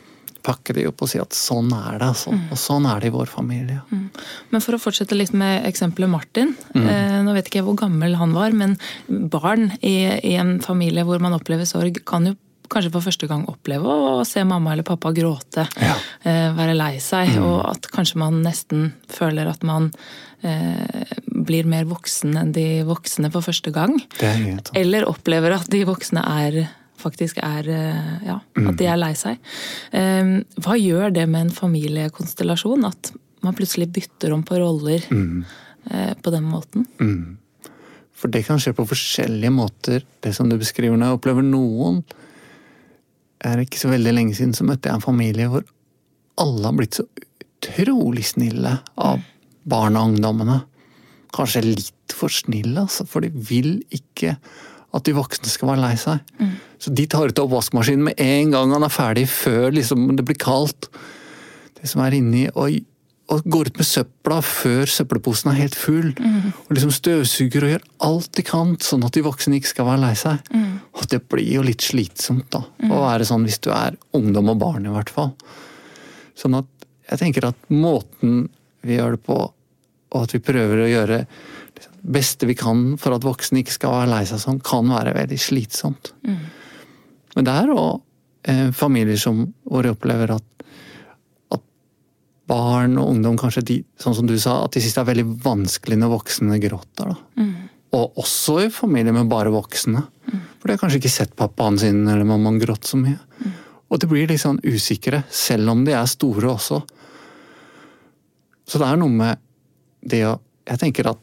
pakke 0.44 0.74
de 0.76 0.86
opp 0.90 1.04
og 1.04 1.10
si 1.12 1.20
at 1.22 1.36
sånn 1.36 1.72
er 1.76 1.98
det, 2.00 2.10
altså. 2.12 2.34
Og 2.52 2.60
sånn 2.60 2.86
er 2.90 3.02
det 3.02 3.10
i 3.10 3.14
vår 3.14 3.30
familie. 3.30 3.80
Men 4.52 4.64
for 4.64 4.76
å 4.76 4.80
fortsette 4.82 5.16
litt 5.18 5.34
med 5.36 5.66
eksempelet 5.68 6.10
Martin. 6.12 6.54
Eh, 6.76 7.18
nå 7.24 7.34
vet 7.36 7.48
ikke 7.48 7.62
jeg 7.62 7.68
hvor 7.68 7.78
gammel 7.84 8.16
han 8.20 8.34
var, 8.36 8.54
men 8.56 8.78
barn 9.08 9.70
i, 9.80 9.96
i 10.18 10.34
en 10.40 10.58
familie 10.64 11.06
hvor 11.08 11.22
man 11.22 11.36
opplever 11.36 11.68
sorg, 11.68 12.02
kan 12.08 12.30
jo 12.30 12.38
kanskje 12.72 12.92
for 12.94 13.04
første 13.04 13.28
gang 13.28 13.44
oppleve 13.50 13.84
å 13.84 14.24
se 14.28 14.42
mamma 14.48 14.72
eller 14.72 14.86
pappa 14.86 15.12
gråte. 15.14 15.66
Ja. 15.76 15.96
Eh, 16.24 16.50
være 16.56 16.76
lei 16.78 16.96
seg, 17.04 17.36
og 17.42 17.62
at 17.68 17.88
kanskje 17.92 18.20
man 18.22 18.40
nesten 18.44 18.92
føler 19.12 19.50
at 19.50 19.64
man 19.66 19.90
eh, 20.40 21.16
blir 21.26 21.68
mer 21.68 21.88
voksen 21.90 22.36
enn 22.40 22.54
de 22.56 22.66
voksne 22.88 23.32
for 23.34 23.44
første 23.44 23.74
gang. 23.74 23.98
Det 24.18 24.30
er. 24.30 24.62
Eller 24.78 25.08
opplever 25.08 25.58
at 25.58 25.68
de 25.72 25.84
voksne 25.88 26.24
er 26.24 26.62
faktisk 27.02 27.42
er 27.42 27.68
eh, 27.68 28.14
Ja, 28.28 28.38
at 28.40 28.78
de 28.78 28.88
er 28.88 29.00
lei 29.00 29.12
seg. 29.18 29.42
Eh, 29.92 30.38
Hva 30.62 30.78
gjør 30.78 31.12
det 31.14 31.26
med 31.28 31.48
en 31.48 31.54
familiekonstellasjon? 31.54 32.88
At 32.88 33.12
man 33.42 33.58
plutselig 33.58 33.90
bytter 33.92 34.34
om 34.36 34.44
på 34.46 34.58
roller 34.62 35.02
mm. 35.10 35.38
på 36.22 36.30
den 36.30 36.44
måten? 36.46 36.86
For 38.14 38.30
det 38.30 38.44
kan 38.46 38.60
skje 38.62 38.70
på 38.78 38.86
forskjellige 38.86 39.50
måter, 39.50 40.04
det 40.22 40.30
som 40.36 40.46
du 40.46 40.54
beskriver 40.60 40.94
nå. 40.94 41.08
Jeg 41.08 41.18
opplever 41.18 41.42
noen 41.42 42.04
er 43.42 43.62
ikke 43.62 43.80
så 43.80 43.90
veldig 43.90 44.14
lenge 44.14 44.36
siden 44.38 44.54
så 44.56 44.66
møtte 44.66 44.88
jeg 44.88 44.98
en 44.98 45.04
familie 45.04 45.48
hvor 45.50 45.66
alle 46.42 46.68
har 46.68 46.76
blitt 46.78 46.98
så 47.00 47.06
utrolig 47.62 48.24
snille 48.26 48.76
av 48.98 49.22
barna 49.68 50.02
og 50.02 50.14
ungdommene. 50.14 50.60
Kanskje 51.34 51.64
litt 51.64 52.14
for 52.14 52.32
snille, 52.32 52.84
altså, 52.84 53.06
for 53.08 53.24
de 53.24 53.30
vil 53.32 53.80
ikke 53.94 54.36
at 54.92 55.04
de 55.08 55.14
voksne 55.16 55.48
skal 55.48 55.70
være 55.72 55.82
lei 55.86 55.96
seg. 56.00 56.20
Så 56.82 56.92
de 56.92 57.06
tar 57.08 57.30
ut 57.30 57.42
oppvaskmaskinen 57.42 58.08
med 58.10 58.20
en 58.20 58.50
gang 58.52 58.72
han 58.74 58.84
er 58.84 58.92
ferdig, 58.92 59.28
før 59.30 59.70
liksom 59.72 60.10
det 60.18 60.24
blir 60.28 60.36
kaldt. 60.40 60.90
Det 61.78 61.88
som 61.90 62.02
er 62.04 62.14
inni, 62.18 62.44
og, 62.52 62.76
og 63.32 63.46
går 63.48 63.70
ut 63.70 63.80
med 63.80 63.88
søpla 63.88 64.40
før 64.44 64.90
søppelposen 64.90 65.50
er 65.52 65.60
helt 65.62 65.78
full. 65.78 66.10
Og 66.66 66.74
liksom 66.76 66.92
støvsuger 66.94 67.64
og 67.64 67.72
gjør 67.72 67.86
alt 68.08 68.30
de 68.36 68.44
kan, 68.46 68.76
sånn 68.84 69.06
at 69.06 69.16
de 69.16 69.24
voksne 69.24 69.58
ikke 69.58 69.72
skal 69.72 69.88
være 69.88 70.02
lei 70.04 70.12
seg. 70.18 70.44
Og 70.92 71.08
det 71.08 71.22
blir 71.32 71.48
jo 71.56 71.64
litt 71.66 71.80
slitsomt, 71.82 72.50
da. 72.52 72.60
Å 72.92 73.02
være 73.06 73.24
sånn 73.28 73.46
hvis 73.48 73.62
du 73.64 73.70
er 73.72 73.96
ungdom 74.18 74.52
og 74.52 74.60
barn, 74.60 74.86
i 74.86 74.92
hvert 74.92 75.10
fall. 75.10 75.32
Sånn 76.36 76.58
at 76.60 76.68
jeg 77.10 77.18
tenker 77.20 77.48
at 77.48 77.58
måten 77.72 78.46
vi 78.82 78.96
gjør 78.98 79.16
det 79.16 79.24
på, 79.26 79.40
og 80.12 80.24
at 80.26 80.32
vi 80.34 80.42
prøver 80.44 80.84
å 80.84 80.90
gjøre 80.90 81.18
beste 82.02 82.48
vi 82.48 82.56
kan 82.58 82.92
for 83.00 83.16
at 83.16 83.26
voksne 83.26 83.62
ikke 83.62 83.76
skal 83.76 83.96
være 83.96 84.12
lei 84.12 84.22
seg 84.28 84.40
sånn, 84.42 84.62
kan 84.64 84.88
være 84.90 85.14
veldig 85.16 85.38
slitsomt. 85.40 86.12
Men 87.36 87.46
det 87.48 87.54
er 87.62 87.74
òg 87.74 88.00
eh, 88.48 88.70
familier 88.76 89.20
som, 89.20 89.44
hvor 89.68 89.86
de 89.86 89.94
opplever 89.94 90.34
at 90.34 90.48
barn 92.52 92.98
og 93.00 93.10
ungdom 93.14 93.36
kanskje 93.40 93.64
de, 93.66 93.76
sånn 94.00 94.16
som 94.16 94.28
du 94.28 94.34
sa, 94.40 94.62
at 94.64 94.74
de 94.74 94.82
syns 94.82 94.96
det 94.96 95.02
er 95.02 95.10
veldig 95.12 95.26
vanskelig 95.44 95.98
når 96.00 96.12
voksne 96.16 96.58
gråter. 96.62 97.12
Mm. 97.38 97.52
Og 97.96 98.22
også 98.22 98.58
i 98.64 98.70
familier 98.72 99.14
med 99.14 99.30
bare 99.30 99.52
voksne. 99.52 100.02
Mm. 100.02 100.40
For 100.58 100.68
de 100.68 100.74
har 100.74 100.80
kanskje 100.82 101.02
ikke 101.02 101.12
sett 101.12 101.36
pappaen 101.38 101.78
sin 101.80 102.02
eller 102.06 102.26
mammaen 102.28 102.60
grått 102.62 102.88
så 102.88 103.00
mye. 103.00 103.18
Mm. 103.42 103.58
Og 103.92 104.00
de 104.00 104.08
blir 104.10 104.30
litt 104.30 104.42
sånn 104.42 104.60
usikre, 104.64 105.22
selv 105.32 105.72
om 105.72 105.84
de 105.86 105.94
er 105.96 106.08
store 106.10 106.50
også. 106.54 106.80
Så 108.68 108.80
det 108.80 108.88
er 108.88 109.00
noe 109.00 109.12
med 109.12 109.42
det 110.02 110.24
å 110.28 110.38
Jeg 110.62 110.78
tenker 110.78 111.08
at 111.10 111.18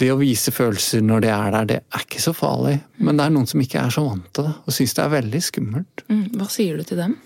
det 0.00 0.10
å 0.12 0.18
vise 0.20 0.52
følelser 0.52 1.04
når 1.04 1.24
de 1.24 1.30
er 1.32 1.54
der, 1.54 1.68
det 1.70 1.78
er 1.80 2.02
ikke 2.04 2.20
så 2.22 2.34
farlig. 2.36 2.78
Men 3.00 3.16
det 3.16 3.26
er 3.26 3.32
noen 3.32 3.48
som 3.48 3.62
ikke 3.62 3.80
er 3.80 3.94
så 3.94 4.04
vant 4.04 4.26
til 4.36 4.48
det, 4.48 4.52
og 4.64 4.76
syns 4.76 4.96
det 4.96 5.04
er 5.04 5.14
veldig 5.14 5.40
skummelt. 5.46 6.04
Mm. 6.10 6.26
Hva 6.36 6.48
sier 6.52 6.76
du 6.76 6.84
til 6.86 7.00
dem? 7.00 7.16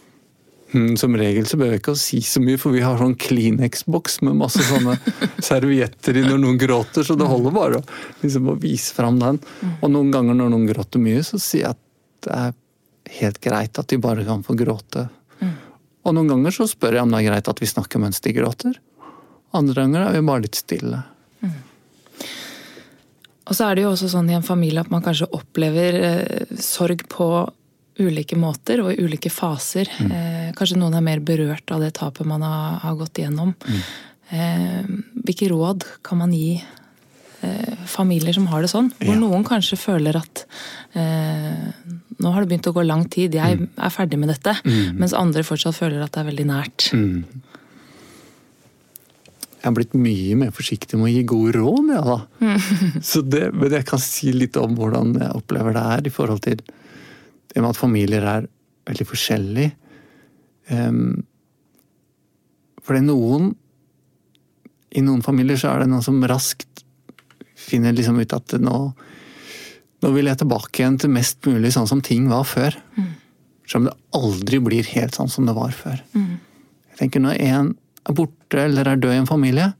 Hmm, 0.70 0.94
som 1.00 1.16
regel 1.18 1.48
så 1.50 1.58
behøver 1.58 1.74
jeg 1.74 1.82
ikke 1.82 1.96
å 1.96 1.98
si 1.98 2.20
så 2.22 2.38
mye, 2.42 2.58
for 2.62 2.70
vi 2.70 2.82
har 2.84 3.00
sånn 3.00 3.16
Kleenex-boks 3.18 4.20
med 4.22 4.38
masse 4.38 4.62
sånne 4.68 4.94
servietter 5.50 6.20
i 6.20 6.22
når 6.28 6.38
noen 6.44 6.60
gråter, 6.62 7.06
så 7.06 7.16
det 7.18 7.26
holder 7.26 7.56
bare 7.56 7.80
å, 7.80 7.86
liksom, 8.22 8.52
å 8.52 8.58
vise 8.62 8.94
fram 8.94 9.18
den. 9.18 9.40
Og 9.80 9.90
noen 9.90 10.12
ganger 10.14 10.38
når 10.38 10.52
noen 10.54 10.68
gråter 10.70 11.02
mye, 11.02 11.24
så 11.26 11.42
sier 11.42 11.66
jeg 11.66 11.74
at 11.74 11.86
det 12.26 12.36
er 12.36 12.58
helt 13.18 13.40
greit 13.42 13.80
at 13.82 13.90
de 13.90 13.98
bare 13.98 14.26
kan 14.28 14.44
få 14.46 14.54
gråte. 14.58 15.08
Og 16.06 16.14
noen 16.16 16.30
ganger 16.30 16.54
så 16.54 16.66
spør 16.70 16.96
jeg 16.96 17.04
om 17.04 17.12
det 17.12 17.20
er 17.20 17.28
greit 17.28 17.50
at 17.50 17.60
vi 17.60 17.68
snakker 17.68 18.00
mens 18.00 18.22
de 18.24 18.32
gråter. 18.32 18.78
Andre 19.56 19.82
ganger 19.82 20.06
er 20.06 20.14
vi 20.16 20.22
bare 20.24 20.44
litt 20.46 20.60
stille. 20.60 21.02
Og 23.50 23.56
så 23.58 23.66
er 23.66 23.76
det 23.76 23.84
jo 23.84 23.94
også 23.94 24.10
sånn 24.12 24.30
i 24.30 24.36
en 24.38 24.46
familie 24.46 24.82
at 24.82 24.92
man 24.92 25.02
kanskje 25.02 25.28
opplever 25.34 25.96
eh, 25.98 26.58
sorg 26.62 27.02
på 27.10 27.26
ulike 28.00 28.38
måter 28.38 28.80
og 28.84 28.92
i 28.94 29.02
ulike 29.02 29.32
faser. 29.32 29.90
Mm. 29.98 30.12
Eh, 30.14 30.50
kanskje 30.56 30.78
noen 30.80 30.96
er 30.96 31.04
mer 31.04 31.22
berørt 31.24 31.74
av 31.74 31.82
det 31.82 31.92
tapet 31.98 32.28
man 32.28 32.44
har, 32.46 32.78
har 32.84 32.98
gått 33.00 33.20
igjennom. 33.20 33.52
Mm. 33.66 33.80
Eh, 34.30 34.92
hvilke 35.26 35.50
råd 35.50 35.86
kan 36.06 36.20
man 36.22 36.32
gi 36.34 36.60
eh, 36.60 37.74
familier 37.90 38.36
som 38.36 38.46
har 38.52 38.62
det 38.62 38.70
sånn? 38.72 38.92
Hvor 39.00 39.16
ja. 39.16 39.20
noen 39.20 39.44
kanskje 39.46 39.80
føler 39.80 40.20
at 40.20 40.44
eh, 40.94 41.66
nå 42.20 42.32
har 42.32 42.44
det 42.44 42.52
begynt 42.52 42.70
å 42.70 42.76
gå 42.76 42.86
lang 42.86 43.06
tid, 43.10 43.34
jeg 43.34 43.58
mm. 43.58 43.68
er 43.82 43.94
ferdig 43.94 44.20
med 44.22 44.30
dette. 44.30 44.54
Mm. 44.62 45.00
Mens 45.02 45.16
andre 45.16 45.44
fortsatt 45.46 45.76
føler 45.76 46.04
at 46.04 46.14
det 46.14 46.22
er 46.22 46.30
veldig 46.30 46.48
nært. 46.52 46.90
Mm. 46.94 47.42
Jeg 49.60 49.68
har 49.68 49.74
blitt 49.76 49.92
mye 49.92 50.36
mer 50.40 50.52
forsiktig 50.56 50.96
med 50.96 51.10
å 51.10 51.12
gi 51.12 51.24
gode 51.28 51.58
råd, 51.58 51.90
ja. 51.92 52.14
Mm. 52.40 53.00
Så 53.04 53.20
det, 53.28 53.50
men 53.52 53.74
jeg 53.76 53.84
kan 53.88 54.00
si 54.00 54.32
litt 54.32 54.56
om 54.56 54.72
hvordan 54.78 55.12
jeg 55.20 55.36
opplever 55.36 55.76
det 55.76 55.82
her 55.84 56.08
i 56.08 56.12
forhold 56.14 56.40
til 56.46 56.62
det 56.64 57.60
med 57.60 57.68
at 57.68 57.80
familier 57.80 58.24
er 58.24 58.46
veldig 58.88 59.06
forskjellige. 59.10 59.74
Um, 60.70 61.20
fordi 62.86 63.02
noen 63.04 63.50
I 64.94 65.02
noen 65.02 65.22
familier 65.22 65.58
så 65.58 65.72
er 65.72 65.82
det 65.82 65.90
noen 65.90 66.04
som 66.04 66.18
raskt 66.30 66.84
finner 67.60 67.94
liksom 67.94 68.18
ut 68.18 68.32
at 68.34 68.54
nå, 68.58 68.78
nå 70.02 70.12
vil 70.14 70.30
jeg 70.30 70.40
tilbake 70.40 70.80
igjen 70.80 70.96
til 70.98 71.12
mest 71.14 71.44
mulig 71.46 71.74
sånn 71.74 71.86
som 71.90 72.00
ting 72.02 72.30
var 72.30 72.46
før. 72.48 72.74
Mm. 72.96 73.10
Selv 73.66 73.82
om 73.82 73.90
det 73.90 73.98
aldri 74.18 74.62
blir 74.64 74.88
helt 74.96 75.18
sånn 75.18 75.30
som 75.30 75.46
det 75.46 75.54
var 75.58 75.74
før. 75.76 76.00
Mm. 76.16 76.40
Jeg 76.90 77.02
tenker 77.02 77.22
Når 77.22 77.38
en 77.44 77.74
er 78.08 78.16
borte 78.16 78.64
eller 78.64 78.88
er 78.88 79.00
død 79.00 79.14
i 79.14 79.20
en 79.20 79.28
familie, 79.28 79.70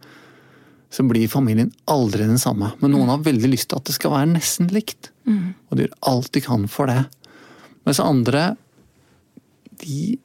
så 0.90 1.04
blir 1.06 1.30
familien 1.30 1.70
aldri 1.90 2.26
den 2.26 2.40
samme. 2.42 2.72
Men 2.80 2.94
noen 2.94 3.12
har 3.12 3.22
veldig 3.22 3.52
lyst 3.52 3.70
til 3.70 3.78
at 3.78 3.86
det 3.86 3.94
skal 3.94 4.14
være 4.14 4.32
nesten 4.32 4.70
likt. 4.74 5.12
Mm. 5.28 5.54
Og 5.70 5.78
de 5.78 5.86
gjør 5.86 5.96
alt 6.10 6.32
de 6.34 6.42
kan 6.44 6.66
for 6.70 6.90
det. 6.90 7.04
Mens 7.86 8.02
andre 8.02 8.50
de 9.80 10.18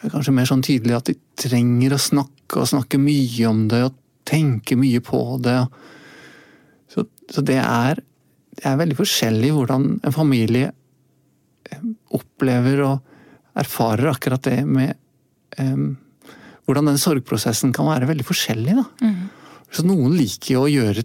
er 0.00 0.12
kanskje 0.12 0.34
mer 0.34 0.48
sånn 0.48 0.64
tydelige 0.64 0.98
at 0.98 1.10
de 1.10 1.16
trenger 1.38 1.94
å 1.94 2.00
snakke 2.00 2.62
og 2.62 2.70
snakke 2.70 2.98
mye 3.00 3.46
om 3.50 3.66
det 3.70 3.82
og 3.90 3.98
tenke 4.28 4.78
mye 4.80 5.02
på 5.04 5.20
det. 5.44 5.58
Så, 6.90 7.04
så 7.30 7.44
det, 7.46 7.60
er, 7.60 8.00
det 8.56 8.66
er 8.66 8.80
veldig 8.80 8.98
forskjellig 8.98 9.52
hvordan 9.54 9.88
en 10.00 10.16
familie 10.16 10.72
eh, 11.68 11.84
opplever 12.16 12.84
og 12.86 13.60
erfarer 13.60 14.12
akkurat 14.14 14.46
det 14.46 14.62
med 14.64 14.94
um, 15.58 15.98
Hvordan 16.70 16.92
den 16.92 17.00
sorgprosessen 17.02 17.74
kan 17.74 17.88
være 17.90 18.06
veldig 18.06 18.24
forskjellig. 18.28 18.78
Mm. 19.02 19.22
Så 19.74 19.82
noen 19.86 20.14
liker 20.14 20.54
jo 20.54 20.64
å 20.64 20.70
gjøre 20.70 21.02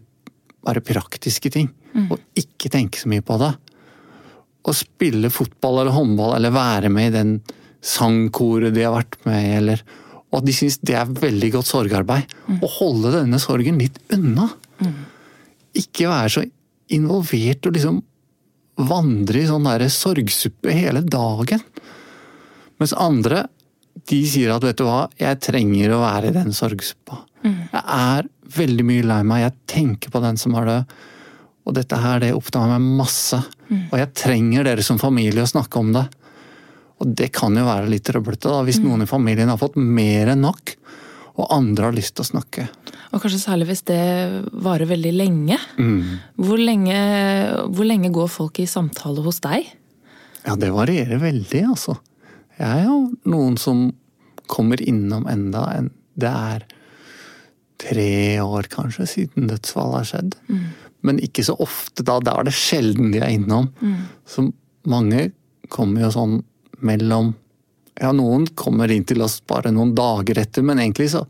bare 0.65 0.81
praktiske 0.85 1.49
ting, 1.53 1.71
mm. 1.93 2.07
og 2.13 2.21
ikke 2.37 2.69
tenke 2.73 3.01
så 3.01 3.09
mye 3.09 3.25
på 3.25 3.37
det 3.41 3.51
å 4.65 4.73
spille 4.73 5.31
fotball 5.33 5.83
eller 5.83 5.95
håndball 5.95 6.35
eller 6.37 6.53
være 6.53 6.91
med 6.93 7.11
i 7.11 7.15
den 7.15 7.35
sangkoret 7.85 8.73
de 8.73 8.85
har 8.85 8.95
vært 8.95 9.19
med 9.27 9.43
i, 9.43 9.53
eller 9.59 9.85
Og 10.33 10.41
at 10.41 10.47
de 10.49 10.55
syns 10.57 10.79
det 10.83 10.95
er 10.99 11.07
veldig 11.07 11.47
godt 11.53 11.67
sorgarbeid. 11.69 12.31
Mm. 12.49 12.57
Å 12.59 12.69
holde 12.73 13.11
denne 13.13 13.37
sorgen 13.39 13.77
litt 13.79 14.01
unna. 14.11 14.49
Mm. 14.81 14.95
Ikke 15.79 16.09
være 16.11 16.31
så 16.33 16.41
involvert 16.91 17.69
og 17.69 17.77
liksom 17.77 18.01
vandre 18.89 19.39
i 19.39 19.47
sånn 19.47 19.69
derre 19.69 19.87
sorgsuppe 19.93 20.73
hele 20.75 21.05
dagen. 21.07 21.61
Mens 22.81 22.91
andre 22.99 23.45
de 24.09 24.19
sier 24.29 24.53
at 24.53 24.63
vet 24.65 24.77
du 24.77 24.85
hva, 24.85 25.05
jeg 25.17 25.41
trenger 25.41 25.95
å 25.95 26.03
være 26.03 26.29
i 26.29 26.35
den 26.35 26.53
sorgsuppa. 26.53 27.23
Mm. 27.45 27.57
Jeg 27.71 27.83
er 27.95 28.29
veldig 28.55 28.85
mye 28.85 29.05
lei 29.09 29.21
meg, 29.25 29.43
jeg 29.45 29.55
tenker 29.71 30.13
på 30.13 30.21
den 30.23 30.37
som 30.41 30.57
har 30.57 30.69
død. 30.69 30.95
Og 31.65 31.73
dette 31.73 31.97
her, 31.97 32.21
det 32.21 32.35
opptar 32.37 32.69
meg 32.69 32.85
masse. 33.01 33.39
Mm. 33.71 33.87
Og 33.89 33.97
jeg 33.97 34.13
trenger 34.21 34.67
dere 34.67 34.85
som 34.85 35.01
familie 35.01 35.41
å 35.41 35.49
snakke 35.49 35.81
om 35.81 35.89
det. 35.95 36.05
Og 37.01 37.11
det 37.17 37.31
kan 37.35 37.55
jo 37.57 37.65
være 37.65 37.89
litt 37.91 38.05
trøblete, 38.07 38.51
da, 38.51 38.61
hvis 38.67 38.79
mm. 38.79 38.85
noen 38.85 39.05
i 39.05 39.09
familien 39.09 39.49
har 39.51 39.59
fått 39.59 39.79
mer 39.81 40.31
enn 40.35 40.45
nok. 40.45 40.75
Og 41.35 41.49
andre 41.51 41.89
har 41.89 41.95
lyst 41.97 42.15
til 42.15 42.23
å 42.23 42.29
snakke. 42.29 42.67
Og 43.11 43.23
kanskje 43.23 43.41
særlig 43.41 43.67
hvis 43.71 43.83
det 43.89 44.03
varer 44.63 44.87
veldig 44.87 45.15
lenge. 45.15 45.57
Mm. 45.79 46.21
Hvor, 46.39 46.61
lenge 46.61 46.99
hvor 47.73 47.89
lenge 47.89 48.13
går 48.13 48.29
folk 48.31 48.61
i 48.61 48.69
samtale 48.69 49.25
hos 49.25 49.41
deg? 49.43 49.67
Ja, 50.45 50.55
det 50.59 50.69
varierer 50.75 51.19
veldig, 51.19 51.63
altså. 51.73 51.97
Jeg 52.59 52.71
er 52.81 52.87
jo 52.87 52.99
noen 53.31 53.59
som 53.59 53.89
kommer 54.47 54.81
innom 54.81 55.27
enda 55.27 55.65
en 55.75 55.91
Det 56.15 56.31
er 56.31 56.65
tre 57.81 58.39
år, 58.39 58.69
kanskje, 58.71 59.05
siden 59.09 59.49
dødsfallet 59.49 59.97
har 59.99 60.05
skjedd. 60.07 60.35
Mm 60.47 60.67
men 61.05 61.21
ikke 61.23 61.45
så 61.45 61.55
ofte 61.61 62.05
da. 62.05 62.19
Da 62.23 62.39
er 62.39 62.47
det 62.49 62.55
sjelden 62.57 63.13
de 63.13 63.21
er 63.21 63.33
innom. 63.35 63.69
Mm. 63.79 63.97
Så 64.29 64.47
mange 64.89 65.29
kommer 65.73 66.05
jo 66.05 66.13
sånn 66.13 66.39
mellom 66.85 67.33
Ja, 67.95 68.09
noen 68.11 68.43
kommer 68.59 68.91
inn 68.91 69.05
til 69.07 69.21
oss 69.23 69.37
bare 69.47 69.71
noen 69.71 69.93
dager 69.95 70.41
etter, 70.41 70.65
men 70.67 70.81
egentlig 70.83 71.07
så 71.13 71.23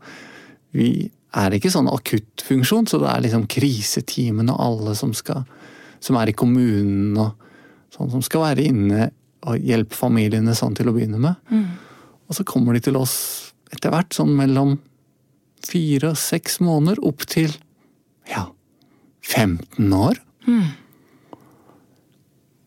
Vi 0.74 1.06
er 1.36 1.54
ikke 1.54 1.70
sånn 1.70 1.86
akuttfunksjon, 1.88 2.88
så 2.90 2.98
det 2.98 3.12
er 3.12 3.22
liksom 3.22 3.44
kriseteamene 3.46 4.56
og 4.56 4.64
alle 4.64 4.96
som 4.98 5.14
skal 5.14 5.44
Som 6.02 6.18
er 6.18 6.32
i 6.32 6.36
kommunen 6.36 7.14
og 7.22 7.46
sånn 7.94 8.10
som 8.12 8.24
skal 8.24 8.48
være 8.48 8.66
inne 8.66 9.10
og 9.46 9.62
hjelpe 9.62 9.96
familiene 9.96 10.54
sånn 10.58 10.74
til 10.76 10.90
å 10.90 10.94
begynne 10.96 11.20
med. 11.22 11.38
Mm. 11.50 11.66
Og 12.26 12.38
så 12.38 12.46
kommer 12.46 12.76
de 12.76 12.82
til 12.88 12.98
oss 12.98 13.16
etter 13.74 13.92
hvert, 13.92 14.14
sånn 14.14 14.34
mellom 14.38 14.76
fire 15.66 16.12
og 16.12 16.20
seks 16.20 16.60
måneder, 16.62 17.00
opp 17.06 17.24
til 17.30 17.52
ja, 18.30 18.48
15 19.26 19.92
år. 19.94 20.20
Mm. 20.46 20.66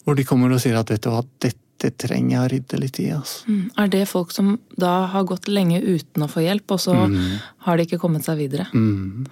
Hvor 0.04 0.18
de 0.18 0.26
kommer 0.28 0.54
og 0.56 0.62
sier 0.63 0.80
at 0.80 0.92
vet 0.92 1.04
du 1.04 1.12
hva, 1.13 1.24
dette 1.44 1.92
trenger 2.02 2.34
jeg 2.34 2.42
å 2.42 2.50
rydde 2.54 2.80
litt 2.82 3.00
i. 3.04 3.10
Altså. 3.15 3.46
Mm. 3.48 3.62
Er 3.84 3.92
det 3.94 4.06
folk 4.12 4.34
som 4.36 4.56
da 4.80 4.94
har 5.13 5.28
gått 5.30 5.48
lenge 5.52 5.80
uten 5.84 6.26
å 6.26 6.32
få 6.32 6.44
hjelp, 6.44 6.76
og 6.76 6.82
så 6.84 6.96
mm. 7.12 7.22
har 7.68 7.78
de 7.78 7.88
ikke 7.88 8.02
kommet 8.02 8.28
seg 8.28 8.42
videre? 8.42 8.68
Mm. 8.74 9.28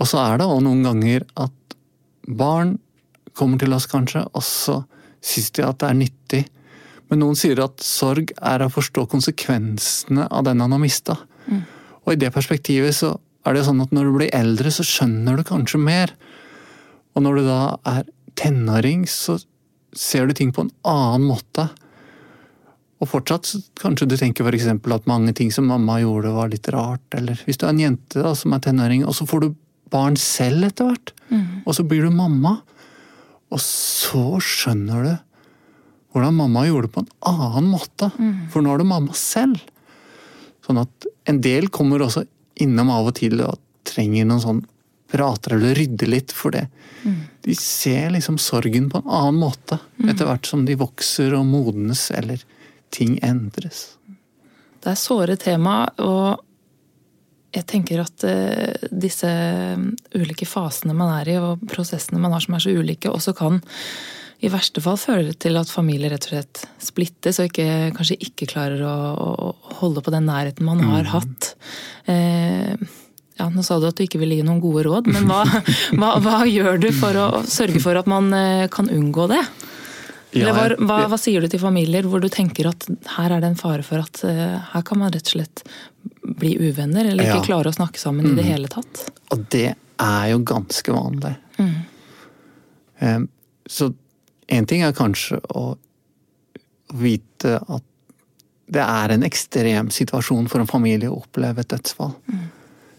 Og 0.00 0.10
så 0.10 0.22
er 0.24 0.40
det 0.40 0.48
òg 0.50 0.64
noen 0.64 0.82
ganger 0.86 1.26
at 1.38 1.78
barn 2.26 2.78
kommer 3.34 3.60
til 3.60 3.74
oss 3.76 3.86
kanskje, 3.90 4.24
og 4.32 4.42
så 4.46 4.80
syns 5.24 5.54
de 5.54 5.64
at 5.66 5.80
det 5.82 5.90
er 5.90 5.98
nyttig. 5.98 6.23
Men 7.10 7.20
noen 7.20 7.38
sier 7.38 7.60
at 7.64 7.82
sorg 7.84 8.32
er 8.40 8.64
å 8.64 8.72
forstå 8.72 9.06
konsekvensene 9.12 10.26
av 10.30 10.46
den 10.48 10.62
han 10.64 10.74
har 10.74 10.82
mista. 10.82 11.18
Mm. 11.46 11.62
Og 12.04 12.12
i 12.14 12.20
det 12.20 12.32
perspektivet 12.34 12.96
så 12.96 13.14
er 13.44 13.56
det 13.56 13.64
sånn 13.66 13.82
at 13.84 13.92
når 13.92 14.08
du 14.08 14.16
blir 14.18 14.34
eldre, 14.36 14.72
så 14.72 14.84
skjønner 14.86 15.36
du 15.36 15.44
kanskje 15.46 15.80
mer. 15.80 16.14
Og 17.14 17.24
når 17.24 17.40
du 17.40 17.48
da 17.48 17.62
er 17.92 18.06
tenåring, 18.40 19.04
så 19.08 19.36
ser 19.94 20.26
du 20.26 20.34
ting 20.36 20.52
på 20.54 20.64
en 20.64 20.72
annen 20.88 21.26
måte. 21.28 21.68
Og 23.02 23.10
fortsatt 23.10 23.48
så 23.48 23.60
kanskje 23.78 24.08
du 24.08 24.16
tenker 24.16 24.46
f.eks. 24.48 24.70
at 24.70 25.10
mange 25.10 25.34
ting 25.36 25.52
som 25.52 25.68
mamma 25.68 25.98
gjorde 26.00 26.32
var 26.34 26.50
litt 26.52 26.70
rart. 26.72 27.04
Eller 27.16 27.40
hvis 27.44 27.60
du 27.60 27.66
er 27.66 27.74
en 27.74 27.84
jente 27.84 28.24
da, 28.24 28.32
som 28.38 28.54
er 28.56 28.64
tenåring, 28.64 29.04
og 29.04 29.16
så 29.16 29.28
får 29.28 29.44
du 29.44 29.54
barn 29.92 30.16
selv 30.18 30.70
etter 30.70 30.88
hvert. 30.88 31.12
Og 31.68 31.76
så 31.76 31.84
blir 31.86 32.06
du 32.06 32.14
mamma. 32.14 32.56
Og 33.52 33.60
så 33.62 34.40
skjønner 34.42 35.04
du 35.04 35.12
hvordan 36.14 36.36
mamma 36.38 36.62
gjorde 36.68 36.88
det 36.88 36.94
på 36.94 37.02
en 37.02 37.10
annen 37.26 37.70
måte. 37.72 38.10
For 38.52 38.62
nå 38.62 38.74
er 38.74 38.82
det 38.82 38.86
mamma 38.86 39.16
selv. 39.18 39.58
Sånn 40.64 40.78
at 40.80 41.08
en 41.28 41.40
del 41.44 41.68
kommer 41.74 42.04
også 42.04 42.24
innom 42.62 42.92
av 42.94 43.10
og 43.10 43.18
til 43.18 43.42
og 43.42 43.58
trenger 43.84 44.28
noen 44.28 44.44
sånn 44.44 44.62
prater 45.10 45.56
eller 45.56 45.74
rydder 45.76 46.10
litt 46.10 46.32
for 46.34 46.54
det. 46.54 46.64
De 47.44 47.54
ser 47.58 48.14
liksom 48.14 48.38
sorgen 48.40 48.88
på 48.90 49.02
en 49.02 49.10
annen 49.10 49.42
måte 49.42 49.78
etter 50.08 50.24
hvert 50.24 50.46
som 50.48 50.64
de 50.64 50.78
vokser 50.80 51.34
og 51.36 51.44
modnes 51.46 52.08
eller 52.14 52.40
ting 52.94 53.18
endres. 53.26 53.96
Det 54.80 54.92
er 54.92 55.00
såre 55.00 55.36
tema, 55.40 55.84
og 55.98 56.40
jeg 57.54 57.66
tenker 57.70 58.02
at 58.02 58.24
eh, 58.28 58.88
disse 58.90 59.30
ulike 60.14 60.46
fasene 60.48 60.96
man 60.96 61.12
er 61.20 61.30
i, 61.32 61.38
og 61.40 61.62
prosessene 61.70 62.20
man 62.20 62.34
har 62.34 62.44
som 62.44 62.56
er 62.56 62.64
så 62.64 62.74
ulike, 62.74 63.12
også 63.12 63.34
kan 63.38 63.60
i 64.42 64.50
verste 64.52 64.82
fall 64.84 64.98
føre 65.00 65.32
til 65.40 65.56
at 65.56 65.70
familier 65.70 66.10
rett 66.12 66.26
og 66.26 66.32
slett 66.34 66.64
splittes, 66.82 67.38
og 67.40 67.48
ikke, 67.48 67.92
kanskje 67.96 68.18
ikke 68.26 68.48
klarer 68.50 68.82
å, 68.84 68.96
å 69.14 69.78
holde 69.80 70.02
på 70.04 70.12
den 70.14 70.26
nærheten 70.28 70.66
man 70.66 70.82
har 70.84 71.08
hatt. 71.14 71.54
Eh, 72.10 72.74
ja, 73.38 73.48
Nå 73.50 73.64
sa 73.66 73.78
du 73.80 73.86
at 73.88 73.98
du 73.98 74.04
ikke 74.04 74.20
ville 74.22 74.36
gi 74.38 74.46
noen 74.46 74.60
gode 74.62 74.84
råd, 74.86 75.08
men 75.10 75.26
hva, 75.30 75.42
hva, 76.00 76.10
hva 76.22 76.42
gjør 76.50 76.82
du 76.82 76.90
for 76.94 77.16
å 77.18 77.28
sørge 77.48 77.80
for 77.82 77.98
at 77.98 78.10
man 78.10 78.32
eh, 78.36 78.66
kan 78.72 78.90
unngå 78.90 79.28
det? 79.32 79.42
Eller 80.34 80.74
hva, 80.82 81.04
hva, 81.06 81.18
sier 81.20 81.44
du 81.44 81.46
til 81.46 81.60
familier 81.62 82.06
hvor 82.10 82.18
du 82.18 82.26
tenker 82.32 82.66
at 82.72 82.88
her 83.14 83.30
er 83.36 83.42
det 83.42 83.52
en 83.52 83.58
fare 83.58 83.84
for 83.86 84.02
at 84.02 84.18
eh, 84.26 84.56
her 84.72 84.82
kan 84.86 84.98
man 84.98 85.12
rett 85.14 85.30
og 85.30 85.36
slett 85.36 85.62
bli 86.24 86.56
uvenner, 86.58 87.06
eller 87.12 87.22
ikke 87.28 87.38
Ja. 87.44 87.48
klare 87.52 87.70
å 87.70 87.76
snakke 87.76 88.02
sammen 88.02 88.32
i 88.32 88.34
det 88.34 88.46
hele 88.48 88.66
tatt? 88.72 89.04
Og 89.30 89.44
det 89.54 89.68
er 90.02 90.24
jo 90.32 90.40
ganske 90.42 90.90
vanlig. 90.94 91.36
Eh, 92.98 93.20
Så 93.70 93.94
én 94.46 94.66
ting 94.68 94.84
er 94.84 94.96
kanskje 94.96 95.40
å 95.54 95.74
vite 96.94 97.58
at 97.58 97.84
det 98.74 98.82
er 98.82 99.12
en 99.12 99.24
ekstrem 99.26 99.90
situasjon 99.92 100.48
for 100.48 100.62
en 100.62 100.70
familie 100.70 101.10
å 101.10 101.20
oppleve 101.20 101.62
et 101.62 101.72
dødsfall. 101.72 102.14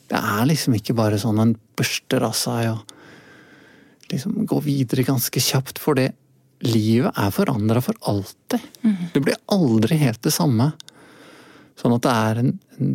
Det 0.05 0.19
er 0.19 0.43
liksom 0.45 0.75
ikke 0.77 0.93
bare 0.97 1.17
sånn 1.21 1.41
en 1.41 1.55
børster 1.77 2.25
av 2.25 2.35
seg 2.37 2.69
og 2.69 2.93
liksom 4.11 4.45
gå 4.45 4.59
videre 4.61 5.05
ganske 5.07 5.41
kjapt, 5.41 5.81
for 5.81 5.97
det 5.97 6.11
livet 6.65 7.17
er 7.17 7.33
forandra 7.33 7.81
for 7.81 7.97
alltid. 8.01 8.61
Det 9.13 9.23
blir 9.25 9.39
aldri 9.51 9.97
helt 9.97 10.21
det 10.23 10.33
samme. 10.33 10.71
Sånn 11.75 11.97
at 11.97 12.05
det 12.05 12.13
er 12.13 12.41
en, 12.43 12.53
en, 12.77 12.93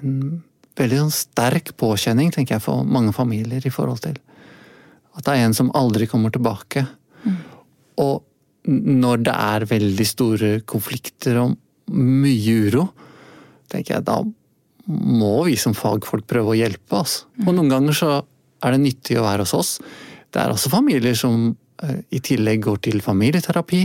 en 0.00 0.42
veldig 0.76 0.98
sånn 1.04 1.14
sterk 1.14 1.76
påkjenning, 1.80 2.32
tenker 2.34 2.56
jeg, 2.56 2.64
for 2.66 2.82
mange 2.84 3.14
familier 3.14 3.64
i 3.64 3.72
forhold 3.72 4.02
til 4.04 4.18
at 5.14 5.26
det 5.28 5.32
er 5.36 5.46
en 5.46 5.54
som 5.54 5.70
aldri 5.78 6.08
kommer 6.10 6.32
tilbake. 6.34 6.82
Og 8.02 8.70
når 8.70 9.26
det 9.26 9.34
er 9.34 9.66
veldig 9.68 10.06
store 10.08 10.52
konflikter 10.68 11.40
og 11.42 11.58
mye 11.92 12.54
uro, 12.68 12.86
tenker 13.70 13.98
jeg 13.98 14.06
da 14.06 14.22
må 14.84 15.34
vi 15.46 15.56
som 15.60 15.76
fagfolk 15.76 16.26
prøve 16.28 16.52
å 16.52 16.58
hjelpe. 16.58 17.00
Altså. 17.00 17.28
Og 17.46 17.52
noen 17.56 17.70
ganger 17.72 17.96
så 17.96 18.10
er 18.64 18.74
det 18.74 18.82
nyttig 18.82 19.18
å 19.20 19.26
være 19.26 19.44
hos 19.46 19.54
oss. 19.56 19.70
Det 20.32 20.40
er 20.42 20.52
også 20.52 20.72
familier 20.72 21.16
som 21.16 21.54
eh, 21.84 22.00
i 22.16 22.20
tillegg 22.24 22.64
går 22.64 22.82
til 22.88 23.00
familieterapi, 23.04 23.84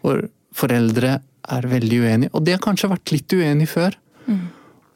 hvor 0.00 0.22
foreldre 0.56 1.18
er 1.50 1.68
veldig 1.68 2.00
uenige. 2.04 2.32
Og 2.36 2.44
de 2.46 2.54
har 2.54 2.62
kanskje 2.62 2.92
vært 2.92 3.12
litt 3.14 3.36
uenige 3.36 3.72
før. 3.72 3.96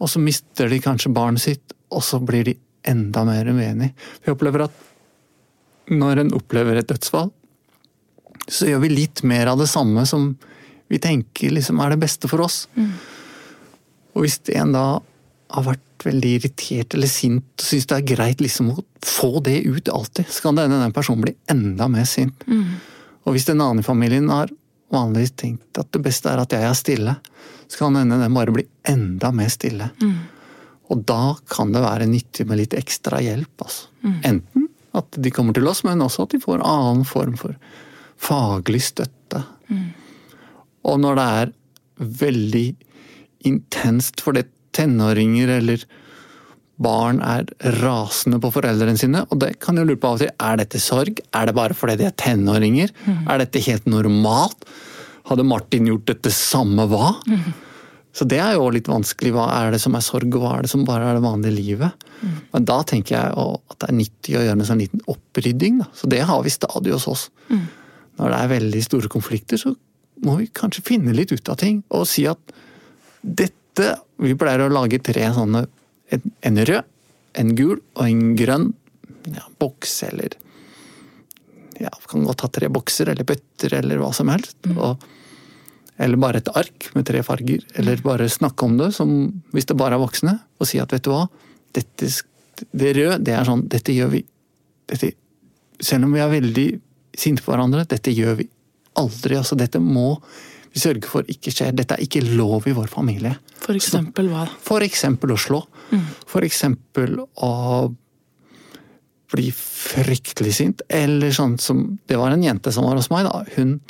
Og 0.03 0.11
så 0.11 0.21
mister 0.21 0.69
de 0.71 0.81
kanskje 0.85 1.12
barnet 1.14 1.43
sitt, 1.43 1.75
og 1.93 2.03
så 2.05 2.21
blir 2.21 2.45
de 2.49 2.57
enda 2.88 3.25
mer 3.25 3.49
uenige. 3.49 3.95
Vi 4.25 4.33
opplever 4.33 4.67
at 4.67 4.83
når 5.93 6.23
en 6.23 6.35
opplever 6.37 6.81
et 6.81 6.88
dødsfall, 6.88 7.31
så 8.49 8.68
gjør 8.68 8.85
vi 8.85 8.92
litt 8.92 9.23
mer 9.27 9.49
av 9.53 9.61
det 9.61 9.70
samme 9.70 10.05
som 10.09 10.35
vi 10.92 11.01
tenker 11.01 11.55
liksom 11.55 11.81
er 11.81 11.94
det 11.94 12.03
beste 12.03 12.29
for 12.31 12.44
oss. 12.44 12.64
Og 14.14 14.25
hvis 14.25 14.40
en 14.55 14.75
da 14.75 14.87
har 15.55 15.64
vært 15.64 16.05
veldig 16.05 16.31
irritert 16.38 16.94
eller 16.97 17.09
sint 17.09 17.47
og 17.57 17.64
syns 17.64 17.87
det 17.88 17.97
er 17.97 18.09
greit 18.14 18.42
liksom 18.42 18.73
å 18.73 18.83
få 19.05 19.40
det 19.44 19.62
ut 19.64 19.88
alltid, 19.88 20.29
så 20.29 20.49
kan 20.49 20.59
denne 20.59 20.81
den 20.83 20.92
personen 20.92 21.25
bli 21.25 21.35
enda 21.51 21.88
mer 21.88 22.05
sint. 22.09 22.44
Og 23.25 23.33
hvis 23.37 23.49
den 23.49 23.62
andre 23.64 23.85
i 23.85 23.87
familien 23.87 24.29
har 24.33 24.53
vanligvis 24.92 25.35
tenkt 25.40 25.81
at 25.81 25.90
det 25.94 26.03
beste 26.05 26.31
er 26.31 26.42
at 26.42 26.53
jeg 26.53 26.66
er 26.68 26.77
stille, 26.79 27.16
så 27.66 27.81
kan 27.81 27.97
denne 27.97 28.14
hende 28.14 28.27
den 28.27 28.37
bare 28.37 28.55
bli 28.55 28.66
enda 28.90 29.33
mer 29.35 29.49
stille. 29.53 29.88
Og 30.92 31.01
da 31.09 31.35
kan 31.51 31.73
det 31.73 31.83
være 31.83 32.07
nyttig 32.11 32.47
med 32.47 32.61
litt 32.61 32.77
ekstra 32.77 33.23
hjelp. 33.25 33.64
Altså. 33.64 33.88
Enten 34.29 34.68
at 34.94 35.16
de 35.18 35.33
kommer 35.35 35.57
til 35.57 35.66
oss, 35.66 35.83
men 35.87 36.05
også 36.05 36.27
at 36.27 36.37
de 36.37 36.42
får 36.42 36.62
annen 36.62 37.07
form 37.09 37.35
for 37.40 37.57
faglig 38.25 38.81
støtte. 38.87 39.43
Og 40.85 40.99
når 41.01 41.19
det 41.21 41.27
er 41.43 41.53
veldig 42.25 42.67
intenst 43.49 44.23
fordi 44.25 44.45
tenåringer 44.75 45.53
eller 45.61 45.85
barn 46.83 47.21
er 47.23 47.47
rasende 47.79 48.41
på 48.43 48.51
foreldrene 48.57 48.99
sine, 48.99 49.21
og 49.31 49.39
det 49.45 49.53
kan 49.63 49.77
jeg 49.79 49.87
lure 49.87 50.01
på 50.03 50.09
av 50.11 50.17
og 50.17 50.23
til, 50.25 50.33
er 50.43 50.57
dette 50.59 50.81
sorg? 50.83 51.21
Er 51.37 51.47
det 51.47 51.55
bare 51.55 51.77
fordi 51.79 51.95
de 52.01 52.09
er 52.09 52.17
tenåringer? 52.19 52.91
Er 53.31 53.39
dette 53.45 53.63
helt 53.69 53.87
normalt? 53.87 54.67
Hadde 55.31 55.47
Martin 55.47 55.87
gjort 55.89 56.09
dette 56.11 56.33
samme 56.35 56.89
hva? 56.91 57.13
Så 58.15 58.27
det 58.31 58.39
er 58.43 58.53
jo 58.55 58.67
litt 58.71 58.87
vanskelig. 58.91 59.33
Hva 59.35 59.47
er 59.57 59.73
det 59.75 59.81
som 59.83 59.95
er 59.99 60.03
sorg, 60.07 60.29
og 60.37 60.43
hva 60.45 60.51
er 60.59 60.67
det 60.67 60.71
som 60.71 60.85
bare 60.87 61.09
er 61.13 61.17
det 61.17 61.25
vanlige 61.25 61.57
livet? 61.57 62.05
Men 62.53 62.67
da 62.69 62.77
tenker 62.87 63.17
jeg 63.17 63.33
å- 63.39 63.61
at 63.71 63.79
det 63.81 63.89
er 63.89 63.97
nyttig 63.99 64.37
å 64.39 64.43
gjøre 64.45 64.59
en 64.59 64.67
sånn 64.69 64.83
liten 64.83 65.01
opprydding. 65.11 65.79
Da. 65.81 65.87
Så 65.95 66.09
det 66.09 66.21
har 66.23 66.43
vi 66.43 66.51
stadig 66.51 66.93
hos 66.93 67.09
oss. 67.09 67.25
Når 68.18 68.31
det 68.31 68.38
er 68.38 68.53
veldig 68.53 68.83
store 68.85 69.11
konflikter, 69.11 69.59
så 69.61 69.74
må 70.24 70.37
vi 70.38 70.50
kanskje 70.55 70.85
finne 70.87 71.14
litt 71.16 71.33
ut 71.35 71.50
av 71.50 71.59
ting. 71.61 71.83
Og 71.94 72.07
si 72.09 72.27
at 72.31 72.55
dette 73.22 73.61
Vi 74.22 74.37
pleier 74.38 74.62
å 74.62 74.70
lage 74.70 75.00
tre 75.03 75.24
sånne. 75.35 75.64
En, 76.14 76.59
rød, 76.68 76.85
en 77.35 77.48
gul 77.59 77.81
og 77.96 78.03
en 78.05 78.20
grønn 78.38 78.68
ja, 79.35 79.42
boks 79.59 79.96
eller 80.07 80.37
ja, 81.81 81.90
Kan 82.07 82.22
godt 82.29 82.44
ha 82.44 82.50
tre 82.55 82.68
bokser 82.70 83.11
eller 83.11 83.27
bøtter 83.27 83.74
eller 83.81 83.98
hva 83.98 84.12
som 84.14 84.31
helst. 84.31 84.55
Og, 84.77 85.03
eller 85.98 86.22
bare 86.22 86.38
et 86.38 86.53
ark 86.55 86.87
med 86.94 87.09
tre 87.09 87.24
farger. 87.27 87.66
Eller 87.74 88.05
bare 88.05 88.31
snakke 88.31 88.68
om 88.68 88.79
det 88.79 88.92
som 88.94 89.11
hvis 89.50 89.66
det 89.66 89.79
bare 89.81 89.98
er 89.98 90.05
voksne. 90.05 90.37
Og 90.61 90.70
si 90.70 90.79
at 90.79 90.94
vet 90.94 91.03
du 91.03 91.11
hva, 91.11 91.27
dette, 91.74 92.12
det 92.70 92.94
røde, 92.94 93.18
det 93.27 93.35
er 93.35 93.48
sånn 93.48 93.66
Dette 93.70 93.96
gjør 93.96 94.14
vi 94.14 94.22
dette, 94.87 95.16
Selv 95.83 96.07
om 96.07 96.14
vi 96.14 96.22
er 96.22 96.31
veldig 96.31 96.68
sinte 97.18 97.44
på 97.44 97.53
hverandre, 97.53 97.87
dette 97.88 98.12
gjør 98.14 98.38
vi 98.42 98.48
aldri. 99.00 99.37
altså 99.38 99.57
Dette 99.59 99.81
må 99.83 100.18
vi 100.74 100.83
sørge 100.83 101.07
for 101.07 101.27
ikke 101.31 101.53
skjer. 101.55 101.74
Dette 101.77 101.94
er 101.96 102.03
ikke 102.03 102.22
lov 102.35 102.66
i 102.66 102.74
vår 102.74 102.88
familie. 102.90 103.37
For 103.62 103.77
eksempel 103.79 104.31
hva? 104.33 104.46
For 104.62 104.83
eksempel 104.85 105.35
å 105.35 105.38
slå. 105.38 105.61
For 106.31 106.46
eksempel 106.46 107.20
å 107.22 107.53
bli 109.35 109.50
fryktelig 109.55 110.55
sint. 110.59 110.83
Eller 110.88 111.35
sånn 111.35 111.57
som 111.62 111.98
Det 112.07 112.18
var 112.18 112.35
en 112.35 112.42
jente 112.42 112.72
som 112.74 112.87
var 112.87 112.98
hos 112.98 113.11
meg. 113.11 113.24
da. 113.27 113.44
Hun, 113.57 113.81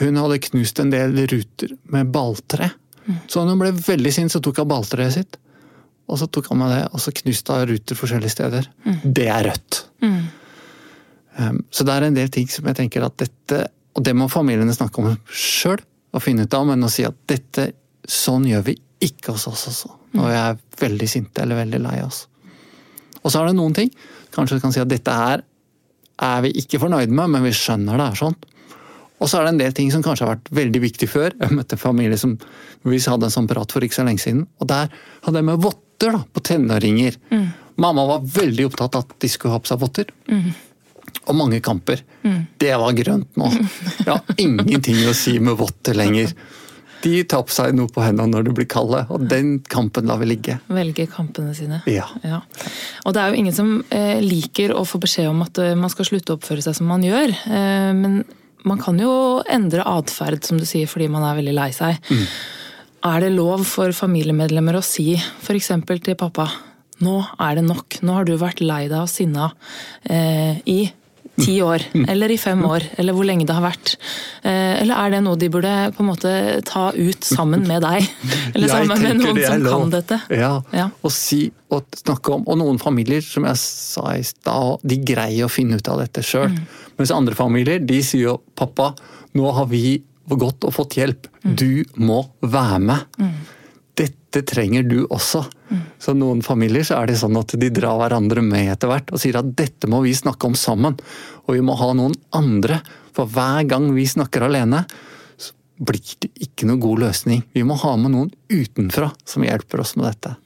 hun 0.00 0.16
hadde 0.22 0.38
knust 0.48 0.78
en 0.80 0.90
del 0.94 1.14
ruter 1.30 1.74
med 1.90 2.12
balltre. 2.14 2.70
Så 3.26 3.42
når 3.42 3.54
hun 3.54 3.62
ble 3.62 3.72
veldig 3.72 4.12
sint, 4.12 4.32
så 4.32 4.40
tok 4.44 4.58
hun 4.62 4.68
balltreet 4.70 5.14
sitt. 5.14 5.38
Og 6.08 6.18
så 6.20 6.26
tok 6.32 6.48
han 6.52 6.58
med 6.62 6.70
det, 6.72 6.82
og 6.92 7.00
så 7.02 7.12
knuste 7.12 7.52
hun 7.58 7.68
ruter 7.72 7.96
forskjellige 7.98 8.32
steder. 8.32 8.68
Det 9.04 9.26
er 9.28 9.44
rødt. 9.50 9.82
Um, 10.04 10.28
så 11.70 11.86
det 11.86 11.94
er 11.94 12.06
en 12.08 12.16
del 12.16 12.30
ting 12.34 12.48
som 12.50 12.66
jeg 12.66 12.74
tenker 12.74 13.04
at 13.06 13.14
dette 13.20 13.60
Og 13.94 14.02
det 14.02 14.14
må 14.16 14.26
familiene 14.30 14.74
snakke 14.74 15.02
om 15.02 15.12
sjøl 15.30 15.78
og 16.14 16.22
finne 16.24 16.46
ut 16.48 16.54
av, 16.56 16.64
men 16.66 16.82
å 16.82 16.90
si 16.90 17.04
at 17.06 17.16
dette 17.30 17.72
Sånn 18.08 18.46
gjør 18.48 18.62
vi 18.70 18.74
ikke 19.04 19.34
hos 19.34 19.44
oss 19.50 19.66
også. 19.68 19.90
Når 20.16 20.30
vi 20.30 20.36
er 20.38 20.60
veldig 20.80 21.08
sinte 21.10 21.42
eller 21.44 21.58
veldig 21.60 21.80
lei 21.84 21.98
oss. 22.00 22.22
Og 23.20 23.28
så 23.28 23.42
er 23.42 23.50
det 23.50 23.58
noen 23.58 23.74
ting. 23.76 23.90
Kanskje 24.32 24.56
du 24.56 24.62
kan 24.62 24.72
si 24.72 24.80
at 24.80 24.88
dette 24.88 25.12
her 25.12 25.42
er 26.24 26.38
vi 26.46 26.54
ikke 26.62 26.80
fornøyd 26.80 27.12
med, 27.12 27.34
men 27.34 27.44
vi 27.44 27.52
skjønner 27.54 28.00
det 28.00 28.06
er 28.06 28.20
sånn. 28.22 28.38
Og 29.18 29.28
så 29.28 29.38
er 29.38 29.46
det 29.46 29.52
en 29.52 29.60
del 29.60 29.74
ting 29.76 29.90
som 29.92 30.02
kanskje 30.06 30.24
har 30.24 30.36
vært 30.36 30.50
veldig 30.54 30.82
viktig 30.82 31.08
før. 31.10 31.34
Jeg 31.36 31.54
møtte 31.54 31.76
en 31.76 31.82
familie 31.82 32.18
som 32.20 32.36
vi 32.86 33.00
hadde 33.02 33.28
en 33.28 33.34
sånn 33.34 33.50
prat 33.50 33.74
for 33.74 33.84
ikke 33.84 33.98
så 33.98 34.06
lenge 34.06 34.22
siden. 34.22 34.44
Og 34.62 34.70
der 34.70 34.88
hadde 35.26 35.42
jeg 35.42 35.48
med 35.48 35.62
votter 35.64 36.14
da, 36.14 36.22
på 36.22 36.44
tenåringer. 36.48 37.18
Mamma 37.82 38.06
var 38.08 38.26
veldig 38.38 38.68
opptatt 38.70 38.96
av 38.98 39.06
at 39.06 39.18
de 39.22 39.30
skulle 39.30 39.54
ha 39.54 39.62
på 39.62 39.70
seg 39.70 39.82
votter. 39.82 40.12
Og 41.28 41.36
mange 41.36 41.60
kamper. 41.64 42.02
Det 42.58 42.72
var 42.80 42.96
grønt 42.96 43.36
nå. 43.40 43.50
Jeg 44.04 44.08
har 44.12 44.40
ingenting 44.40 45.02
å 45.08 45.14
si 45.16 45.38
med 45.42 45.58
votter 45.60 45.96
lenger. 45.98 46.32
De 47.02 47.20
tar 47.30 47.44
på 47.46 47.54
seg 47.54 47.76
noe 47.78 47.90
på 47.92 48.02
hendene 48.02 48.32
når 48.32 48.48
de 48.48 48.54
blir 48.56 48.66
kalde, 48.70 49.04
og 49.12 49.26
den 49.30 49.58
kampen 49.70 50.08
lar 50.10 50.18
vi 50.18 50.32
ligge. 50.32 50.56
Velge 50.66 51.06
kampene 51.10 51.54
sine. 51.54 51.78
Ja. 51.86 52.08
Ja. 52.26 52.40
Og 53.06 53.14
det 53.14 53.22
er 53.22 53.30
jo 53.30 53.38
ingen 53.38 53.54
som 53.54 53.76
eh, 53.94 54.18
liker 54.24 54.74
å 54.74 54.82
få 54.88 54.98
beskjed 55.02 55.30
om 55.30 55.44
at 55.46 55.60
eh, 55.62 55.76
man 55.78 55.92
skal 55.92 56.08
slutte 56.08 56.34
å 56.34 56.40
oppføre 56.40 56.64
seg 56.64 56.74
som 56.80 56.90
man 56.90 57.06
gjør. 57.06 57.34
Eh, 57.46 57.92
men 57.94 58.22
man 58.66 58.82
kan 58.82 58.98
jo 58.98 59.12
endre 59.46 59.86
atferd, 59.86 60.42
som 60.44 60.58
du 60.58 60.66
sier, 60.66 60.90
fordi 60.90 61.06
man 61.12 61.26
er 61.28 61.38
veldig 61.38 61.54
lei 61.54 61.70
seg. 61.76 62.00
Mm. 62.10 62.24
Er 63.12 63.22
det 63.22 63.34
lov 63.36 63.62
for 63.68 63.94
familiemedlemmer 63.94 64.80
å 64.80 64.82
si 64.82 65.12
f.eks. 65.14 65.70
til 65.86 66.18
pappa 66.18 66.48
nå 67.04 67.18
er 67.38 67.58
det 67.58 67.66
nok, 67.66 68.00
nå 68.02 68.16
har 68.16 68.26
du 68.26 68.34
vært 68.40 68.62
lei 68.64 68.86
deg 68.90 68.98
og 69.04 69.10
sinna 69.10 69.52
eh, 70.10 70.58
i 70.66 70.80
ti 71.38 71.56
år, 71.62 71.82
eller 72.08 72.30
i 72.30 72.36
fem 72.38 72.60
år, 72.66 72.82
eller 72.98 73.14
hvor 73.16 73.26
lenge 73.28 73.46
det 73.46 73.54
har 73.56 73.64
vært. 73.64 73.94
Eh, 74.42 74.80
eller 74.82 74.94
er 74.98 75.10
det 75.14 75.20
noe 75.24 75.38
de 75.38 75.48
burde 75.54 75.72
på 75.96 76.02
en 76.04 76.08
måte 76.10 76.32
ta 76.68 76.88
ut 76.96 77.24
sammen 77.24 77.66
med 77.68 77.82
deg? 77.86 78.06
Eller 78.54 78.68
sammen 78.72 79.02
med 79.02 79.20
noen 79.20 79.38
som 79.44 79.62
lov. 79.62 79.72
kan 79.82 79.90
dette? 79.94 80.20
Ja, 80.34 80.52
Ja. 80.72 80.88
og 81.02 81.12
si 81.14 81.50
og 81.70 81.84
snakke 82.00 82.32
om 82.32 82.44
Og 82.48 82.56
noen 82.58 82.78
familier, 82.80 83.20
som 83.22 83.44
jeg 83.44 83.56
sa 83.60 84.14
i 84.16 84.22
stad, 84.24 84.80
de 84.82 84.96
greier 85.04 85.44
å 85.46 85.52
finne 85.52 85.76
ut 85.76 85.88
av 85.88 85.98
dette 86.00 86.22
sjøl. 86.24 86.48
Mm. 86.48 86.66
Mens 86.98 87.10
andre 87.14 87.34
familier, 87.38 87.78
de 87.84 88.00
sier 88.02 88.22
jo 88.30 88.40
'pappa, 88.56 88.94
nå 89.34 89.52
har 89.54 89.66
vi 89.66 90.02
gått 90.28 90.64
og 90.64 90.74
fått 90.74 90.96
hjelp. 90.96 91.28
Mm. 91.44 91.54
Du 91.56 91.84
må 91.96 92.22
være 92.42 92.78
med'. 92.80 93.32
Dette 93.98 94.42
trenger 94.46 94.82
du 94.88 95.06
også. 95.10 95.44
Mm. 95.68 95.82
Så 96.00 96.14
noen 96.16 96.40
familier 96.44 96.86
så 96.86 96.98
er 96.98 97.10
det 97.10 97.18
sånn 97.20 97.36
at 97.40 97.52
de 97.60 97.70
drar 97.74 97.98
hverandre 98.00 98.44
med 98.44 98.72
etter 98.72 98.90
hvert 98.90 99.12
og 99.12 99.20
sier 99.20 99.40
at 99.40 99.50
dette 99.58 99.90
må 99.90 100.00
vi 100.04 100.14
snakke 100.16 100.48
om 100.48 100.56
sammen. 100.58 100.96
Og 101.46 101.56
vi 101.56 101.62
må 101.64 101.76
ha 101.80 101.92
noen 101.96 102.16
andre. 102.36 102.80
For 103.16 103.28
hver 103.30 103.66
gang 103.68 103.90
vi 103.96 104.06
snakker 104.08 104.46
alene, 104.46 104.84
så 105.36 105.54
blir 105.78 106.02
det 106.24 106.32
ikke 106.48 106.68
noe 106.70 106.80
god 106.82 107.04
løsning. 107.06 107.44
Vi 107.56 107.66
må 107.66 107.78
ha 107.82 107.94
med 108.00 108.14
noen 108.14 108.32
utenfra 108.48 109.12
som 109.28 109.46
hjelper 109.46 109.84
oss 109.84 109.96
med 109.98 110.10
dette. 110.10 110.36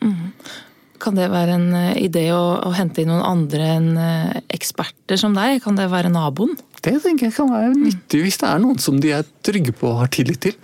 Kan 1.02 1.18
det 1.18 1.30
være 1.32 1.56
en 1.58 1.72
eh, 1.74 2.04
idé 2.04 2.28
å, 2.34 2.42
å 2.62 2.70
hente 2.76 3.02
inn 3.02 3.10
noen 3.10 3.24
andre 3.26 3.70
enn 3.76 3.88
eh, 3.98 4.36
eksperter 4.54 5.18
som 5.20 5.34
deg? 5.36 5.58
Kan 5.64 5.78
det 5.78 5.88
være 5.90 6.12
naboen? 6.12 6.54
Det 6.82 6.96
tenker 7.02 7.28
jeg 7.28 7.36
kan 7.36 7.50
være 7.50 7.74
nyttig 7.74 8.22
hvis 8.24 8.40
det 8.42 8.48
er 8.48 8.62
noen 8.62 8.80
som 8.82 8.96
de 9.02 9.12
er 9.14 9.26
trygge 9.46 9.74
på 9.78 9.86
og 9.90 10.00
har 10.00 10.10
tillit 10.14 10.40
til. 10.48 10.56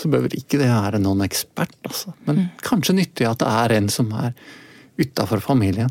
Så 0.00 0.10
behøver 0.12 0.36
ikke 0.36 0.60
det 0.60 0.68
være 0.68 1.00
noen 1.00 1.24
ekspert, 1.24 1.72
altså. 1.88 2.12
Men 2.28 2.50
kanskje 2.64 2.98
nyttig 2.98 3.28
at 3.28 3.40
det 3.40 3.48
er 3.48 3.76
en 3.78 3.88
som 3.92 4.10
er 4.20 4.34
utafor 5.00 5.40
familien. 5.40 5.88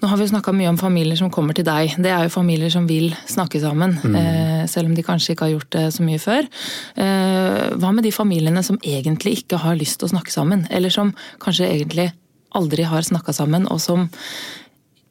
Nå 0.00 0.08
har 0.08 0.16
vi 0.16 0.30
snakka 0.30 0.52
mye 0.56 0.70
om 0.70 0.78
familier 0.80 1.18
som 1.18 1.28
kommer 1.32 1.56
til 1.56 1.66
deg. 1.68 1.92
Det 2.00 2.08
er 2.08 2.24
jo 2.24 2.32
familier 2.32 2.72
som 2.72 2.86
vil 2.88 3.10
snakke 3.28 3.60
sammen, 3.60 3.98
eh, 4.16 4.64
selv 4.66 4.88
om 4.88 4.94
de 4.96 5.04
kanskje 5.04 5.34
ikke 5.34 5.44
har 5.44 5.52
gjort 5.58 5.70
det 5.76 5.84
så 5.92 6.06
mye 6.06 6.18
før. 6.18 6.48
Eh, 6.96 7.76
hva 7.76 7.92
med 7.92 8.04
de 8.04 8.12
familiene 8.12 8.64
som 8.64 8.78
egentlig 8.78 9.42
ikke 9.42 9.60
har 9.60 9.76
lyst 9.76 10.00
til 10.00 10.08
å 10.08 10.14
snakke 10.16 10.32
sammen? 10.32 10.66
Eller 10.70 10.88
som 10.88 11.12
kanskje 11.38 11.68
egentlig 11.68 12.12
aldri 12.56 12.86
har 12.88 13.06
snakka 13.06 13.34
sammen, 13.36 13.68
og 13.70 13.80
som 13.82 14.08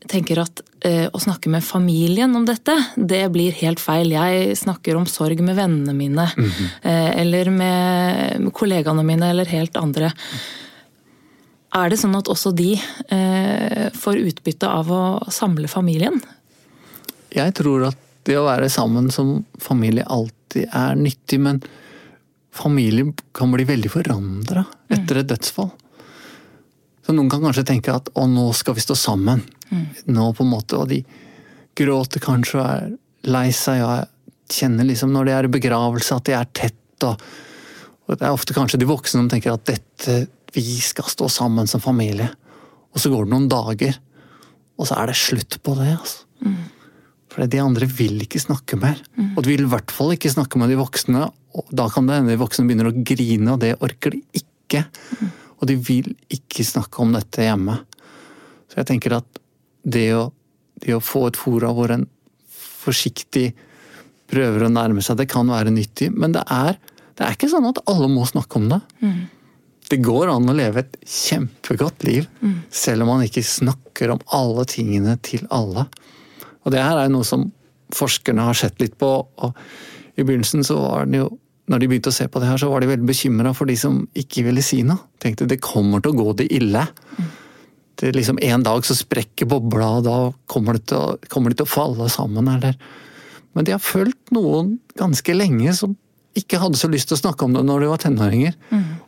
tenker 0.10 0.40
at 0.42 0.62
eh, 0.86 1.08
å 1.12 1.20
snakke 1.22 1.52
med 1.52 1.66
familien 1.66 2.34
om 2.38 2.46
dette, 2.48 2.74
det 2.96 3.26
blir 3.34 3.56
helt 3.60 3.82
feil. 3.84 4.14
Jeg 4.16 4.56
snakker 4.58 4.98
om 4.98 5.08
sorg 5.10 5.42
med 5.44 5.58
vennene 5.60 5.96
mine, 5.96 6.30
eh, 6.82 7.12
eller 7.20 7.52
med 7.54 8.50
kollegaene 8.56 9.04
mine, 9.06 9.30
eller 9.34 9.52
helt 9.52 9.78
andre. 9.80 10.14
Er 11.76 11.92
det 11.92 12.00
sånn 12.02 12.18
at 12.18 12.30
også 12.32 12.54
de 12.58 12.72
eh, 13.14 13.90
får 13.94 14.24
utbytte 14.32 14.70
av 14.70 14.90
å 14.90 15.04
samle 15.34 15.70
familien? 15.70 16.18
Jeg 17.36 17.54
tror 17.60 17.92
at 17.92 18.00
det 18.26 18.40
å 18.40 18.48
være 18.48 18.72
sammen 18.74 19.12
som 19.14 19.44
familie 19.62 20.08
alltid 20.10 20.72
er 20.74 20.98
nyttig, 20.98 21.38
men 21.44 21.62
familie 22.56 23.14
kan 23.38 23.52
bli 23.54 23.68
veldig 23.70 23.92
forandra 23.94 24.66
etter 24.90 25.22
et 25.22 25.30
dødsfall. 25.30 25.70
Så 27.10 27.16
noen 27.18 27.30
kan 27.32 27.42
kanskje 27.42 27.66
tenke 27.66 27.90
at 27.90 28.12
å, 28.14 28.28
nå 28.30 28.52
skal 28.54 28.76
vi 28.78 28.84
stå 28.86 28.94
sammen. 28.94 29.40
Nå 30.06 30.28
på 30.38 30.46
en 30.46 30.52
måte, 30.52 30.78
Og 30.78 30.92
de 30.92 31.00
gråter 31.74 32.22
kanskje 32.22 32.60
og 32.60 32.66
er 32.68 32.92
lei 33.26 33.48
seg 33.50 33.82
og 33.82 34.52
kjenner 34.54 34.86
liksom 34.86 35.10
når 35.16 35.26
de 35.26 35.34
er 35.34 35.48
begravelse 35.50 36.14
at 36.14 36.28
de 36.30 36.36
er 36.38 36.52
tett. 36.54 37.08
Og, 37.08 37.18
og 38.06 38.14
det 38.14 38.28
er 38.28 38.36
ofte 38.36 38.54
kanskje 38.54 38.78
de 38.78 38.90
voksne 38.92 39.24
som 39.24 39.32
tenker 39.32 39.56
at 39.56 39.66
dette, 39.66 40.20
vi 40.54 40.78
skal 40.86 41.10
stå 41.10 41.32
sammen 41.34 41.66
som 41.66 41.82
familie. 41.82 42.30
Og 42.94 43.02
så 43.02 43.10
går 43.10 43.26
det 43.26 43.34
noen 43.34 43.50
dager, 43.50 43.98
og 44.78 44.86
så 44.86 45.02
er 45.02 45.10
det 45.10 45.18
slutt 45.18 45.58
på 45.66 45.80
det. 45.82 45.90
altså. 45.98 46.54
For 47.34 47.50
de 47.50 47.66
andre 47.66 47.90
vil 47.90 48.22
ikke 48.22 48.46
snakke 48.46 48.78
mer. 48.78 49.02
Og 49.34 49.42
de 49.42 49.56
vil 49.56 49.66
i 49.66 49.74
hvert 49.74 49.90
fall 49.98 50.14
ikke 50.14 50.30
snakke 50.30 50.62
med 50.62 50.70
de 50.70 50.78
voksne. 50.78 51.26
Og 51.58 51.74
da 51.74 51.90
kan 51.90 52.06
det 52.06 52.22
hende 52.22 52.38
de 52.38 52.42
voksne 52.46 52.70
begynner 52.70 52.94
å 52.94 52.98
grine, 53.02 53.58
og 53.58 53.66
det 53.66 53.80
orker 53.82 54.14
de 54.14 54.22
ikke. 54.46 54.86
Og 55.60 55.68
de 55.70 55.76
vil 55.76 56.14
ikke 56.32 56.66
snakke 56.66 57.02
om 57.04 57.14
dette 57.16 57.44
hjemme. 57.44 57.80
Så 58.70 58.82
jeg 58.82 58.90
tenker 58.92 59.18
at 59.20 59.42
det 59.84 60.08
å, 60.16 60.30
det 60.80 60.96
å 60.96 61.04
få 61.04 61.28
et 61.30 61.40
fora 61.40 61.72
hvor 61.76 61.92
en 61.94 62.06
forsiktig 62.50 63.52
prøver 64.30 64.66
å 64.66 64.72
nærme 64.72 65.04
seg, 65.04 65.18
det 65.20 65.30
kan 65.32 65.50
være 65.50 65.74
nyttig. 65.74 66.12
Men 66.14 66.36
det 66.36 66.46
er, 66.54 66.78
det 67.18 67.26
er 67.26 67.36
ikke 67.36 67.52
sånn 67.52 67.68
at 67.70 67.82
alle 67.90 68.10
må 68.12 68.28
snakke 68.30 68.60
om 68.62 68.70
det. 68.72 68.80
Det 69.90 69.98
går 70.06 70.30
an 70.30 70.50
å 70.52 70.54
leve 70.54 70.84
et 70.84 70.98
kjempegodt 71.02 72.04
liv, 72.06 72.28
selv 72.70 73.04
om 73.04 73.16
man 73.16 73.24
ikke 73.26 73.42
snakker 73.44 74.14
om 74.14 74.22
alle 74.38 74.66
tingene 74.70 75.18
til 75.26 75.48
alle. 75.50 75.88
Og 76.62 76.76
det 76.76 76.84
her 76.84 77.00
er 77.00 77.08
jo 77.08 77.16
noe 77.18 77.26
som 77.28 77.48
forskerne 77.96 78.46
har 78.46 78.54
sett 78.54 78.78
litt 78.84 79.00
på. 79.02 79.10
og 79.26 79.58
I 80.16 80.24
begynnelsen 80.24 80.64
så 80.64 80.78
var 80.78 81.10
det 81.10 81.24
jo 81.24 81.32
når 81.70 81.82
de 81.82 81.90
begynte 81.92 82.10
å 82.10 82.16
se 82.16 82.26
på 82.32 82.42
det 82.42 82.50
her, 82.50 82.58
så 82.58 82.70
var 82.72 82.82
de 82.82 82.90
veldig 82.90 83.06
bekymra 83.06 83.54
for 83.58 83.70
de 83.70 83.76
som 83.78 84.02
ikke 84.18 84.44
ville 84.48 84.64
si 84.66 84.82
noe. 84.86 85.04
Tenkte 85.22 85.48
det 85.50 85.62
kommer 85.62 86.02
til 86.02 86.16
å 86.16 86.24
gå 86.24 86.34
det 86.42 86.50
ille. 86.56 86.88
Det 88.00 88.10
er 88.10 88.18
liksom 88.18 88.40
En 88.42 88.64
dag 88.66 88.86
så 88.88 88.96
sprekker 88.98 89.50
bobla, 89.50 89.90
og 90.00 90.06
da 90.08 90.18
kommer 90.50 90.80
de, 90.80 90.84
til 90.90 90.98
å, 90.98 91.18
kommer 91.30 91.54
de 91.54 91.60
til 91.60 91.68
å 91.68 91.74
falle 91.74 92.10
sammen. 92.10 92.50
Eller. 92.56 92.78
Men 93.54 93.68
de 93.68 93.76
har 93.76 93.84
fulgt 93.84 94.34
noen 94.34 94.78
ganske 94.98 95.36
lenge 95.36 95.76
som 95.78 95.94
ikke 96.40 96.60
hadde 96.62 96.80
så 96.80 96.88
lyst 96.90 97.10
til 97.10 97.18
å 97.18 97.22
snakke 97.24 97.46
om 97.46 97.56
det 97.58 97.66
når 97.68 97.84
de 97.84 97.92
var 97.92 98.02
tenåringer. 98.02 98.56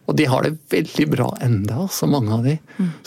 Og 0.10 0.18
de 0.20 0.28
har 0.28 0.46
det 0.46 0.58
veldig 0.74 1.08
bra 1.14 1.30
enda, 1.42 1.86
så 1.90 2.10
mange 2.10 2.34
av 2.36 2.46
de. 2.46 2.58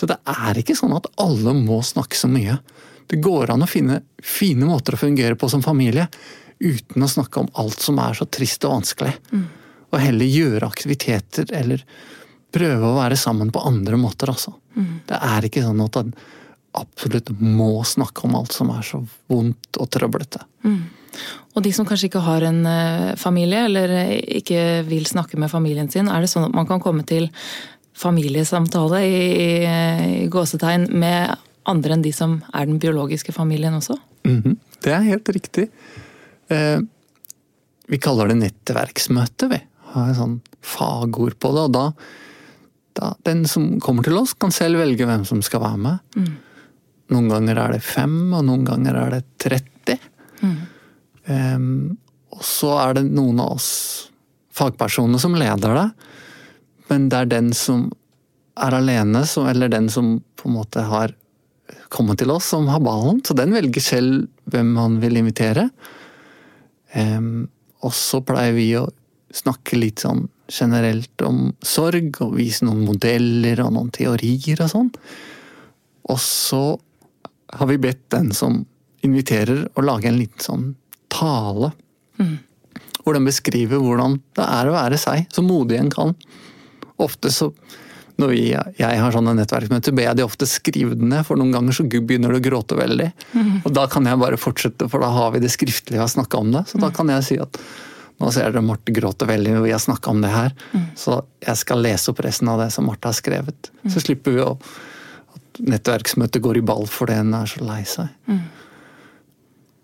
Så 0.00 0.08
det 0.10 0.16
er 0.30 0.58
ikke 0.58 0.78
sånn 0.78 0.94
at 0.96 1.10
alle 1.20 1.54
må 1.58 1.82
snakke 1.84 2.18
så 2.18 2.30
mye. 2.30 2.58
Det 3.10 3.20
går 3.22 3.52
an 3.52 3.66
å 3.66 3.68
finne 3.68 4.00
fine 4.24 4.66
måter 4.66 4.96
å 4.96 5.02
fungere 5.02 5.36
på 5.36 5.50
som 5.52 5.62
familie 5.62 6.08
uten 6.64 7.04
å 7.04 7.10
snakke 7.10 7.44
om 7.44 7.50
alt 7.60 7.84
som 7.84 8.00
er 8.02 8.16
så 8.18 8.26
trist 8.26 8.64
og 8.64 8.78
vanskelig. 8.78 9.12
Og 9.92 10.00
heller 10.00 10.26
gjøre 10.26 10.66
aktiviteter 10.66 11.52
eller 11.54 11.84
prøve 12.54 12.88
å 12.88 12.96
være 12.98 13.18
sammen 13.18 13.50
på 13.54 13.62
andre 13.66 13.98
måter, 14.00 14.30
altså. 14.32 14.54
Det 15.06 15.18
er 15.20 15.46
ikke 15.46 15.62
sånn 15.62 15.82
at 15.84 16.00
en 16.00 16.14
absolutt 16.74 17.30
må 17.38 17.84
snakke 17.86 18.24
om 18.26 18.34
alt 18.38 18.54
som 18.54 18.70
er 18.74 18.82
så 18.86 18.98
vondt 19.30 19.78
og 19.78 19.90
trøblete. 19.94 20.42
Og 21.54 21.62
de 21.62 21.70
som 21.74 21.86
kanskje 21.86 22.08
ikke 22.08 22.24
har 22.26 22.42
en 22.48 22.64
eh, 22.66 23.12
familie, 23.20 23.66
eller 23.68 23.92
eh, 24.00 24.16
ikke 24.40 24.82
vil 24.88 25.06
snakke 25.06 25.38
med 25.38 25.52
familien 25.52 25.90
sin, 25.92 26.08
er 26.10 26.24
det 26.24 26.30
sånn 26.32 26.48
at 26.48 26.56
man 26.56 26.66
kan 26.66 26.82
komme 26.82 27.04
til 27.06 27.28
familiesamtale 27.94 29.04
i, 29.06 29.20
i, 29.30 29.50
i 30.24 30.30
gåsetegn 30.32 30.88
med 30.90 31.36
andre 31.70 31.94
enn 31.94 32.02
de 32.02 32.10
som 32.12 32.40
er 32.50 32.66
den 32.66 32.80
biologiske 32.82 33.32
familien 33.36 33.78
også? 33.78 34.00
Mhm, 34.26 34.58
Det 34.82 34.92
er 34.92 35.06
helt 35.06 35.30
riktig. 35.32 35.68
Eh, 36.52 36.80
vi 37.86 38.00
kaller 38.00 38.30
det 38.30 38.38
nettverksmøte, 38.40 39.48
vi. 39.52 39.60
Har 39.94 40.10
et 40.10 40.18
sånn 40.18 40.38
fagord 40.64 41.36
på 41.40 41.52
det. 41.54 41.66
Og 41.68 41.74
da, 41.74 41.84
da 42.98 43.12
Den 43.26 43.44
som 43.50 43.76
kommer 43.84 44.06
til 44.06 44.18
oss, 44.18 44.34
kan 44.34 44.54
selv 44.54 44.80
velge 44.82 45.06
hvem 45.08 45.26
som 45.28 45.42
skal 45.44 45.62
være 45.64 45.82
med. 45.86 45.98
Noen 47.12 47.28
ganger 47.30 47.60
er 47.60 47.76
det 47.76 47.84
fem, 47.84 48.16
og 48.32 48.46
noen 48.48 48.64
ganger 48.66 48.96
er 49.02 49.18
det 49.18 49.22
30. 49.44 49.98
Eh, 51.24 51.68
og 52.34 52.42
så 52.44 52.72
er 52.82 52.98
det 52.98 53.06
noen 53.10 53.42
av 53.44 53.58
oss 53.58 53.70
fagpersonene 54.54 55.20
som 55.22 55.36
leder 55.38 55.76
det. 55.78 55.88
Men 56.90 57.10
det 57.10 57.20
er 57.20 57.30
den 57.30 57.52
som 57.56 57.88
er 58.60 58.76
alene, 58.76 59.24
som, 59.26 59.48
eller 59.50 59.70
den 59.72 59.88
som 59.90 60.16
på 60.38 60.48
en 60.48 60.56
måte 60.58 60.84
har 60.86 61.14
kommet 61.94 62.20
til 62.20 62.32
oss, 62.34 62.50
som 62.52 62.68
har 62.70 62.82
ballen. 62.84 63.20
Så 63.26 63.36
den 63.38 63.54
velger 63.54 63.82
selv 63.82 64.26
hvem 64.50 64.74
han 64.78 64.98
vil 65.02 65.18
invitere. 65.20 65.68
Em, 66.94 67.46
og 67.84 67.94
så 67.96 68.20
pleier 68.24 68.54
vi 68.56 68.68
å 68.78 68.86
snakke 69.34 69.78
litt 69.78 70.04
sånn 70.04 70.28
generelt 70.50 71.22
om 71.26 71.48
sorg, 71.64 72.20
og 72.22 72.36
vise 72.38 72.66
noen 72.66 72.84
modeller 72.86 73.64
og 73.64 73.74
noen 73.74 73.90
teorier 73.94 74.62
og 74.64 74.70
sånn. 74.70 74.90
Og 76.12 76.20
så 76.20 76.64
har 77.54 77.70
vi 77.70 77.80
bedt 77.80 78.06
den 78.14 78.30
som 78.36 78.62
inviterer, 79.04 79.66
å 79.76 79.84
lage 79.84 80.08
en 80.08 80.18
liten 80.20 80.42
sånn 80.42 80.66
tale. 81.12 81.72
Hvor 83.04 83.16
den 83.16 83.26
beskriver 83.28 83.82
hvordan 83.82 84.18
det 84.36 84.44
er 84.46 84.68
å 84.68 84.76
være 84.76 85.00
seg, 85.00 85.26
så 85.32 85.44
modig 85.44 85.80
en 85.80 85.92
kan. 85.92 86.14
Ofte 87.02 87.32
så 87.34 87.50
når 88.20 88.30
vi, 88.30 88.42
jeg 88.78 88.98
har 89.02 89.14
sånne 89.14 89.32
nettverksmøter, 89.40 89.94
ber 89.96 90.06
jeg 90.06 90.18
de 90.20 90.26
ofte 90.26 90.46
skrive 90.46 90.94
det 90.94 91.08
ned, 91.10 91.24
for 91.26 91.40
noen 91.40 91.50
ganger 91.54 91.74
så 91.74 91.86
begynner 91.90 92.30
du 92.30 92.38
å 92.38 92.44
gråte 92.44 92.78
veldig. 92.78 93.08
Og 93.64 93.72
da 93.74 93.88
kan 93.90 94.06
jeg 94.06 94.20
bare 94.20 94.38
fortsette, 94.38 94.86
for 94.92 95.02
da 95.02 95.10
har 95.10 95.34
vi 95.34 95.42
det 95.42 95.50
skriftlige 95.50 95.98
og 95.98 96.06
har 96.06 96.12
snakka 96.12 96.42
om 96.44 96.52
det. 96.54 96.62
Så 96.70 96.78
da 96.82 96.92
kan 96.94 97.10
jeg 97.10 97.26
si 97.26 97.38
at 97.42 97.58
nå 98.22 98.30
ser 98.30 98.46
dere 98.46 98.62
Marte 98.62 98.94
gråter 98.94 99.26
veldig, 99.26 99.56
og 99.58 99.66
vi 99.66 99.72
har 99.74 99.82
snakka 99.82 100.12
om 100.12 100.20
det 100.22 100.30
her. 100.30 100.54
Så 100.98 101.18
jeg 101.42 101.58
skal 101.58 101.82
lese 101.82 102.12
opp 102.12 102.22
resten 102.22 102.52
av 102.52 102.62
det 102.62 102.70
som 102.74 102.86
Marte 102.86 103.10
har 103.10 103.18
skrevet. 103.18 103.72
Så 103.90 104.04
slipper 104.04 104.36
vi 104.36 104.44
å 104.44 104.52
at 105.34 105.62
nettverksmøtet 105.66 106.42
går 106.42 106.60
i 106.60 106.66
ball 106.66 106.86
fordi 106.90 107.18
en 107.18 107.34
er 107.34 107.50
så 107.50 107.66
lei 107.66 107.82
seg. 107.88 108.06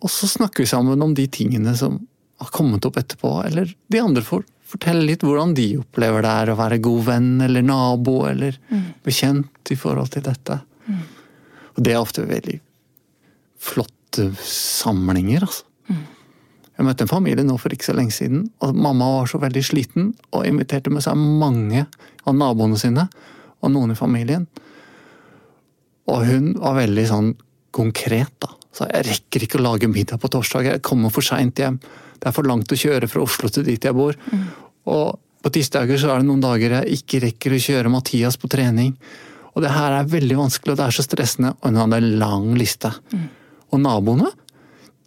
Og 0.01 0.13
så 0.13 0.31
snakker 0.31 0.63
vi 0.63 0.71
sammen 0.71 1.03
om 1.03 1.15
de 1.19 1.27
tingene 1.27 1.75
som 1.77 1.99
har 2.41 2.55
kommet 2.55 2.87
opp 2.89 2.97
etterpå, 2.97 3.35
eller 3.45 3.75
de 3.93 4.01
andre 4.01 4.23
får 4.25 4.47
fortelle 4.71 5.07
litt 5.07 5.25
hvordan 5.27 5.55
de 5.57 5.67
opplever 5.81 6.25
det 6.25 6.35
er 6.43 6.53
å 6.53 6.59
være 6.59 6.81
god 6.85 7.07
venn 7.09 7.31
eller 7.47 7.65
nabo 7.67 8.21
eller 8.29 8.57
mm. 8.71 8.87
bekjent 9.07 9.73
i 9.75 9.79
forhold 9.79 10.13
til 10.15 10.25
dette. 10.27 10.61
Mm. 10.87 11.03
Og 11.75 11.83
det 11.87 11.95
er 11.95 12.01
ofte 12.03 12.27
veldig 12.29 12.57
flotte 13.61 14.31
samlinger, 14.45 15.45
altså. 15.47 15.67
Mm. 15.91 16.07
Jeg 16.81 16.87
møtte 16.87 17.05
en 17.05 17.11
familie 17.11 17.45
nå 17.45 17.59
for 17.61 17.75
ikke 17.75 17.91
så 17.91 17.95
lenge 17.99 18.15
siden, 18.17 18.47
og 18.65 18.77
mamma 18.79 19.11
var 19.19 19.27
så 19.29 19.41
veldig 19.43 19.63
sliten 19.67 20.13
og 20.33 20.47
inviterte 20.49 20.93
med 20.93 21.05
seg 21.05 21.19
mange 21.19 21.85
av 22.25 22.37
naboene 22.37 22.79
sine 22.81 23.05
og 23.61 23.75
noen 23.75 23.93
i 23.93 23.99
familien. 23.99 24.47
Og 26.09 26.25
hun 26.25 26.55
var 26.57 26.79
veldig 26.79 27.05
sånn 27.11 27.35
konkret, 27.77 28.33
da. 28.41 28.55
Så 28.73 28.87
jeg 28.89 29.07
rekker 29.11 29.45
ikke 29.45 29.59
å 29.59 29.67
lage 29.67 29.91
middag 29.91 30.23
på 30.23 30.31
torsdag, 30.33 30.71
jeg 30.71 30.85
kommer 30.87 31.13
for 31.13 31.27
seint 31.27 31.59
hjem. 31.61 31.77
Det 32.21 32.29
er 32.29 32.37
for 32.37 32.49
langt 32.49 32.73
å 32.73 32.79
kjøre 32.79 33.09
fra 33.09 33.25
Oslo 33.25 33.49
til 33.53 33.67
dit 33.67 33.89
jeg 33.89 33.97
bor. 33.97 34.17
Mm. 34.31 34.47
Og 34.93 35.19
på 35.41 35.53
tirsdager 35.55 36.01
så 36.01 36.13
er 36.13 36.21
det 36.21 36.29
noen 36.29 36.43
dager 36.45 36.77
jeg 36.81 37.01
ikke 37.01 37.23
rekker 37.25 37.57
å 37.57 37.63
kjøre 37.65 37.93
Mathias 37.93 38.37
på 38.41 38.51
trening. 38.53 38.93
Og 39.55 39.65
det 39.65 39.73
her 39.73 39.97
er 39.97 40.11
veldig 40.11 40.37
vanskelig, 40.39 40.75
og 40.75 40.81
det 40.81 40.87
er 40.87 40.95
så 40.95 41.05
stressende. 41.07 41.55
Og 41.59 41.73
hun 41.73 41.81
hadde 41.81 42.03
en 42.03 42.13
lang 42.21 42.53
liste. 42.61 42.93
Mm. 43.15 43.27
Og 43.71 43.83
naboene, 43.83 44.31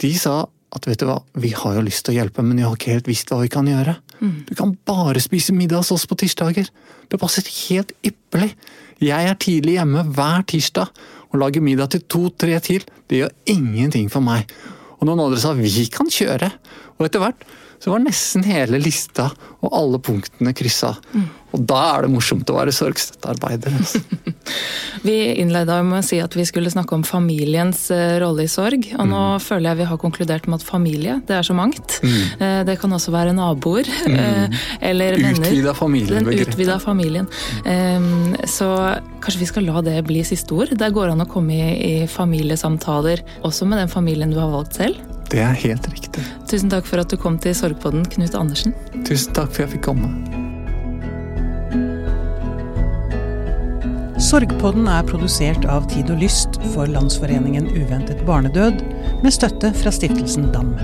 de 0.01 0.11
sa 0.18 0.41
at 0.74 0.88
vet 0.89 1.03
du 1.03 1.05
hva, 1.05 1.20
vi 1.38 1.51
har 1.53 1.78
jo 1.78 1.86
lyst 1.86 2.07
til 2.07 2.16
å 2.16 2.18
hjelpe, 2.18 2.43
men 2.45 2.57
vi 2.57 2.66
har 2.66 2.74
ikke 2.74 2.95
helt 2.95 3.09
visst 3.09 3.30
hva 3.30 3.43
vi 3.43 3.51
kan 3.53 3.68
gjøre. 3.70 3.93
Mm. 4.24 4.38
Du 4.49 4.53
kan 4.57 4.74
bare 4.89 5.22
spise 5.22 5.53
middag 5.53 5.84
hos 5.84 5.93
oss 5.93 6.07
på 6.09 6.18
tirsdager. 6.18 6.70
Det 7.11 7.20
passer 7.22 7.45
helt 7.68 7.93
ypperlig. 8.01 8.55
Jeg 9.03 9.30
er 9.30 9.38
tidlig 9.41 9.78
hjemme 9.78 10.05
hver 10.16 10.45
tirsdag 10.49 10.89
og 11.30 11.41
lager 11.41 11.66
middag 11.66 11.93
til 11.93 12.05
to-tre 12.09 12.57
til. 12.66 12.86
Det 13.09 13.22
gjør 13.22 13.36
ingenting 13.53 14.09
for 14.14 14.26
meg. 14.26 14.49
Og 15.04 15.10
noen 15.10 15.26
andre 15.26 15.39
sa 15.41 15.51
vi 15.58 15.84
kan 15.91 16.08
kjøre. 16.08 16.47
Og 16.95 17.10
etter 17.10 17.20
hvert 17.20 17.41
så 17.84 17.91
var 17.91 17.99
nesten 17.99 18.45
hele 18.47 18.79
lista 18.79 19.25
og 19.59 19.73
alle 19.75 19.99
punktene 19.99 20.53
kryssa. 20.55 20.93
Mm. 21.11 21.25
Og 21.53 21.65
da 21.69 21.79
er 21.91 22.05
det 22.05 22.11
morsomt 22.13 22.49
å 22.49 22.55
være 22.55 22.71
sorgstøttearbeider. 22.73 23.75
Altså. 23.75 23.99
vi 25.07 25.17
innleda 25.43 25.81
med 25.86 25.99
å 25.99 26.05
si 26.05 26.17
at 26.23 26.34
vi 26.34 26.45
skulle 26.47 26.71
snakke 26.71 26.95
om 26.95 27.03
familiens 27.05 27.86
eh, 27.93 28.15
rolle 28.23 28.47
i 28.47 28.51
sorg. 28.51 28.88
Og 28.95 29.09
nå 29.09 29.21
mm. 29.36 29.43
føler 29.43 29.69
jeg 29.69 29.81
vi 29.84 29.89
har 29.91 29.99
konkludert 30.01 30.47
med 30.47 30.61
at 30.61 30.65
familie, 30.65 31.19
det 31.27 31.36
er 31.38 31.45
så 31.45 31.55
mangt. 31.57 31.99
Mm. 32.01 32.17
Eh, 32.39 32.57
det 32.71 32.77
kan 32.81 32.95
også 32.95 33.13
være 33.13 33.36
naboer. 33.36 33.91
Mm. 34.07 34.17
Eh, 34.17 34.65
eller 34.89 35.19
venner. 35.19 35.43
Utvida 35.43 35.75
familien. 35.77 36.23
Den 36.31 36.47
utvida 36.47 36.79
familien. 36.81 37.27
Så 38.49 38.69
kanskje 39.23 39.43
vi 39.43 39.51
skal 39.51 39.67
la 39.67 39.84
det 39.84 39.99
bli 40.07 40.23
siste 40.25 40.55
ord. 40.55 40.71
Der 40.79 40.95
går 40.95 41.11
an 41.11 41.27
å 41.27 41.29
komme 41.29 41.59
i, 41.59 41.73
i 41.75 42.07
familiesamtaler 42.07 43.27
også 43.43 43.67
med 43.67 43.84
den 43.84 43.91
familien 43.91 44.31
du 44.31 44.39
har 44.39 44.55
valgt 44.55 44.79
selv. 44.79 45.03
Det 45.34 45.41
er 45.41 45.55
helt 45.57 45.88
riktig. 45.89 46.21
Tusen 46.45 46.69
takk 46.69 46.86
for 46.86 47.01
at 47.01 47.09
du 47.09 47.17
kom 47.17 47.39
til 47.41 47.55
Sorgpodden, 47.57 48.03
Knut 48.13 48.36
Andersen. 48.38 48.75
Tusen 49.07 49.34
takk 49.34 49.49
for 49.49 49.63
at 49.63 49.65
jeg 49.65 49.71
fikk 49.79 49.88
komme. 49.88 50.11
Sorgpodden 54.21 54.86
er 54.93 55.01
produsert 55.09 55.65
av 55.65 55.89
Tid 55.89 56.13
og 56.13 56.21
Lyst 56.21 56.61
for 56.75 56.86
Landsforeningen 56.86 57.65
uventet 57.73 58.21
barnedød, 58.29 58.86
med 59.25 59.34
støtte 59.34 59.73
fra 59.81 59.91
stiftelsen 59.93 60.51
DAM. 60.53 60.75